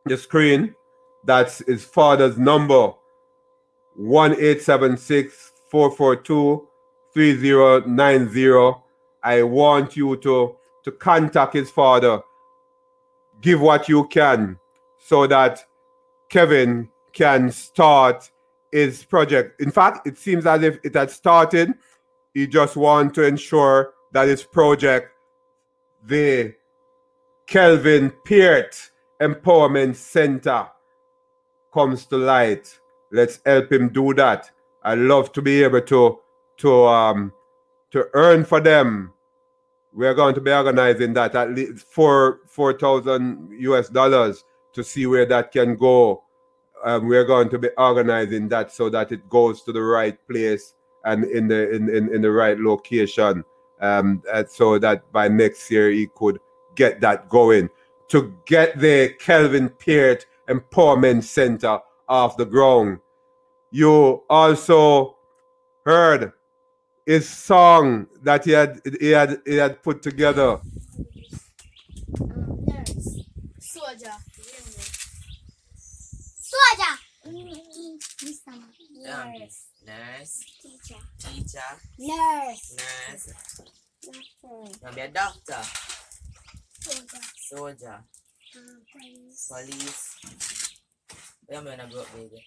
the 0.05 0.17
screen. 0.17 0.75
That's 1.25 1.59
his 1.59 1.85
father's 1.85 2.37
number. 2.37 2.95
1876 3.95 5.52
442 5.73 6.67
3090. 7.15 8.79
I 9.23 9.41
want 9.41 9.97
you 9.97 10.15
to, 10.17 10.55
to 10.83 10.91
contact 10.91 11.55
his 11.55 11.71
father. 11.71 12.21
Give 13.41 13.59
what 13.59 13.89
you 13.89 14.07
can 14.07 14.59
so 15.03 15.25
that 15.25 15.65
Kevin 16.29 16.89
can 17.11 17.51
start 17.51 18.29
his 18.71 19.03
project. 19.03 19.59
In 19.59 19.71
fact, 19.71 20.05
it 20.05 20.19
seems 20.19 20.45
as 20.45 20.61
if 20.61 20.77
it 20.83 20.93
had 20.93 21.09
started. 21.09 21.73
He 22.35 22.45
just 22.45 22.75
want 22.75 23.15
to 23.15 23.25
ensure 23.25 23.95
that 24.11 24.27
his 24.27 24.43
project, 24.43 25.09
the 26.05 26.53
Kelvin 27.47 28.13
Peart 28.25 28.91
Empowerment 29.19 29.95
Center, 29.95 30.67
comes 31.73 32.05
to 32.05 32.17
light. 32.17 32.79
Let's 33.11 33.39
help 33.43 33.71
him 33.71 33.89
do 33.89 34.13
that. 34.13 34.51
I 34.83 34.95
love 34.95 35.31
to 35.33 35.41
be 35.41 35.63
able 35.63 35.81
to 35.81 36.19
to 36.57 36.85
um 36.85 37.33
to 37.91 38.07
earn 38.13 38.45
for 38.45 38.59
them. 38.59 39.13
We're 39.93 40.15
going 40.15 40.33
to 40.35 40.41
be 40.41 40.51
organizing 40.51 41.13
that 41.13 41.35
at 41.35 41.53
least 41.53 41.85
for 41.87 42.39
four 42.47 42.73
thousand 42.77 43.49
US 43.59 43.89
dollars 43.89 44.43
to 44.73 44.83
see 44.83 45.05
where 45.05 45.25
that 45.27 45.51
can 45.51 45.75
go. 45.75 46.23
Um, 46.83 47.07
we're 47.07 47.23
going 47.23 47.49
to 47.49 47.59
be 47.59 47.69
organizing 47.77 48.49
that 48.49 48.71
so 48.71 48.89
that 48.89 49.11
it 49.11 49.29
goes 49.29 49.61
to 49.63 49.71
the 49.71 49.81
right 49.81 50.17
place 50.27 50.73
and 51.05 51.23
in 51.25 51.47
the 51.47 51.71
in, 51.71 51.89
in, 51.89 52.13
in 52.13 52.21
the 52.21 52.31
right 52.31 52.59
location. 52.59 53.43
Um, 53.79 54.23
so 54.47 54.79
that 54.79 55.11
by 55.11 55.27
next 55.27 55.69
year 55.69 55.89
he 55.91 56.07
could 56.15 56.39
get 56.75 57.01
that 57.01 57.29
going 57.29 57.69
to 58.09 58.35
get 58.45 58.79
the 58.79 59.13
Kelvin 59.19 59.69
Peart 59.69 60.25
Empowerment 60.47 61.23
Center 61.23 61.79
off 62.07 62.37
the 62.37 62.45
ground. 62.45 62.99
You 63.73 64.21
also 64.29 65.15
heard 65.83 66.31
his 67.07 67.27
song 67.27 68.05
that 68.21 68.45
he 68.45 68.51
had 68.51 68.79
he 69.01 69.09
had 69.09 69.41
he 69.47 69.55
had 69.55 69.81
put 69.81 70.03
together. 70.03 70.59
Nurse. 72.69 73.25
Soldier. 73.59 74.13
Soldier. 76.53 76.93
Mr. 78.23 78.53
Nurse. 79.01 79.59
Nurse, 79.85 80.39
Teacher. 80.61 81.01
teacher, 81.19 81.69
Nurse. 81.99 82.77
nurse. 82.77 83.33
Doctor. 84.03 84.79
Gonna 84.83 84.95
be 84.95 85.01
a 85.01 85.07
doctor, 85.09 85.61
Soldier. 86.79 87.23
soldier, 87.49 88.03
Um, 88.55 88.85
police. 88.93 89.47
police. 89.51 90.15
Yeah, 91.49 91.61
man, 91.61 91.81
I 91.81 91.85
broke 91.89 92.13
baby. 92.13 92.45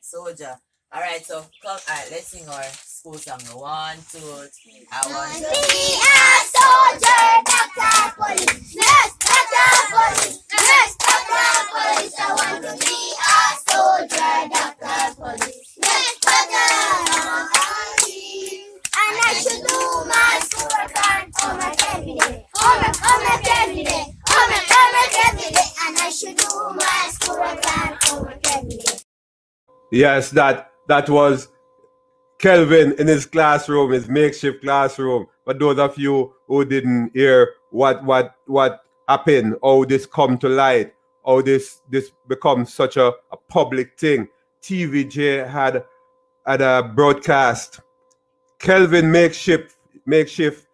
Soldier. 0.00 0.56
All 0.92 1.00
right, 1.00 1.24
so 1.24 1.44
come. 1.62 1.78
All 1.88 1.94
right, 1.94 2.08
let's 2.10 2.28
sing 2.28 2.48
our 2.48 2.62
school 2.62 3.14
song. 3.14 3.40
One, 3.58 3.96
two, 4.10 4.18
three. 4.18 4.86
I 4.92 5.02
want 5.10 5.34
to 5.34 5.50
be 5.50 5.98
a 5.98 6.14
soldier, 6.54 7.26
doctor, 7.44 8.14
police, 8.16 8.76
nurse, 8.76 9.12
doctor, 9.18 9.70
police, 9.90 10.38
nurse, 10.46 10.94
doctor, 10.96 11.50
police. 11.72 12.14
I 12.18 12.32
want 12.32 12.62
to 12.64 12.72
be 12.86 12.98
a 13.18 13.42
soldier, 13.68 14.48
doctor, 14.54 15.14
police, 15.20 15.78
nurse, 15.82 16.16
doctor, 16.22 16.70
police. 17.10 18.62
And 18.96 19.14
I 19.20 19.32
should 19.34 19.62
do 19.66 19.78
my 20.08 20.38
school 20.42 20.70
schoolwork 20.70 21.44
on 21.44 21.58
my 21.58 21.72
academy. 21.72 22.15
Yes, 29.96 30.30
that 30.32 30.72
that 30.88 31.08
was 31.08 31.48
Kelvin 32.38 32.92
in 32.98 33.06
his 33.06 33.24
classroom, 33.24 33.92
his 33.92 34.08
makeshift 34.08 34.62
classroom. 34.62 35.26
But 35.46 35.58
those 35.58 35.78
of 35.78 35.96
you 35.98 36.34
who 36.48 36.66
didn't 36.66 37.12
hear 37.14 37.54
what 37.70 38.04
what 38.04 38.34
what 38.46 38.82
happened, 39.08 39.56
how 39.62 39.84
this 39.86 40.04
come 40.04 40.36
to 40.38 40.50
light, 40.50 40.92
how 41.24 41.40
this 41.40 41.80
this 41.90 42.12
becomes 42.28 42.74
such 42.74 42.98
a, 42.98 43.08
a 43.32 43.38
public 43.48 43.98
thing. 43.98 44.28
TVJ 44.62 45.48
had 45.48 45.82
had 46.46 46.60
a 46.60 46.82
broadcast. 46.94 47.80
Kelvin 48.58 49.10
makeshift 49.10 49.76
makeshift 50.04 50.66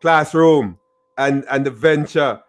classroom 0.00 0.80
and 1.16 1.44
and 1.48 1.64
the 1.64 1.70
venture. 1.70 2.40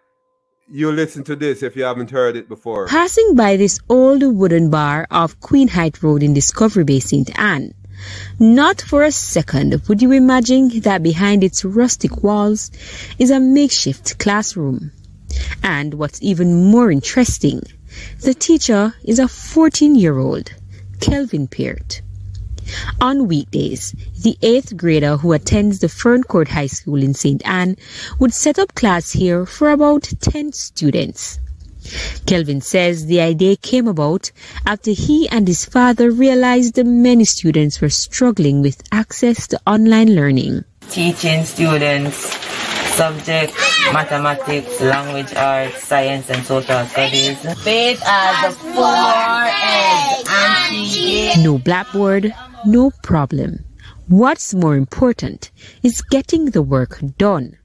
You 0.72 0.91
listen 0.91 1.24
to 1.26 1.36
this 1.36 1.61
if 1.61 1.76
you 1.76 1.84
haven't 1.84 2.09
heard 2.09 2.38
it 2.38 2.47
before. 2.47 2.88
Passing 2.88 3.36
by 3.36 3.57
this 3.57 3.80
old 3.89 4.24
wooden 4.24 4.70
bar 4.70 5.05
off 5.11 5.38
Queen 5.41 5.68
Height 5.68 6.01
Road 6.01 6.24
in 6.24 6.34
Discovery 6.34 6.86
Bay, 6.86 7.01
St. 7.01 7.38
Ann, 7.38 7.74
not 8.39 8.82
for 8.82 9.03
a 9.03 9.11
second 9.11 9.82
would 9.88 10.01
you 10.01 10.14
imagine 10.14 10.80
that 10.80 11.03
behind 11.03 11.43
its 11.43 11.66
rustic 11.66 12.24
walls 12.24 12.72
is 13.20 13.30
a 13.30 13.41
makeshift 13.41 14.18
classroom. 14.20 14.91
And 15.61 15.95
what's 15.95 16.22
even 16.22 16.72
more 16.72 16.89
interesting, 16.91 17.61
the 18.22 18.34
teacher 18.34 18.93
is 19.03 19.20
a 19.20 19.28
14 19.28 19.95
year 19.95 20.18
old, 20.18 20.53
Kelvin 21.01 21.47
Peart. 21.47 22.01
On 23.01 23.28
weekdays, 23.28 23.93
the 24.22 24.38
eighth 24.41 24.76
grader 24.78 25.18
who 25.18 25.34
attends 25.34 25.80
the 25.80 25.88
Ferncourt 25.88 26.47
High 26.47 26.68
School 26.68 27.01
in 27.01 27.14
St. 27.14 27.45
Ann 27.47 27.76
would 28.20 28.34
set 28.34 28.59
up 28.59 28.76
class 28.76 29.11
here 29.11 29.45
for 29.45 29.72
about 29.72 30.03
10 30.22 30.53
students. 30.53 31.39
Kelvin 32.26 32.61
says 32.61 33.05
the 33.05 33.20
idea 33.20 33.55
came 33.57 33.88
about 33.88 34.32
after 34.66 34.91
he 34.91 35.28
and 35.30 35.47
his 35.47 35.66
father 35.66 36.11
realized 36.11 36.76
that 36.76 36.86
many 36.86 37.26
students 37.26 37.82
were 37.82 37.89
struggling 37.89 38.61
with 38.61 38.82
access 38.91 39.47
to 39.47 39.59
online 39.68 40.16
learning. 40.16 40.64
Teaching 40.89 41.43
students 41.43 42.32
subjects, 42.93 43.57
mathematics, 43.91 44.80
language 44.80 45.34
arts, 45.36 45.84
science 45.84 46.30
and 46.30 46.45
social 46.45 46.86
studies. 46.86 47.38
Faith 47.64 48.01
as 48.05 48.53
a 48.53 48.57
four 48.57 49.49
egg 49.49 50.26
and 50.30 51.43
No 51.43 51.57
blackboard, 51.57 52.34
no 52.66 52.91
problem. 53.03 53.66
What's 54.07 54.53
more 54.53 54.76
important 54.76 55.51
is 55.82 56.01
getting 56.01 56.45
the 56.45 56.61
work 56.61 56.99
done. 57.18 57.57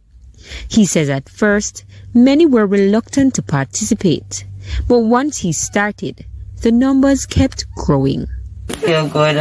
He 0.69 0.87
says 0.87 1.09
at 1.09 1.29
first, 1.29 1.85
many 2.15 2.47
were 2.47 2.67
reluctant 2.67 3.35
to 3.35 3.43
participate, 3.43 4.45
but 4.87 5.01
once 5.01 5.39
he 5.39 5.53
started, 5.53 6.25
the 6.63 6.73
numbers 6.73 7.27
kept 7.27 7.67
growing. 7.75 8.27
Feel 8.69 9.09
good 9.09 9.37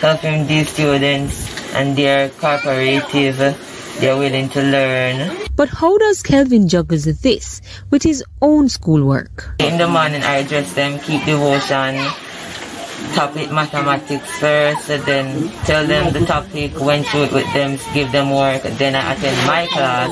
helping 0.00 0.46
these 0.46 0.68
students 0.68 1.48
and 1.74 1.96
they're 1.96 2.28
cooperative, 2.30 3.38
they're 4.00 4.16
willing 4.16 4.48
to 4.50 4.62
learn. 4.62 5.36
But 5.54 5.68
how 5.68 5.96
does 5.98 6.22
Kelvin 6.22 6.68
juggle 6.68 6.98
this 6.98 7.62
with 7.90 8.02
his 8.02 8.24
own 8.40 8.68
schoolwork? 8.68 9.54
In 9.58 9.78
the 9.78 9.86
morning 9.86 10.22
I 10.22 10.42
dress 10.42 10.74
them, 10.74 10.98
keep 10.98 11.24
devotion, 11.24 11.96
topic 13.14 13.50
mathematics 13.50 14.30
first, 14.38 14.88
then 14.88 15.48
tell 15.64 15.86
them 15.86 16.12
the 16.12 16.24
topic, 16.24 16.78
went 16.80 17.06
through 17.06 17.24
it 17.24 17.32
with 17.32 17.52
them, 17.52 17.78
give 17.94 18.12
them 18.12 18.30
work, 18.30 18.62
then 18.78 18.94
I 18.94 19.12
attend 19.14 19.36
my 19.46 19.66
class. 19.66 20.10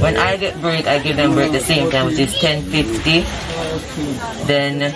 When 0.00 0.16
I 0.16 0.36
get 0.36 0.60
break, 0.60 0.86
I 0.86 0.98
give 0.98 1.16
them 1.16 1.34
break 1.34 1.52
the 1.52 1.60
same 1.60 1.90
time, 1.90 2.06
which 2.06 2.18
is 2.18 2.34
10.50. 2.36 3.24
Then 4.46 4.92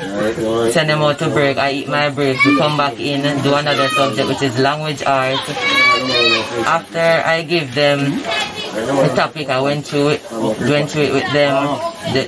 send 0.72 0.88
them 0.88 1.02
out 1.02 1.18
to 1.18 1.28
break, 1.28 1.58
I 1.58 1.72
eat 1.72 1.88
my 1.88 2.08
break, 2.10 2.42
we 2.44 2.56
come 2.58 2.76
back 2.76 2.98
in, 2.98 3.24
and 3.24 3.42
do 3.42 3.54
another 3.54 3.88
subject, 3.88 4.28
which 4.28 4.42
is 4.42 4.58
language 4.58 5.02
arts. 5.04 5.42
After 6.66 7.22
I 7.26 7.42
give 7.42 7.74
them 7.74 8.22
the 8.72 9.12
topic, 9.14 9.48
I 9.48 9.60
went 9.60 9.86
through 9.86 10.08
it, 10.08 10.22
went 10.30 10.90
through 10.90 11.02
it 11.02 11.12
with 11.12 11.32
them, 11.32 11.78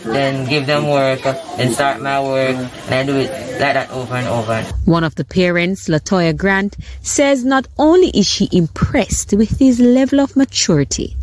then 0.05 0.49
give 0.49 0.67
them 0.67 0.89
work, 0.89 1.23
then 1.23 1.73
start 1.73 2.01
my 2.01 2.23
work, 2.23 2.57
and 2.57 2.95
I 2.95 3.05
do 3.05 3.17
it 3.17 3.31
like 3.61 3.75
that 3.75 3.91
over 3.91 4.15
and 4.15 4.29
over. 4.29 4.63
One 4.85 5.05
of 5.05 5.15
the 5.15 5.25
parents, 5.25 5.89
Latoya 5.89 6.37
Grant, 6.37 6.77
says 7.03 7.45
not 7.45 7.67
only 7.79 8.09
is 8.09 8.27
she 8.27 8.49
impressed 8.53 9.33
with 9.33 9.59
his 9.59 9.81
level 9.81 10.21
of 10.21 10.37
maturity, 10.37 11.17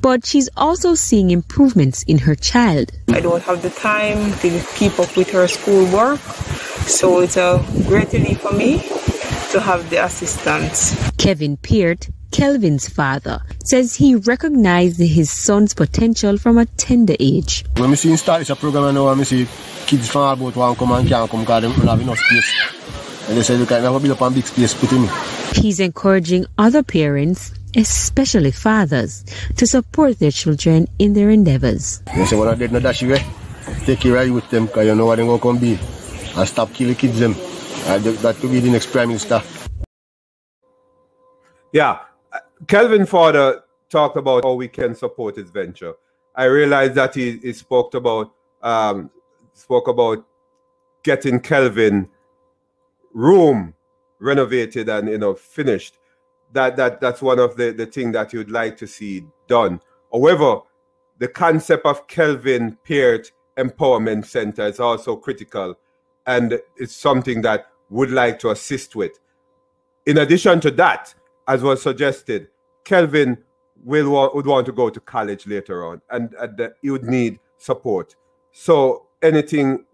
but 0.00 0.24
she's 0.26 0.48
also 0.56 0.94
seeing 0.94 1.30
improvements 1.30 2.02
in 2.04 2.18
her 2.18 2.34
child. 2.34 2.90
I 3.08 3.20
don't 3.20 3.42
have 3.42 3.62
the 3.62 3.70
time 3.70 4.32
to 4.38 4.62
keep 4.76 4.98
up 4.98 5.16
with 5.16 5.30
her 5.30 5.48
schoolwork, 5.48 6.20
so 6.86 7.20
it's 7.20 7.36
a 7.36 7.64
great 7.86 8.12
relief 8.12 8.40
for 8.40 8.52
me 8.52 8.78
to 9.52 9.60
have 9.60 9.88
the 9.90 10.04
assistance. 10.04 10.94
Kevin 11.16 11.56
Peart, 11.56 12.08
Kelvin's 12.34 12.88
father, 12.88 13.40
says 13.64 13.94
he 13.94 14.16
recognized 14.16 14.98
his 14.98 15.30
son's 15.30 15.72
potential 15.72 16.36
from 16.36 16.58
a 16.58 16.66
tender 16.66 17.14
age. 17.20 17.64
When 17.76 17.90
we 17.90 17.94
see 17.94 18.10
him 18.10 18.16
start 18.16 18.44
this 18.44 18.58
program, 18.58 18.82
I 18.82 18.90
know 18.90 19.04
when 19.04 19.18
we 19.18 19.24
see 19.24 19.46
kids 19.86 20.08
from 20.08 20.22
all 20.22 20.32
about 20.48 20.56
want 20.56 20.78
come 20.78 20.90
and 20.90 21.08
can't 21.08 21.30
come 21.30 21.42
because 21.42 21.62
they 21.62 21.68
don't 21.68 21.86
have 21.86 22.00
enough 22.00 22.18
space. 22.18 23.28
And 23.28 23.38
they 23.38 23.42
say, 23.42 23.56
look, 23.56 23.70
I 23.70 23.78
never 23.78 24.00
build 24.00 24.20
up 24.20 24.32
a 24.32 24.34
big 24.34 24.44
space, 24.44 24.74
put 24.74 24.90
in. 24.90 25.08
He's 25.54 25.78
encouraging 25.78 26.46
other 26.58 26.82
parents, 26.82 27.54
especially 27.76 28.50
fathers, 28.50 29.24
to 29.56 29.64
support 29.64 30.18
their 30.18 30.32
children 30.32 30.88
in 30.98 31.12
their 31.12 31.30
endeavors. 31.30 32.02
They 32.16 32.24
say, 32.24 32.36
when 32.36 32.48
I 32.48 32.56
did 32.56 32.72
not 32.72 32.82
dash 32.82 33.02
you, 33.02 33.14
eh? 33.14 33.22
take 33.84 34.04
you 34.04 34.12
right 34.12 34.32
with 34.32 34.50
them 34.50 34.66
because 34.66 34.88
you 34.88 34.96
know 34.96 35.06
what 35.06 35.16
they're 35.16 35.24
going 35.24 35.38
to 35.38 35.42
come 35.42 35.58
be. 35.58 35.78
And 36.36 36.48
stop 36.48 36.74
killing 36.74 36.96
kids 36.96 37.20
them. 37.20 37.36
And 37.86 38.02
that 38.02 38.34
to 38.40 38.50
be 38.50 38.58
the 38.58 38.72
next 38.72 38.90
prime 38.90 39.06
minister. 39.06 39.40
Yeah, 41.72 42.00
Kelvin 42.68 43.06
Fodder 43.06 43.62
talked 43.90 44.16
about 44.16 44.44
how 44.44 44.54
we 44.54 44.68
can 44.68 44.94
support 44.94 45.36
his 45.36 45.50
venture. 45.50 45.94
I 46.34 46.44
realized 46.44 46.94
that 46.94 47.14
he, 47.14 47.38
he 47.38 47.52
spoke 47.52 47.94
about 47.94 48.32
um, 48.62 49.10
spoke 49.52 49.88
about 49.88 50.24
getting 51.02 51.40
Kelvin 51.40 52.08
room 53.12 53.74
renovated 54.18 54.88
and 54.88 55.08
you 55.08 55.18
know 55.18 55.34
finished. 55.34 55.98
That 56.52 56.76
that 56.76 57.00
that's 57.00 57.22
one 57.22 57.38
of 57.38 57.56
the 57.56 57.72
the 57.72 57.86
thing 57.86 58.12
that 58.12 58.32
you'd 58.32 58.50
like 58.50 58.76
to 58.78 58.86
see 58.86 59.24
done. 59.46 59.80
However, 60.12 60.60
the 61.18 61.28
concept 61.28 61.86
of 61.86 62.06
Kelvin 62.08 62.78
Peart 62.84 63.32
Empowerment 63.58 64.26
Center 64.26 64.66
is 64.66 64.80
also 64.80 65.16
critical, 65.16 65.78
and 66.26 66.60
it's 66.76 66.94
something 66.94 67.42
that 67.42 67.66
would 67.90 68.10
like 68.10 68.38
to 68.40 68.50
assist 68.50 68.96
with. 68.96 69.18
In 70.06 70.18
addition 70.18 70.60
to 70.60 70.70
that, 70.72 71.14
as 71.46 71.62
was 71.62 71.82
suggested, 71.82 72.48
Kelvin 72.84 73.38
will 73.84 74.30
would 74.34 74.46
want 74.46 74.66
to 74.66 74.72
go 74.72 74.90
to 74.90 75.00
college 75.00 75.46
later 75.46 75.84
on, 75.84 76.00
and, 76.10 76.34
and 76.34 76.72
he 76.82 76.90
would 76.90 77.04
need 77.04 77.38
support. 77.58 78.14
So 78.52 79.06
anything 79.22 79.84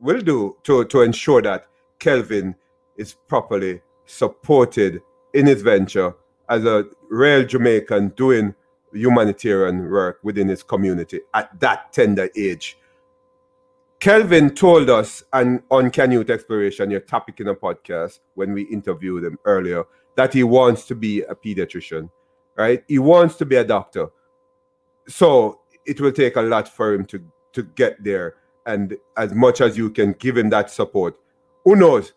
will 0.00 0.20
do 0.20 0.56
to, 0.64 0.84
to 0.86 1.02
ensure 1.02 1.42
that 1.42 1.66
Kelvin 1.98 2.54
is 2.96 3.14
properly 3.28 3.82
supported 4.06 5.02
in 5.34 5.46
his 5.46 5.62
venture 5.62 6.14
as 6.48 6.64
a 6.64 6.84
real 7.10 7.44
Jamaican 7.44 8.08
doing 8.10 8.54
humanitarian 8.92 9.88
work 9.88 10.18
within 10.22 10.48
his 10.48 10.62
community 10.62 11.20
at 11.34 11.58
that 11.60 11.92
tender 11.92 12.28
age. 12.36 12.76
Kelvin 14.00 14.54
told 14.54 14.88
us 14.88 15.22
and 15.32 15.62
on 15.70 15.90
Canyouth 15.90 16.30
Exploration, 16.30 16.90
your 16.90 17.00
topic 17.00 17.38
in 17.40 17.48
a 17.48 17.54
podcast, 17.54 18.20
when 18.34 18.52
we 18.52 18.62
interviewed 18.62 19.24
him 19.24 19.38
earlier, 19.44 19.84
that 20.20 20.34
he 20.34 20.42
wants 20.42 20.84
to 20.84 20.94
be 20.94 21.22
a 21.22 21.34
pediatrician, 21.34 22.10
right? 22.54 22.84
He 22.88 22.98
wants 22.98 23.36
to 23.36 23.46
be 23.46 23.56
a 23.56 23.64
doctor. 23.64 24.10
So 25.08 25.60
it 25.86 25.98
will 25.98 26.12
take 26.12 26.36
a 26.36 26.42
lot 26.42 26.68
for 26.68 26.92
him 26.92 27.06
to, 27.06 27.24
to 27.54 27.62
get 27.62 28.04
there. 28.04 28.34
And 28.66 28.98
as 29.16 29.32
much 29.32 29.62
as 29.62 29.78
you 29.78 29.88
can 29.88 30.12
give 30.12 30.36
him 30.36 30.50
that 30.50 30.70
support, 30.70 31.18
who 31.64 31.74
knows, 31.74 32.12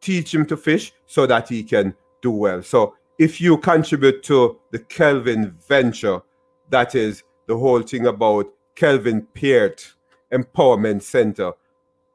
teach 0.00 0.34
him 0.34 0.46
to 0.46 0.56
fish 0.56 0.92
so 1.06 1.26
that 1.26 1.48
he 1.48 1.62
can 1.62 1.94
do 2.22 2.32
well. 2.32 2.60
So 2.60 2.96
if 3.20 3.40
you 3.40 3.56
contribute 3.56 4.24
to 4.24 4.58
the 4.72 4.80
Kelvin 4.80 5.56
venture, 5.68 6.22
that 6.70 6.96
is 6.96 7.22
the 7.46 7.56
whole 7.56 7.82
thing 7.82 8.08
about 8.08 8.52
Kelvin 8.74 9.28
Peart 9.32 9.94
Empowerment 10.32 11.02
Center, 11.02 11.52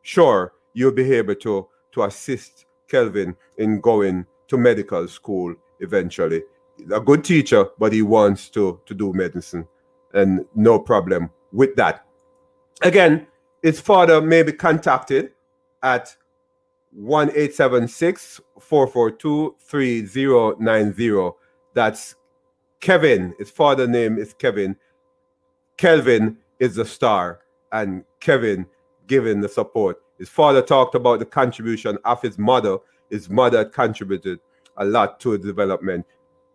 sure, 0.01 0.51
you'll 0.73 0.91
be 0.91 1.13
able 1.13 1.35
to, 1.35 1.65
to 1.93 2.03
assist 2.03 2.65
Kelvin 2.89 3.37
in 3.57 3.79
going 3.79 4.25
to 4.49 4.57
medical 4.57 5.07
school 5.07 5.55
eventually. 5.79 6.43
A 6.91 6.99
good 6.99 7.23
teacher, 7.23 7.67
but 7.77 7.93
he 7.93 8.01
wants 8.01 8.49
to, 8.49 8.81
to 8.85 8.93
do 8.93 9.13
medicine 9.13 9.65
and 10.13 10.45
no 10.55 10.79
problem 10.79 11.29
with 11.51 11.75
that. 11.75 12.05
Again, 12.81 13.27
his 13.61 13.79
father 13.79 14.21
may 14.21 14.43
be 14.43 14.53
contacted 14.53 15.33
at 15.83 16.15
1 16.91 17.29
442 17.29 19.55
3090. 19.59 21.29
That's 21.73 22.15
Kevin. 22.79 23.35
His 23.37 23.51
father 23.51 23.85
name 23.87 24.17
is 24.17 24.33
Kevin. 24.33 24.77
Kelvin 25.77 26.37
is 26.59 26.75
the 26.75 26.85
star, 26.85 27.41
and 27.71 28.03
Kevin 28.19 28.65
giving 29.07 29.41
the 29.41 29.49
support 29.49 30.01
His 30.17 30.29
father 30.29 30.61
talked 30.61 30.95
about 30.95 31.19
the 31.19 31.25
contribution 31.25 31.97
of 32.03 32.21
his 32.21 32.37
mother. 32.37 32.77
His 33.09 33.29
mother 33.29 33.65
contributed 33.65 34.39
a 34.77 34.85
lot 34.85 35.19
to 35.21 35.31
his 35.31 35.41
development, 35.41 36.05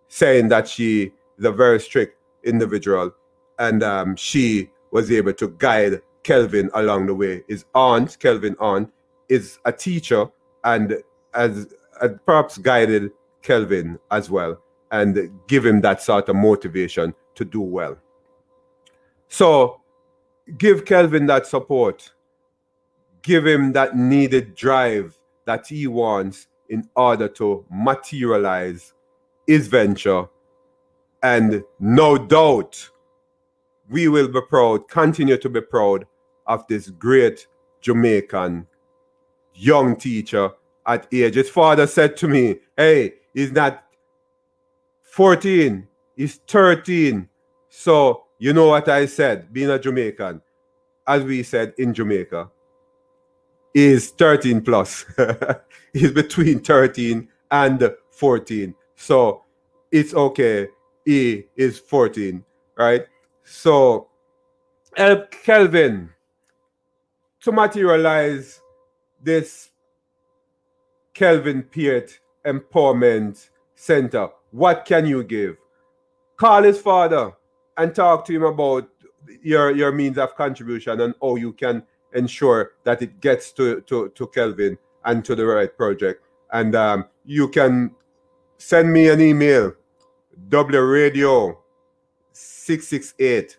saying 0.08 0.48
that 0.48 0.68
she 0.68 1.12
is 1.38 1.44
a 1.44 1.52
very 1.52 1.80
strict 1.80 2.18
individual 2.44 3.12
and 3.58 3.82
um, 3.82 4.16
she 4.16 4.70
was 4.90 5.10
able 5.10 5.32
to 5.34 5.48
guide 5.58 6.00
Kelvin 6.22 6.70
along 6.74 7.06
the 7.06 7.14
way. 7.14 7.42
His 7.48 7.64
aunt, 7.74 8.18
Kelvin 8.18 8.56
aunt, 8.60 8.90
is 9.28 9.58
a 9.64 9.72
teacher 9.72 10.26
and 10.64 11.02
has, 11.34 11.74
has 12.00 12.10
perhaps 12.26 12.58
guided 12.58 13.10
Kelvin 13.42 13.98
as 14.10 14.30
well 14.30 14.60
and 14.90 15.30
give 15.48 15.66
him 15.66 15.80
that 15.82 16.02
sort 16.02 16.28
of 16.28 16.36
motivation 16.36 17.14
to 17.34 17.44
do 17.44 17.60
well. 17.60 17.96
So 19.28 19.80
give 20.58 20.84
Kelvin 20.84 21.26
that 21.26 21.46
support. 21.46 22.12
Give 23.22 23.46
him 23.46 23.72
that 23.72 23.96
needed 23.96 24.54
drive 24.54 25.18
that 25.44 25.66
he 25.66 25.86
wants 25.86 26.48
in 26.68 26.88
order 26.96 27.28
to 27.28 27.64
materialize 27.70 28.94
his 29.46 29.68
venture. 29.68 30.26
And 31.22 31.62
no 31.78 32.18
doubt, 32.18 32.90
we 33.88 34.08
will 34.08 34.28
be 34.28 34.40
proud, 34.48 34.88
continue 34.88 35.36
to 35.36 35.48
be 35.48 35.60
proud 35.60 36.06
of 36.46 36.66
this 36.68 36.90
great 36.90 37.46
Jamaican 37.80 38.66
young 39.54 39.96
teacher 39.96 40.50
at 40.86 41.06
age. 41.12 41.34
His 41.34 41.50
father 41.50 41.86
said 41.86 42.16
to 42.18 42.28
me, 42.28 42.56
Hey, 42.76 43.14
he's 43.32 43.52
not 43.52 43.84
14, 45.02 45.86
he's 46.16 46.36
13. 46.46 47.28
So, 47.68 48.24
you 48.38 48.52
know 48.52 48.68
what 48.68 48.88
I 48.88 49.06
said, 49.06 49.52
being 49.52 49.70
a 49.70 49.78
Jamaican, 49.78 50.42
as 51.06 51.22
we 51.24 51.42
said 51.42 51.74
in 51.78 51.94
Jamaica, 51.94 52.50
is 53.74 54.10
13 54.10 54.62
plus. 54.62 55.04
he's 55.92 56.12
between 56.12 56.60
13 56.60 57.28
and 57.50 57.94
14. 58.10 58.74
So, 58.96 59.42
it's 59.90 60.14
okay. 60.14 60.68
He 61.04 61.44
is 61.56 61.78
14, 61.78 62.44
right? 62.76 63.06
So, 63.42 64.08
help 64.96 65.30
Kelvin 65.30 66.10
to 67.40 67.52
materialize 67.52 68.60
this 69.22 69.70
Kelvin 71.12 71.62
Peart 71.62 72.18
Empowerment 72.46 73.50
Center. 73.74 74.28
What 74.50 74.84
can 74.84 75.06
you 75.06 75.22
give? 75.24 75.56
Call 76.36 76.62
his 76.62 76.80
father 76.80 77.32
and 77.76 77.94
talk 77.94 78.24
to 78.26 78.32
him 78.32 78.44
about 78.44 78.88
your, 79.42 79.70
your 79.72 79.92
means 79.92 80.18
of 80.18 80.34
contribution 80.36 81.00
and 81.00 81.14
how 81.20 81.36
you 81.36 81.52
can 81.52 81.82
ensure 82.14 82.72
that 82.84 83.02
it 83.02 83.20
gets 83.20 83.52
to, 83.52 83.80
to, 83.82 84.10
to 84.10 84.26
Kelvin 84.28 84.78
and 85.04 85.24
to 85.24 85.34
the 85.34 85.44
right 85.44 85.74
project. 85.76 86.22
And 86.52 86.74
um, 86.74 87.06
you 87.24 87.48
can 87.48 87.94
send 88.58 88.92
me 88.92 89.08
an 89.08 89.20
email, 89.20 89.72
wradio 90.50 91.56
668 92.32 93.58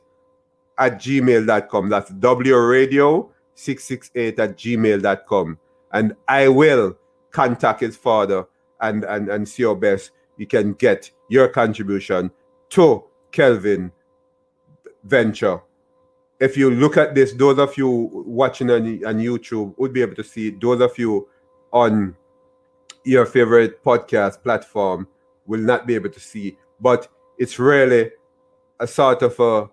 at 0.77 0.93
gmail.com. 0.93 1.89
That's 1.89 2.11
wradio 2.11 3.29
668 3.55 4.39
at 4.39 4.57
gmail.com. 4.57 5.59
And 5.91 6.15
I 6.27 6.47
will 6.47 6.97
contact 7.31 7.81
his 7.81 7.95
father 7.95 8.47
and, 8.81 9.03
and, 9.05 9.29
and 9.29 9.47
see 9.47 9.63
your 9.63 9.75
best 9.75 10.11
you 10.37 10.47
can 10.47 10.73
get 10.73 11.11
your 11.29 11.47
contribution 11.47 12.31
to 12.69 13.03
Kelvin 13.31 13.91
Venture. 15.03 15.61
If 16.39 16.57
you 16.57 16.69
look 16.69 16.97
at 16.97 17.15
this, 17.15 17.33
those 17.33 17.59
of 17.59 17.77
you 17.77 17.89
watching 18.25 18.69
on, 18.69 18.83
on 19.05 19.19
YouTube 19.19 19.73
would 19.77 19.93
be 19.93 20.01
able 20.01 20.15
to 20.15 20.23
see 20.23 20.49
those 20.49 20.81
of 20.81 20.97
you 20.97 21.29
on 21.71 22.15
your 23.05 23.25
favorite 23.25 23.83
podcast 23.83 24.41
platform 24.43 25.07
will 25.45 25.61
not 25.61 25.87
be 25.87 25.95
able 25.95 26.09
to 26.09 26.19
see. 26.19 26.57
But 26.81 27.07
it's 27.37 27.59
really 27.59 28.11
a 28.79 28.87
sort 28.87 29.21
of 29.21 29.39
a, 29.39 29.69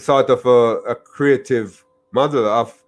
sort 0.00 0.30
of 0.30 0.44
a, 0.46 0.90
a 0.90 0.94
creative 0.94 1.84
model 2.12 2.46
of 2.46 2.82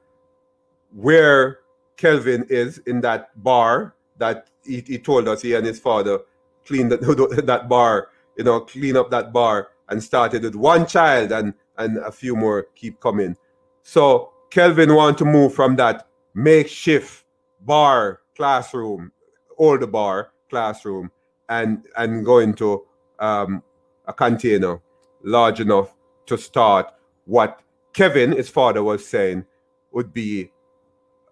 where 0.92 1.61
Kelvin 1.96 2.46
is 2.49 2.78
in 2.86 3.01
that 3.03 3.30
bar 3.42 3.94
that 4.18 4.49
he, 4.64 4.80
he 4.86 4.99
told 4.99 5.28
us 5.28 5.42
he 5.42 5.55
and 5.55 5.66
his 5.66 5.78
father 5.78 6.20
cleaned 6.66 6.92
that, 6.92 7.44
that 7.46 7.68
bar, 7.68 8.09
you 8.36 8.44
know, 8.44 8.61
clean 8.61 8.96
up 8.96 9.11
that 9.11 9.32
bar 9.32 9.70
and 9.89 10.03
started 10.03 10.43
with 10.43 10.55
one 10.55 10.86
child 10.86 11.32
and 11.32 11.55
and 11.78 11.99
a 11.99 12.11
few 12.11 12.34
more 12.34 12.66
keep 12.74 13.01
coming. 13.01 13.36
So 13.82 14.32
Kelvin 14.51 14.95
want 14.95 15.18
to 15.18 15.24
move 15.24 15.55
from 15.55 15.76
that 15.76 16.09
makeshift 16.34 17.24
bar 17.61 18.20
classroom, 18.36 19.12
older 19.57 19.86
bar 19.86 20.32
classroom, 20.51 21.11
and 21.49 21.86
and 21.97 22.24
go 22.24 22.39
into 22.39 22.84
um, 23.18 23.62
a 24.07 24.12
container 24.12 24.80
large 25.22 25.61
enough 25.61 25.95
to 26.26 26.36
start 26.39 26.93
what 27.24 27.61
Kevin, 27.93 28.32
his 28.32 28.49
father, 28.49 28.82
was 28.82 29.07
saying 29.07 29.45
would 29.93 30.12
be 30.12 30.51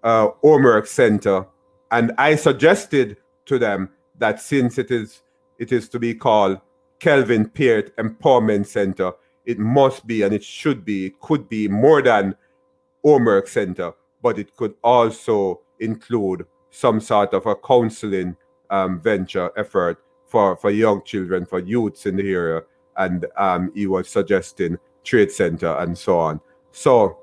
a 0.02 0.28
homework 0.42 0.86
center. 0.86 1.46
And 1.90 2.12
I 2.18 2.36
suggested 2.36 3.18
to 3.46 3.58
them 3.58 3.90
that 4.18 4.40
since 4.40 4.78
it 4.78 4.90
is 4.90 5.22
it 5.58 5.72
is 5.72 5.88
to 5.90 5.98
be 5.98 6.14
called 6.14 6.60
Kelvin 6.98 7.48
Peart 7.48 7.96
Empowerment 7.96 8.66
Center, 8.66 9.12
it 9.44 9.58
must 9.58 10.06
be 10.06 10.22
and 10.22 10.34
it 10.34 10.44
should 10.44 10.84
be, 10.84 11.06
it 11.06 11.20
could 11.20 11.48
be 11.48 11.68
more 11.68 12.02
than 12.02 12.34
homework 13.04 13.46
center, 13.46 13.92
but 14.22 14.38
it 14.38 14.54
could 14.56 14.74
also 14.82 15.60
include 15.78 16.46
some 16.70 17.00
sort 17.00 17.32
of 17.32 17.46
a 17.46 17.54
counseling 17.54 18.36
um, 18.70 19.00
venture 19.00 19.50
effort 19.56 19.98
for, 20.26 20.56
for 20.56 20.70
young 20.70 21.02
children, 21.04 21.46
for 21.46 21.60
youths 21.60 22.06
in 22.06 22.16
the 22.16 22.28
area. 22.28 22.62
And 22.96 23.26
um, 23.36 23.70
he 23.74 23.86
was 23.86 24.08
suggesting 24.08 24.78
trade 25.04 25.30
center 25.30 25.76
and 25.78 25.96
so 25.96 26.18
on. 26.18 26.40
So, 26.72 27.18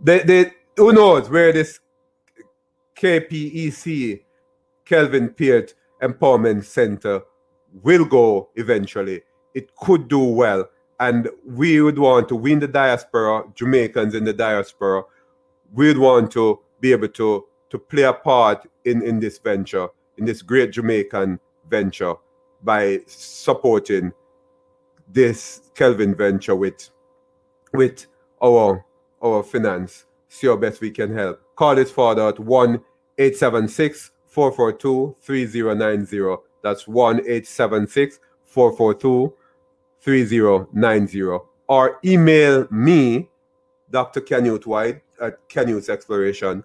they, 0.00 0.20
they, 0.20 0.52
who 0.76 0.92
knows 0.92 1.28
where 1.28 1.52
this 1.52 1.80
KPEC, 2.96 4.22
Kelvin 4.84 5.30
Peart 5.30 5.74
Empowerment 6.00 6.64
Center, 6.64 7.22
will 7.82 8.04
go 8.04 8.50
eventually. 8.56 9.22
It 9.54 9.74
could 9.76 10.08
do 10.08 10.18
well. 10.18 10.68
And 11.00 11.28
we 11.46 11.80
would 11.80 11.98
want 11.98 12.28
to 12.28 12.36
win 12.36 12.58
the 12.58 12.68
diaspora, 12.68 13.44
Jamaicans 13.54 14.14
in 14.14 14.24
the 14.24 14.32
diaspora, 14.32 15.04
we'd 15.72 15.98
want 15.98 16.32
to 16.32 16.60
be 16.80 16.92
able 16.92 17.08
to, 17.08 17.44
to 17.70 17.78
play 17.78 18.02
a 18.02 18.12
part 18.12 18.68
in, 18.84 19.02
in 19.02 19.20
this 19.20 19.38
venture, 19.38 19.88
in 20.16 20.24
this 20.24 20.42
great 20.42 20.72
Jamaican 20.72 21.38
venture, 21.70 22.14
by 22.62 23.00
supporting 23.06 24.12
this 25.08 25.70
Kelvin 25.74 26.14
venture 26.14 26.56
with, 26.56 26.90
with 27.72 28.06
our, 28.42 28.84
our 29.22 29.42
finance. 29.42 30.06
See 30.28 30.46
how 30.46 30.56
best 30.56 30.80
we 30.80 30.90
can 30.90 31.14
help. 31.14 31.40
Call 31.54 31.76
his 31.76 31.90
father 31.90 32.28
at 32.28 32.38
1 32.38 32.80
876 33.18 34.10
442 34.26 35.16
3090. 35.20 36.47
That's 36.62 36.88
1 36.88 37.20
876 37.20 38.20
442 38.44 39.34
3090. 40.00 41.22
Or 41.68 41.98
email 42.04 42.66
me, 42.70 43.28
Dr. 43.90 44.20
Canute 44.20 44.66
White, 44.66 45.02
at 45.20 45.48
Canyouth's 45.48 45.88
Exploration 45.88 46.62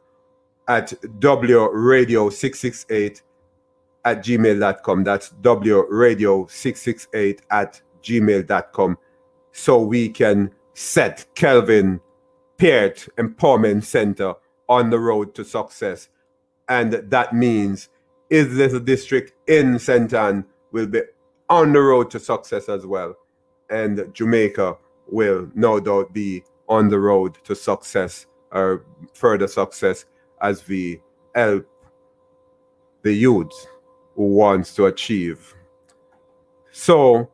at 0.68 0.90
wradio668 1.20 3.22
at 4.06 4.24
gmail.com. 4.24 5.04
That's 5.04 5.30
wradio668 5.42 7.40
at 7.50 7.82
gmail.com. 8.02 8.98
So 9.52 9.80
we 9.80 10.08
can 10.10 10.52
set 10.74 11.26
Kelvin 11.36 12.00
Peart 12.58 13.08
Empowerment 13.18 13.84
Center 13.84 14.34
on 14.70 14.90
the 14.90 15.00
road 15.00 15.36
to 15.36 15.44
success. 15.44 16.08
And 16.70 16.94
that 16.94 17.34
means 17.34 17.90
is 18.34 18.56
this 18.56 18.74
a 18.74 18.80
district 18.80 19.34
in 19.48 19.78
St. 19.78 20.12
Ann 20.12 20.44
will 20.72 20.88
be 20.88 21.02
on 21.52 21.72
the 21.72 21.80
road 21.80 22.10
to 22.10 22.20
success 22.20 22.68
as 22.68 22.84
well. 22.84 23.16
And 23.70 24.12
Jamaica 24.12 24.76
will 25.08 25.52
no 25.54 25.80
doubt 25.80 26.14
be 26.14 26.44
on 26.68 26.90
the 26.90 26.98
road 26.98 27.38
to 27.44 27.54
success 27.54 28.26
or 28.52 28.86
further 29.14 29.48
success 29.48 30.06
as 30.42 30.68
we 30.68 31.00
help 31.36 31.68
the 33.04 33.14
youth 33.14 33.68
who 34.16 34.30
wants 34.30 34.74
to 34.78 34.88
achieve. 34.88 35.54
So 36.72 37.30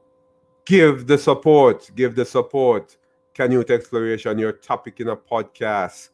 give 0.65 1.07
the 1.07 1.17
support, 1.17 1.89
give 1.95 2.13
the 2.13 2.25
support. 2.25 2.97
Can 3.33 3.51
Canyouth 3.51 3.69
Exploration, 3.69 4.37
your 4.37 4.51
topic 4.51 4.99
in 4.99 5.07
a 5.07 5.15
podcast, 5.15 6.09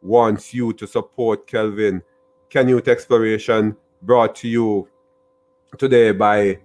wants 0.00 0.54
you 0.54 0.72
to 0.72 0.86
support 0.86 1.46
Kelvin. 1.46 2.02
Can 2.48 2.68
Canyouth 2.68 2.88
Exploration 2.88 3.76
brought 4.02 4.34
to 4.36 4.48
you 4.48 4.88
today 5.78 6.12
by 6.12 6.58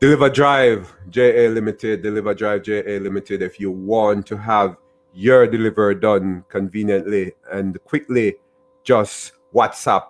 Deliver 0.00 0.28
Drive 0.30 0.92
JA 1.08 1.48
Limited. 1.48 2.02
Deliver 2.02 2.34
Drive 2.34 2.62
JA 2.62 2.98
Limited. 3.00 3.42
If 3.42 3.60
you 3.60 3.70
want 3.70 4.26
to 4.26 4.36
have 4.36 4.76
your 5.12 5.46
delivery 5.46 5.94
done 5.94 6.44
conveniently 6.48 7.32
and 7.52 7.82
quickly, 7.84 8.36
just 8.82 9.32
WhatsApp 9.54 10.04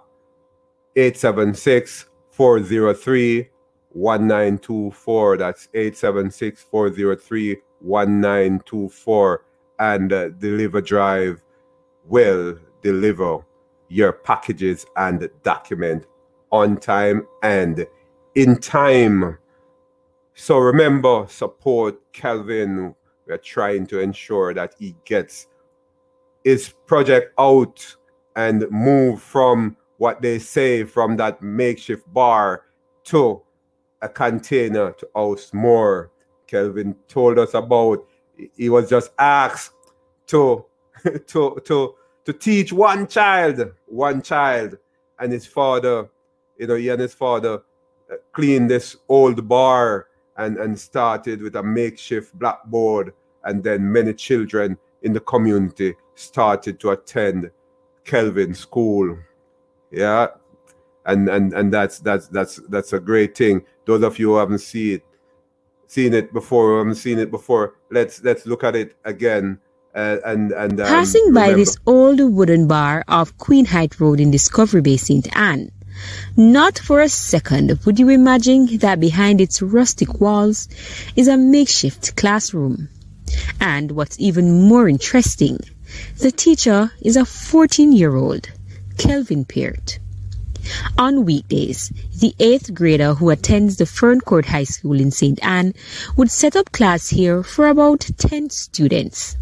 876 0.96 2.06
403 2.30 3.48
1924. 3.92 5.36
That's 5.36 5.68
876 5.74 6.62
403 6.62 7.56
1924. 7.80 9.44
And 9.78 10.12
uh, 10.12 10.28
Deliver 10.30 10.80
Drive 10.80 11.42
will 12.06 12.58
deliver 12.82 13.44
your 13.90 14.12
packages 14.12 14.86
and 14.96 15.28
document 15.42 16.06
on 16.50 16.78
time 16.78 17.26
and 17.42 17.86
in 18.34 18.56
time. 18.58 19.36
So 20.34 20.58
remember, 20.58 21.26
support 21.28 22.00
Kelvin. 22.12 22.94
We're 23.26 23.36
trying 23.36 23.86
to 23.88 24.00
ensure 24.00 24.54
that 24.54 24.74
he 24.78 24.96
gets 25.04 25.48
his 26.44 26.72
project 26.86 27.34
out 27.38 27.94
and 28.36 28.66
move 28.70 29.20
from 29.20 29.76
what 29.98 30.22
they 30.22 30.38
say 30.38 30.84
from 30.84 31.16
that 31.18 31.42
makeshift 31.42 32.10
bar 32.12 32.62
to 33.04 33.42
a 34.00 34.08
container 34.08 34.92
to 34.92 35.08
house 35.14 35.52
more. 35.52 36.10
Kelvin 36.46 36.96
told 37.06 37.38
us 37.38 37.54
about 37.54 38.06
he 38.56 38.68
was 38.68 38.88
just 38.88 39.10
asked 39.18 39.74
to 40.28 40.64
to 41.26 41.60
to 41.64 41.94
to 42.24 42.32
teach 42.32 42.72
one 42.72 43.06
child, 43.06 43.72
one 43.86 44.22
child, 44.22 44.78
and 45.18 45.32
his 45.32 45.46
father, 45.46 46.08
you 46.58 46.66
know, 46.66 46.76
he 46.76 46.88
and 46.88 47.00
his 47.00 47.14
father 47.14 47.62
uh, 48.10 48.16
cleaned 48.32 48.70
this 48.70 48.96
old 49.08 49.48
bar 49.48 50.08
and 50.36 50.56
and 50.58 50.78
started 50.78 51.42
with 51.42 51.56
a 51.56 51.62
makeshift 51.62 52.38
blackboard, 52.38 53.12
and 53.44 53.62
then 53.62 53.90
many 53.90 54.14
children 54.14 54.76
in 55.02 55.12
the 55.12 55.20
community 55.20 55.94
started 56.14 56.78
to 56.80 56.90
attend 56.90 57.50
Kelvin 58.04 58.54
school. 58.54 59.18
Yeah. 59.90 60.28
And 61.06 61.28
and 61.28 61.52
and 61.54 61.72
that's 61.72 61.98
that's 61.98 62.28
that's 62.28 62.56
that's 62.68 62.92
a 62.92 63.00
great 63.00 63.36
thing. 63.36 63.64
Those 63.86 64.02
of 64.02 64.18
you 64.18 64.32
who 64.32 64.36
haven't 64.36 64.58
seen 64.58 64.96
it, 64.96 65.04
seen 65.86 66.12
it 66.12 66.32
before, 66.32 66.78
haven't 66.78 66.96
seen 66.96 67.18
it 67.18 67.30
before, 67.30 67.74
let's 67.90 68.22
let's 68.22 68.46
look 68.46 68.64
at 68.64 68.76
it 68.76 68.96
again. 69.04 69.58
Uh, 69.94 70.18
and 70.24 70.52
and 70.52 70.80
um, 70.80 70.86
passing 70.86 71.32
by 71.32 71.52
this 71.52 71.76
old 71.84 72.20
wooden 72.20 72.68
bar 72.68 73.04
off 73.08 73.36
Queen 73.38 73.64
Height 73.64 73.98
Road 73.98 74.20
in 74.20 74.30
Discovery 74.30 74.80
Bay, 74.80 74.96
St. 74.96 75.26
Ann. 75.36 75.72
Not 76.36 76.78
for 76.78 77.00
a 77.00 77.08
second 77.08 77.78
would 77.84 77.98
you 77.98 78.08
imagine 78.08 78.78
that 78.78 79.00
behind 79.00 79.40
its 79.40 79.60
rustic 79.60 80.20
walls 80.20 80.68
is 81.16 81.28
a 81.28 81.36
makeshift 81.36 82.16
classroom. 82.16 82.88
And 83.60 83.92
what's 83.92 84.18
even 84.20 84.62
more 84.62 84.88
interesting, 84.88 85.58
the 86.18 86.30
teacher 86.30 86.92
is 87.02 87.16
a 87.16 87.24
14 87.24 87.92
year 87.92 88.14
old, 88.14 88.48
Kelvin 88.96 89.44
Peart. 89.44 89.98
On 90.98 91.24
weekdays, 91.24 91.90
the 92.20 92.34
eighth 92.38 92.74
grader 92.74 93.14
who 93.14 93.30
attends 93.30 93.76
the 93.76 93.86
Ferncourt 93.86 94.46
High 94.46 94.64
School 94.64 95.00
in 95.00 95.10
St. 95.10 95.42
Ann 95.44 95.74
would 96.16 96.30
set 96.30 96.54
up 96.54 96.70
class 96.70 97.08
here 97.08 97.42
for 97.42 97.66
about 97.66 98.08
10 98.18 98.50
students. 98.50 99.36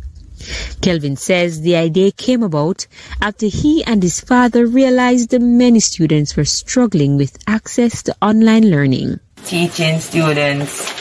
Kelvin 0.80 1.16
says 1.16 1.60
the 1.60 1.76
idea 1.76 2.12
came 2.12 2.42
about 2.42 2.86
after 3.20 3.46
he 3.46 3.84
and 3.84 4.02
his 4.02 4.20
father 4.20 4.66
realized 4.66 5.30
that 5.30 5.40
many 5.40 5.80
students 5.80 6.36
were 6.36 6.44
struggling 6.44 7.16
with 7.16 7.38
access 7.46 8.02
to 8.04 8.16
online 8.22 8.70
learning. 8.70 9.20
Teaching 9.44 9.98
students 10.00 10.92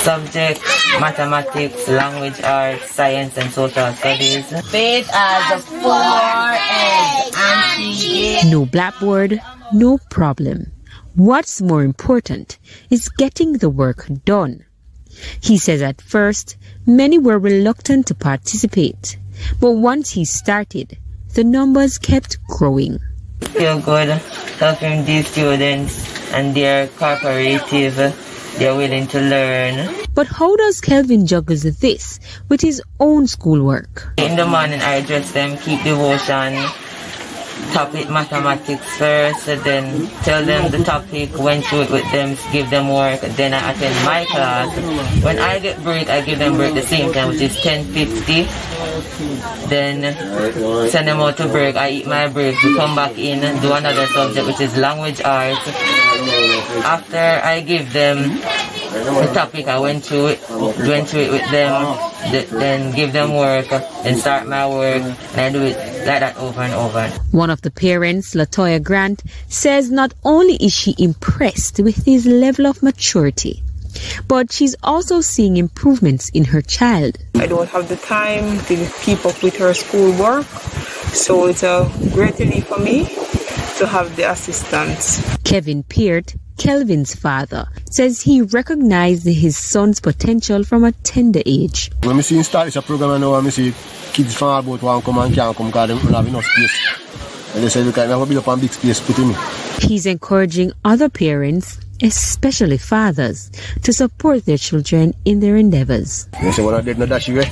subjects, 0.00 0.62
mathematics, 0.98 1.86
language 1.88 2.40
arts, 2.42 2.90
science 2.90 3.36
and 3.36 3.50
social 3.50 3.92
studies. 3.92 4.46
Faith 4.70 5.08
as 5.12 5.52
a 5.52 5.66
four 5.66 6.56
and 7.36 8.50
No 8.50 8.64
blackboard, 8.64 9.40
no 9.72 9.98
problem. 10.10 10.72
What's 11.14 11.60
more 11.60 11.82
important 11.82 12.58
is 12.88 13.08
getting 13.10 13.54
the 13.54 13.68
work 13.68 14.06
done. 14.24 14.64
He 15.40 15.58
says 15.58 15.82
at 15.82 16.00
first, 16.00 16.56
many 16.86 17.18
were 17.18 17.38
reluctant 17.38 18.06
to 18.06 18.14
participate, 18.14 19.18
but 19.60 19.72
once 19.72 20.10
he 20.10 20.24
started, 20.24 20.98
the 21.34 21.44
numbers 21.44 21.98
kept 21.98 22.38
growing. 22.46 22.98
Feel 23.40 23.80
good 23.80 24.20
helping 24.60 25.04
these 25.06 25.26
students 25.26 26.04
and 26.32 26.54
they're 26.54 26.86
cooperative, 26.88 27.96
they're 28.58 28.76
willing 28.76 29.06
to 29.08 29.18
learn. 29.18 29.88
But 30.14 30.26
how 30.26 30.54
does 30.56 30.80
Kelvin 30.82 31.26
juggle 31.26 31.56
this 31.56 32.20
with 32.48 32.60
his 32.60 32.82
own 33.00 33.26
schoolwork? 33.26 34.12
In 34.18 34.36
the 34.36 34.46
morning 34.46 34.80
I 34.80 35.00
dress 35.00 35.32
them, 35.32 35.56
keep 35.56 35.82
devotion, 35.82 36.54
topic 37.72 38.08
mathematics 38.10 38.84
first, 38.96 39.48
and 39.48 39.60
then 39.62 40.06
tell 40.22 40.44
them 40.44 40.70
the 40.70 40.82
topic, 40.84 41.36
went 41.38 41.64
through 41.64 41.82
it 41.82 41.90
with 41.90 42.10
them, 42.12 42.36
give 42.52 42.70
them 42.70 42.88
work, 42.88 43.20
then 43.36 43.54
I 43.54 43.72
attend 43.72 43.94
my 44.04 44.24
class. 44.26 44.68
When 45.22 45.38
I 45.38 45.58
get 45.58 45.82
break, 45.82 46.08
I 46.08 46.20
give 46.20 46.38
them 46.38 46.56
break 46.56 46.74
the 46.74 46.82
same 46.86 47.12
time, 47.12 47.28
which 47.28 47.40
is 47.40 47.56
10.50. 47.58 48.46
Then 49.68 50.14
send 50.90 51.08
them 51.08 51.20
out 51.20 51.36
to 51.38 51.48
break, 51.48 51.76
I 51.76 51.90
eat 51.90 52.06
my 52.06 52.28
break, 52.28 52.60
we 52.62 52.76
come 52.76 52.94
back 52.94 53.16
in, 53.18 53.40
do 53.60 53.72
another 53.72 54.06
subject, 54.08 54.46
which 54.46 54.60
is 54.60 54.76
language 54.76 55.20
arts. 55.22 55.66
After 56.84 57.40
I 57.42 57.60
give 57.60 57.92
them 57.92 58.40
the 58.90 59.30
topic, 59.34 59.68
I 59.68 59.78
went 59.78 60.04
through 60.04 60.26
it, 60.28 60.40
went 60.50 61.08
through 61.08 61.22
it 61.22 61.30
with 61.30 61.50
them, 61.50 61.98
then 62.50 62.94
give 62.94 63.12
them 63.12 63.34
work, 63.34 63.70
and 63.72 64.18
start 64.18 64.46
my 64.46 64.68
work, 64.68 65.02
and 65.02 65.40
I 65.40 65.50
do 65.50 65.62
it 65.62 65.76
like 66.06 66.20
that 66.20 66.36
over 66.36 66.60
and 66.60 66.74
over. 66.74 67.08
One 67.30 67.50
of 67.50 67.62
the 67.62 67.70
parents, 67.70 68.34
Latoya 68.34 68.82
Grant, 68.82 69.22
says 69.48 69.90
not 69.90 70.12
only 70.24 70.54
is 70.56 70.72
she 70.72 70.94
impressed 70.98 71.78
with 71.80 72.04
his 72.04 72.26
level 72.26 72.66
of 72.66 72.82
maturity, 72.82 73.62
but 74.28 74.52
she's 74.52 74.76
also 74.82 75.20
seeing 75.20 75.56
improvements 75.56 76.30
in 76.30 76.44
her 76.44 76.62
child. 76.62 77.18
I 77.34 77.46
don't 77.46 77.68
have 77.70 77.88
the 77.88 77.96
time 77.96 78.60
to 78.66 78.88
keep 79.02 79.24
up 79.26 79.42
with 79.42 79.56
her 79.58 79.74
schoolwork, 79.74 80.46
so 81.12 81.46
it's 81.46 81.62
a 81.62 81.90
great 82.12 82.38
relief 82.38 82.66
for 82.66 82.78
me 82.78 83.04
to 83.78 83.86
have 83.86 84.14
the 84.16 84.30
assistance. 84.30 85.36
Kevin 85.42 85.82
Peart, 85.82 86.34
Kelvin's 86.58 87.14
father, 87.14 87.68
says 87.90 88.20
he 88.20 88.42
recognized 88.42 89.26
his 89.26 89.56
son's 89.56 90.00
potential 90.00 90.64
from 90.64 90.84
a 90.84 90.92
tender 90.92 91.42
age. 91.46 91.90
When 92.02 92.16
I 92.16 92.20
see 92.20 92.36
him 92.36 92.42
start 92.42 92.72
this 92.72 92.84
program, 92.84 93.10
I 93.10 93.18
know 93.18 93.34
I 93.34 93.48
see 93.50 93.74
kids 94.12 94.34
from 94.34 94.48
all 94.48 94.58
about 94.60 94.82
want 94.82 95.04
come 95.04 95.18
and 95.18 95.34
can't 95.34 95.56
come 95.56 95.66
because 95.66 95.88
they 95.88 95.94
don't 95.94 96.14
have 96.14 96.26
enough 96.26 96.44
space. 96.44 97.54
And 97.54 97.64
they 97.64 97.68
say, 97.68 97.82
look, 97.82 97.98
I 97.98 98.06
have 98.06 98.20
a 98.20 98.26
build 98.26 98.46
up 98.46 98.58
a 98.58 98.60
big 98.60 98.72
space 98.72 99.00
put 99.00 99.18
in. 99.18 99.34
He's 99.80 100.06
encouraging 100.06 100.72
other 100.84 101.08
parents, 101.08 101.80
especially 102.02 102.78
fathers, 102.78 103.50
to 103.82 103.92
support 103.92 104.44
their 104.44 104.58
children 104.58 105.14
in 105.24 105.40
their 105.40 105.56
endeavors. 105.56 106.26
They 106.40 106.52
say, 106.52 106.64
when 106.64 106.74
I 106.74 106.80
did 106.82 106.98
not 106.98 107.08
dash 107.08 107.28
you, 107.28 107.42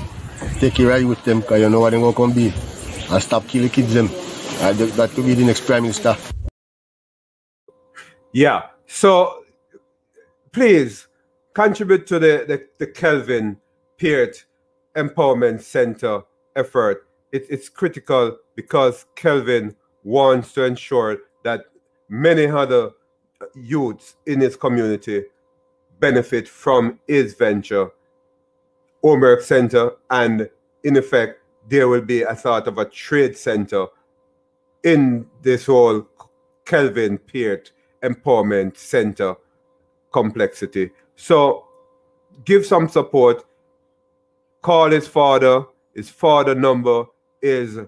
take 0.61 0.79
you 0.79 0.89
right 0.89 1.05
with 1.05 1.25
them 1.25 1.41
because 1.41 1.61
you 1.61 1.69
know 1.69 1.81
what 1.81 1.91
they're 1.91 2.13
going 2.13 2.31
to 2.31 2.37
be. 2.37 2.55
And 3.11 3.23
stop 3.23 3.49
killing 3.49 3.71
kids 3.71 3.95
them. 3.95 4.07
Uh, 4.61 4.73
that 4.73 5.11
could 5.15 5.25
be 5.25 5.35
the 5.35 5.45
next 5.45 5.65
prime 5.67 5.83
minister. 5.83 6.17
Yeah. 8.33 8.67
So 8.89 9.45
please 10.51 11.07
contribute 11.53 12.07
to 12.07 12.19
the, 12.19 12.45
the, 12.49 12.67
the 12.79 12.87
Kelvin 12.87 13.59
Peart 14.01 14.47
Empowerment 14.97 15.61
Center 15.61 16.23
effort. 16.57 17.07
It, 17.31 17.45
it's 17.51 17.69
critical 17.69 18.39
because 18.57 19.05
Kelvin 19.15 19.77
wants 20.05 20.55
to 20.55 20.65
ensure 20.65 21.19
that 21.45 21.67
many 22.09 22.47
other 22.47 22.93
youths 23.55 24.17
in 24.27 24.41
his 24.41 24.57
community 24.57 25.25
benefit 26.01 26.49
from 26.49 26.99
his 27.07 27.35
venture, 27.35 27.91
Homework 29.03 29.43
Center, 29.43 29.93
and 30.11 30.49
in 30.83 30.97
effect, 30.97 31.43
there 31.69 31.89
will 31.89 32.01
be 32.01 32.23
a 32.23 32.35
sort 32.35 32.67
of 32.67 32.79
a 32.79 32.87
trade 32.87 33.37
center 33.37 33.87
in 34.83 35.27
this 35.43 35.67
whole 35.67 36.09
Kelvin 36.65 37.19
Peart 37.19 37.73
Empowerment 38.03 38.77
Center 38.77 39.37
complexity. 40.13 40.91
So 41.17 41.67
give 42.45 42.65
some 42.67 42.89
support. 42.89 43.45
Call 44.63 44.91
his 44.91 45.07
father. 45.07 45.65
His 45.95 46.11
father 46.11 46.55
number 46.55 47.05
is 47.43 47.79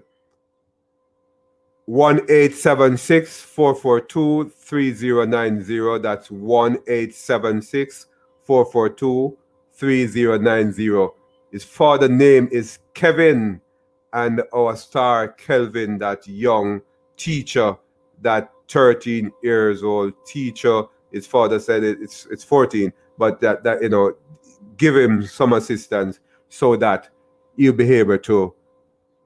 1876 1.85 3.41
442 3.41 4.49
3090. 4.49 5.99
That's 6.01 6.31
1876 6.31 8.07
442 8.43 9.37
3090. 9.73 11.07
His 11.51 11.63
father 11.63 12.07
name 12.07 12.47
is 12.51 12.79
Kevin 12.93 13.59
and 14.13 14.41
our 14.53 14.75
star 14.75 15.29
Kelvin, 15.29 15.97
that 15.99 16.27
young 16.27 16.81
teacher, 17.17 17.77
that 18.21 18.51
13 18.71 19.31
years 19.43 19.83
old 19.83 20.13
teacher. 20.25 20.83
His 21.11 21.27
father 21.27 21.59
said 21.59 21.83
it, 21.83 21.99
it's 22.01 22.27
it's 22.31 22.43
14, 22.43 22.91
but 23.17 23.39
that 23.41 23.63
that 23.63 23.81
you 23.83 23.89
know, 23.89 24.15
give 24.77 24.95
him 24.95 25.25
some 25.25 25.53
assistance 25.53 26.19
so 26.49 26.75
that 26.77 27.09
he'll 27.57 27.73
be 27.73 27.93
able 27.95 28.17
to 28.17 28.53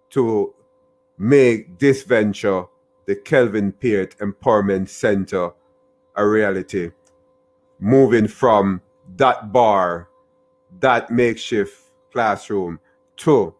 to 0.09 0.53
make 1.17 1.77
this 1.79 2.03
venture, 2.03 2.65
the 3.05 3.15
Kelvin 3.15 3.71
Peart 3.71 4.17
Empowerment 4.17 4.89
Center, 4.89 5.51
a 6.15 6.27
reality. 6.27 6.91
Moving 7.79 8.27
from 8.27 8.81
that 9.17 9.51
bar, 9.51 10.09
that 10.79 11.11
makeshift 11.11 11.91
classroom 12.11 12.79
to 13.17 13.53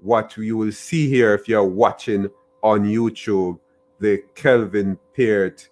what 0.00 0.36
you 0.36 0.56
will 0.56 0.72
see 0.72 1.08
here 1.08 1.34
if 1.34 1.48
you're 1.48 1.64
watching 1.64 2.30
on 2.62 2.84
YouTube, 2.84 3.58
the 4.02 4.24
Kelvin 4.34 4.98
Peart 5.16 5.70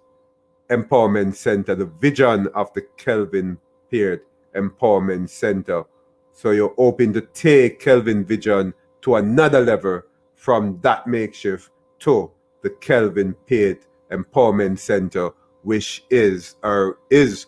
Empowerment 0.70 1.34
Center, 1.34 1.74
the 1.74 1.86
vision 1.86 2.46
of 2.54 2.72
the 2.74 2.82
Kelvin 2.96 3.58
Peart 3.90 4.24
Empowerment 4.54 5.28
Center. 5.28 5.84
So 6.32 6.52
you're 6.52 6.74
open 6.78 7.12
to 7.14 7.22
take 7.22 7.80
Kelvin 7.80 8.24
Vision 8.24 8.72
to 9.02 9.16
another 9.16 9.60
level 9.60 10.02
from 10.36 10.78
that 10.82 11.08
makeshift 11.08 11.70
to 11.98 12.30
the 12.62 12.70
Kelvin 12.70 13.34
Peart 13.48 13.86
Empowerment 14.12 14.78
Center, 14.78 15.30
which 15.62 16.04
is 16.08 16.54
or 16.62 16.98
is 17.10 17.46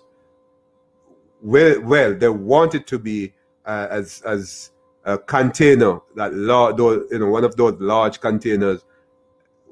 well, 1.43 1.81
well, 1.81 2.15
they 2.15 2.29
want 2.29 2.75
it 2.75 2.89
to 2.89 2.99
be 2.99 3.33
uh, 3.67 3.87
as 3.89 4.21
as 4.23 4.73
a 5.05 5.17
container 5.17 6.01
that 6.17 6.35
large, 6.35 6.79
you 6.79 7.19
know, 7.19 7.29
one 7.29 7.45
of 7.45 7.57
those 7.57 7.81
large 7.81 8.21
containers 8.21 8.85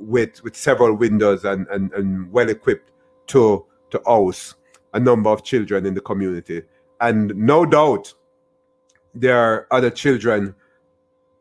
with 0.01 0.43
with 0.43 0.57
several 0.57 0.95
windows 0.95 1.45
and 1.45 1.67
and, 1.69 1.93
and 1.93 2.33
well 2.33 2.49
equipped 2.49 2.91
to 3.29 3.65
to 3.91 4.01
house 4.07 4.55
a 4.95 5.01
number 5.01 5.31
of 5.31 5.45
children 5.45 5.87
in 5.87 5.95
the 5.95 6.01
community. 6.01 6.63
And 7.01 7.35
no 7.37 7.65
doubt 7.65 8.13
there 9.15 9.39
are 9.39 9.67
other 9.71 9.91
children 9.91 10.55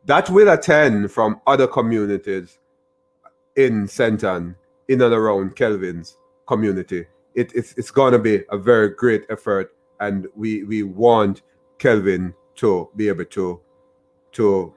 that 0.06 0.30
will 0.30 0.48
attend 0.48 1.12
from 1.12 1.40
other 1.46 1.66
communities 1.66 2.58
in 3.56 3.86
St. 3.86 4.24
Ann, 4.24 4.56
in 4.88 5.02
and 5.02 5.12
around 5.12 5.56
Kelvin's 5.56 6.16
community. 6.46 7.06
It, 7.34 7.52
it's 7.54 7.74
it's 7.74 7.90
going 7.90 8.12
to 8.12 8.18
be 8.18 8.42
a 8.50 8.58
very 8.58 8.90
great 8.94 9.24
effort, 9.30 9.74
and 10.00 10.26
we, 10.34 10.64
we 10.64 10.82
want 10.82 11.42
Kelvin 11.78 12.34
to 12.56 12.88
be 12.96 13.08
able 13.08 13.26
to 13.26 13.60
to 14.32 14.74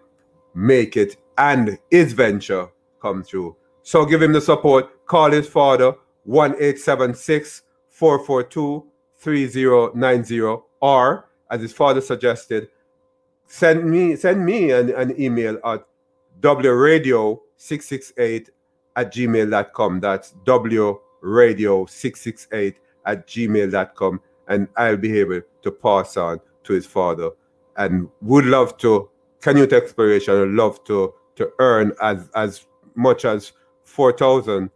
make 0.53 0.97
it 0.97 1.17
and 1.37 1.79
his 1.89 2.13
venture 2.13 2.69
come 3.01 3.23
through. 3.23 3.55
So 3.83 4.05
give 4.05 4.21
him 4.21 4.33
the 4.33 4.41
support. 4.41 5.05
Call 5.05 5.31
his 5.31 5.47
father 5.47 5.95
1 6.23 6.55
442 7.89 8.85
3090 9.17 10.41
or 10.81 11.29
as 11.51 11.61
his 11.61 11.71
father 11.71 12.01
suggested, 12.01 12.67
send 13.45 13.87
me 13.89 14.15
send 14.15 14.45
me 14.45 14.71
an, 14.71 14.89
an 14.95 15.21
email 15.21 15.59
at 15.63 15.85
wradio668 16.41 18.49
at 18.95 19.13
gmail.com. 19.13 19.99
That's 19.99 20.33
wradio668 20.45 22.75
at 23.05 23.27
gmail.com. 23.27 24.21
And 24.47 24.67
I'll 24.75 24.97
be 24.97 25.19
able 25.19 25.41
to 25.61 25.71
pass 25.71 26.17
on 26.17 26.39
to 26.63 26.73
his 26.73 26.85
father. 26.85 27.31
And 27.77 28.09
would 28.21 28.45
love 28.45 28.77
to, 28.79 29.09
can 29.41 29.57
you 29.57 29.67
Canyouth 29.67 29.73
Exploration, 29.73 30.39
would 30.39 30.51
love 30.51 30.83
to 30.85 31.13
to 31.35 31.51
earn 31.59 31.91
as 32.01 32.29
as 32.35 32.65
much 32.95 33.25
as 33.25 33.53
4,000 33.93 34.71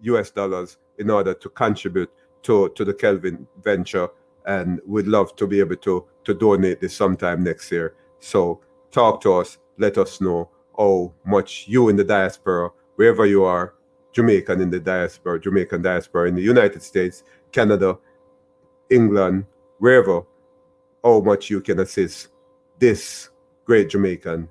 US 0.00 0.30
dollars 0.30 0.78
in 0.96 1.10
order 1.10 1.34
to 1.34 1.48
contribute 1.50 2.10
to, 2.42 2.70
to 2.70 2.84
the 2.86 2.94
Kelvin 2.94 3.46
venture. 3.62 4.08
And 4.46 4.80
we'd 4.86 5.06
love 5.06 5.36
to 5.36 5.46
be 5.46 5.60
able 5.60 5.76
to, 5.76 6.06
to 6.24 6.34
donate 6.34 6.80
this 6.80 6.96
sometime 6.96 7.44
next 7.44 7.70
year. 7.70 7.94
So 8.18 8.60
talk 8.90 9.20
to 9.22 9.34
us, 9.34 9.58
let 9.78 9.98
us 9.98 10.22
know 10.22 10.48
how 10.78 11.12
much 11.26 11.68
you 11.68 11.90
in 11.90 11.96
the 11.96 12.04
diaspora, 12.04 12.70
wherever 12.96 13.26
you 13.26 13.44
are, 13.44 13.74
Jamaican 14.12 14.62
in 14.62 14.70
the 14.70 14.80
diaspora, 14.80 15.38
Jamaican 15.38 15.82
diaspora 15.82 16.28
in 16.28 16.34
the 16.34 16.42
United 16.42 16.82
States, 16.82 17.24
Canada, 17.52 17.98
England, 18.88 19.44
wherever, 19.80 20.22
how 21.04 21.20
much 21.20 21.50
you 21.50 21.60
can 21.60 21.80
assist 21.80 22.28
this 22.78 23.28
great 23.66 23.90
Jamaican, 23.90 24.48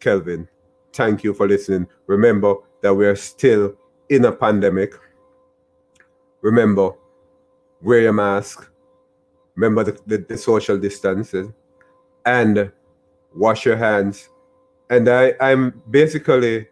Kelvin. 0.00 0.48
Thank 0.92 1.22
you 1.22 1.32
for 1.32 1.46
listening. 1.46 1.86
Remember 2.08 2.56
that 2.82 2.94
we 2.94 3.06
are 3.06 3.16
still 3.16 3.74
in 4.08 4.24
a 4.24 4.32
pandemic. 4.32 4.94
Remember, 6.40 6.92
wear 7.82 8.00
your 8.00 8.12
mask. 8.12 8.70
Remember 9.54 9.84
the, 9.84 10.00
the, 10.06 10.18
the 10.18 10.38
social 10.38 10.78
distances 10.78 11.48
and 12.24 12.72
wash 13.34 13.64
your 13.64 13.76
hands. 13.76 14.28
And 14.88 15.08
I, 15.08 15.34
I'm 15.40 15.82
basically 15.90 16.68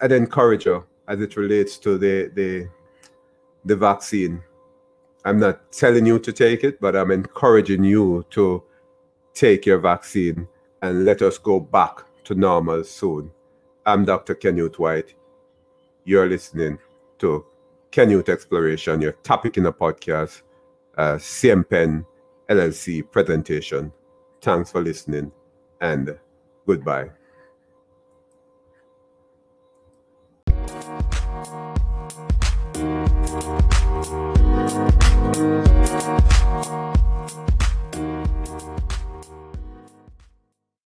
an 0.00 0.12
encourager 0.12 0.82
as 1.08 1.20
it 1.20 1.36
relates 1.36 1.78
to 1.78 1.96
the, 1.96 2.30
the, 2.34 2.68
the 3.64 3.76
vaccine. 3.76 4.42
I'm 5.24 5.38
not 5.38 5.70
telling 5.70 6.04
you 6.06 6.18
to 6.18 6.32
take 6.32 6.64
it, 6.64 6.80
but 6.80 6.96
I'm 6.96 7.10
encouraging 7.10 7.84
you 7.84 8.26
to 8.30 8.62
take 9.34 9.64
your 9.64 9.78
vaccine 9.78 10.48
and 10.82 11.04
let 11.04 11.22
us 11.22 11.38
go 11.38 11.60
back 11.60 12.02
to 12.24 12.34
normal 12.34 12.84
soon. 12.84 13.30
I'm 13.84 14.04
Dr. 14.04 14.36
Canute 14.36 14.78
White. 14.78 15.14
You're 16.04 16.28
listening 16.28 16.78
to 17.18 17.44
Canyouth 17.90 18.28
Exploration, 18.28 19.00
your 19.00 19.12
topic 19.24 19.56
in 19.56 19.64
the 19.64 19.72
podcast, 19.72 20.42
uh, 20.96 21.14
CMPEN 21.14 22.06
LLC 22.48 23.02
presentation. 23.10 23.92
Thanks 24.40 24.70
for 24.70 24.80
listening 24.80 25.32
and 25.80 26.16
goodbye. 26.64 27.10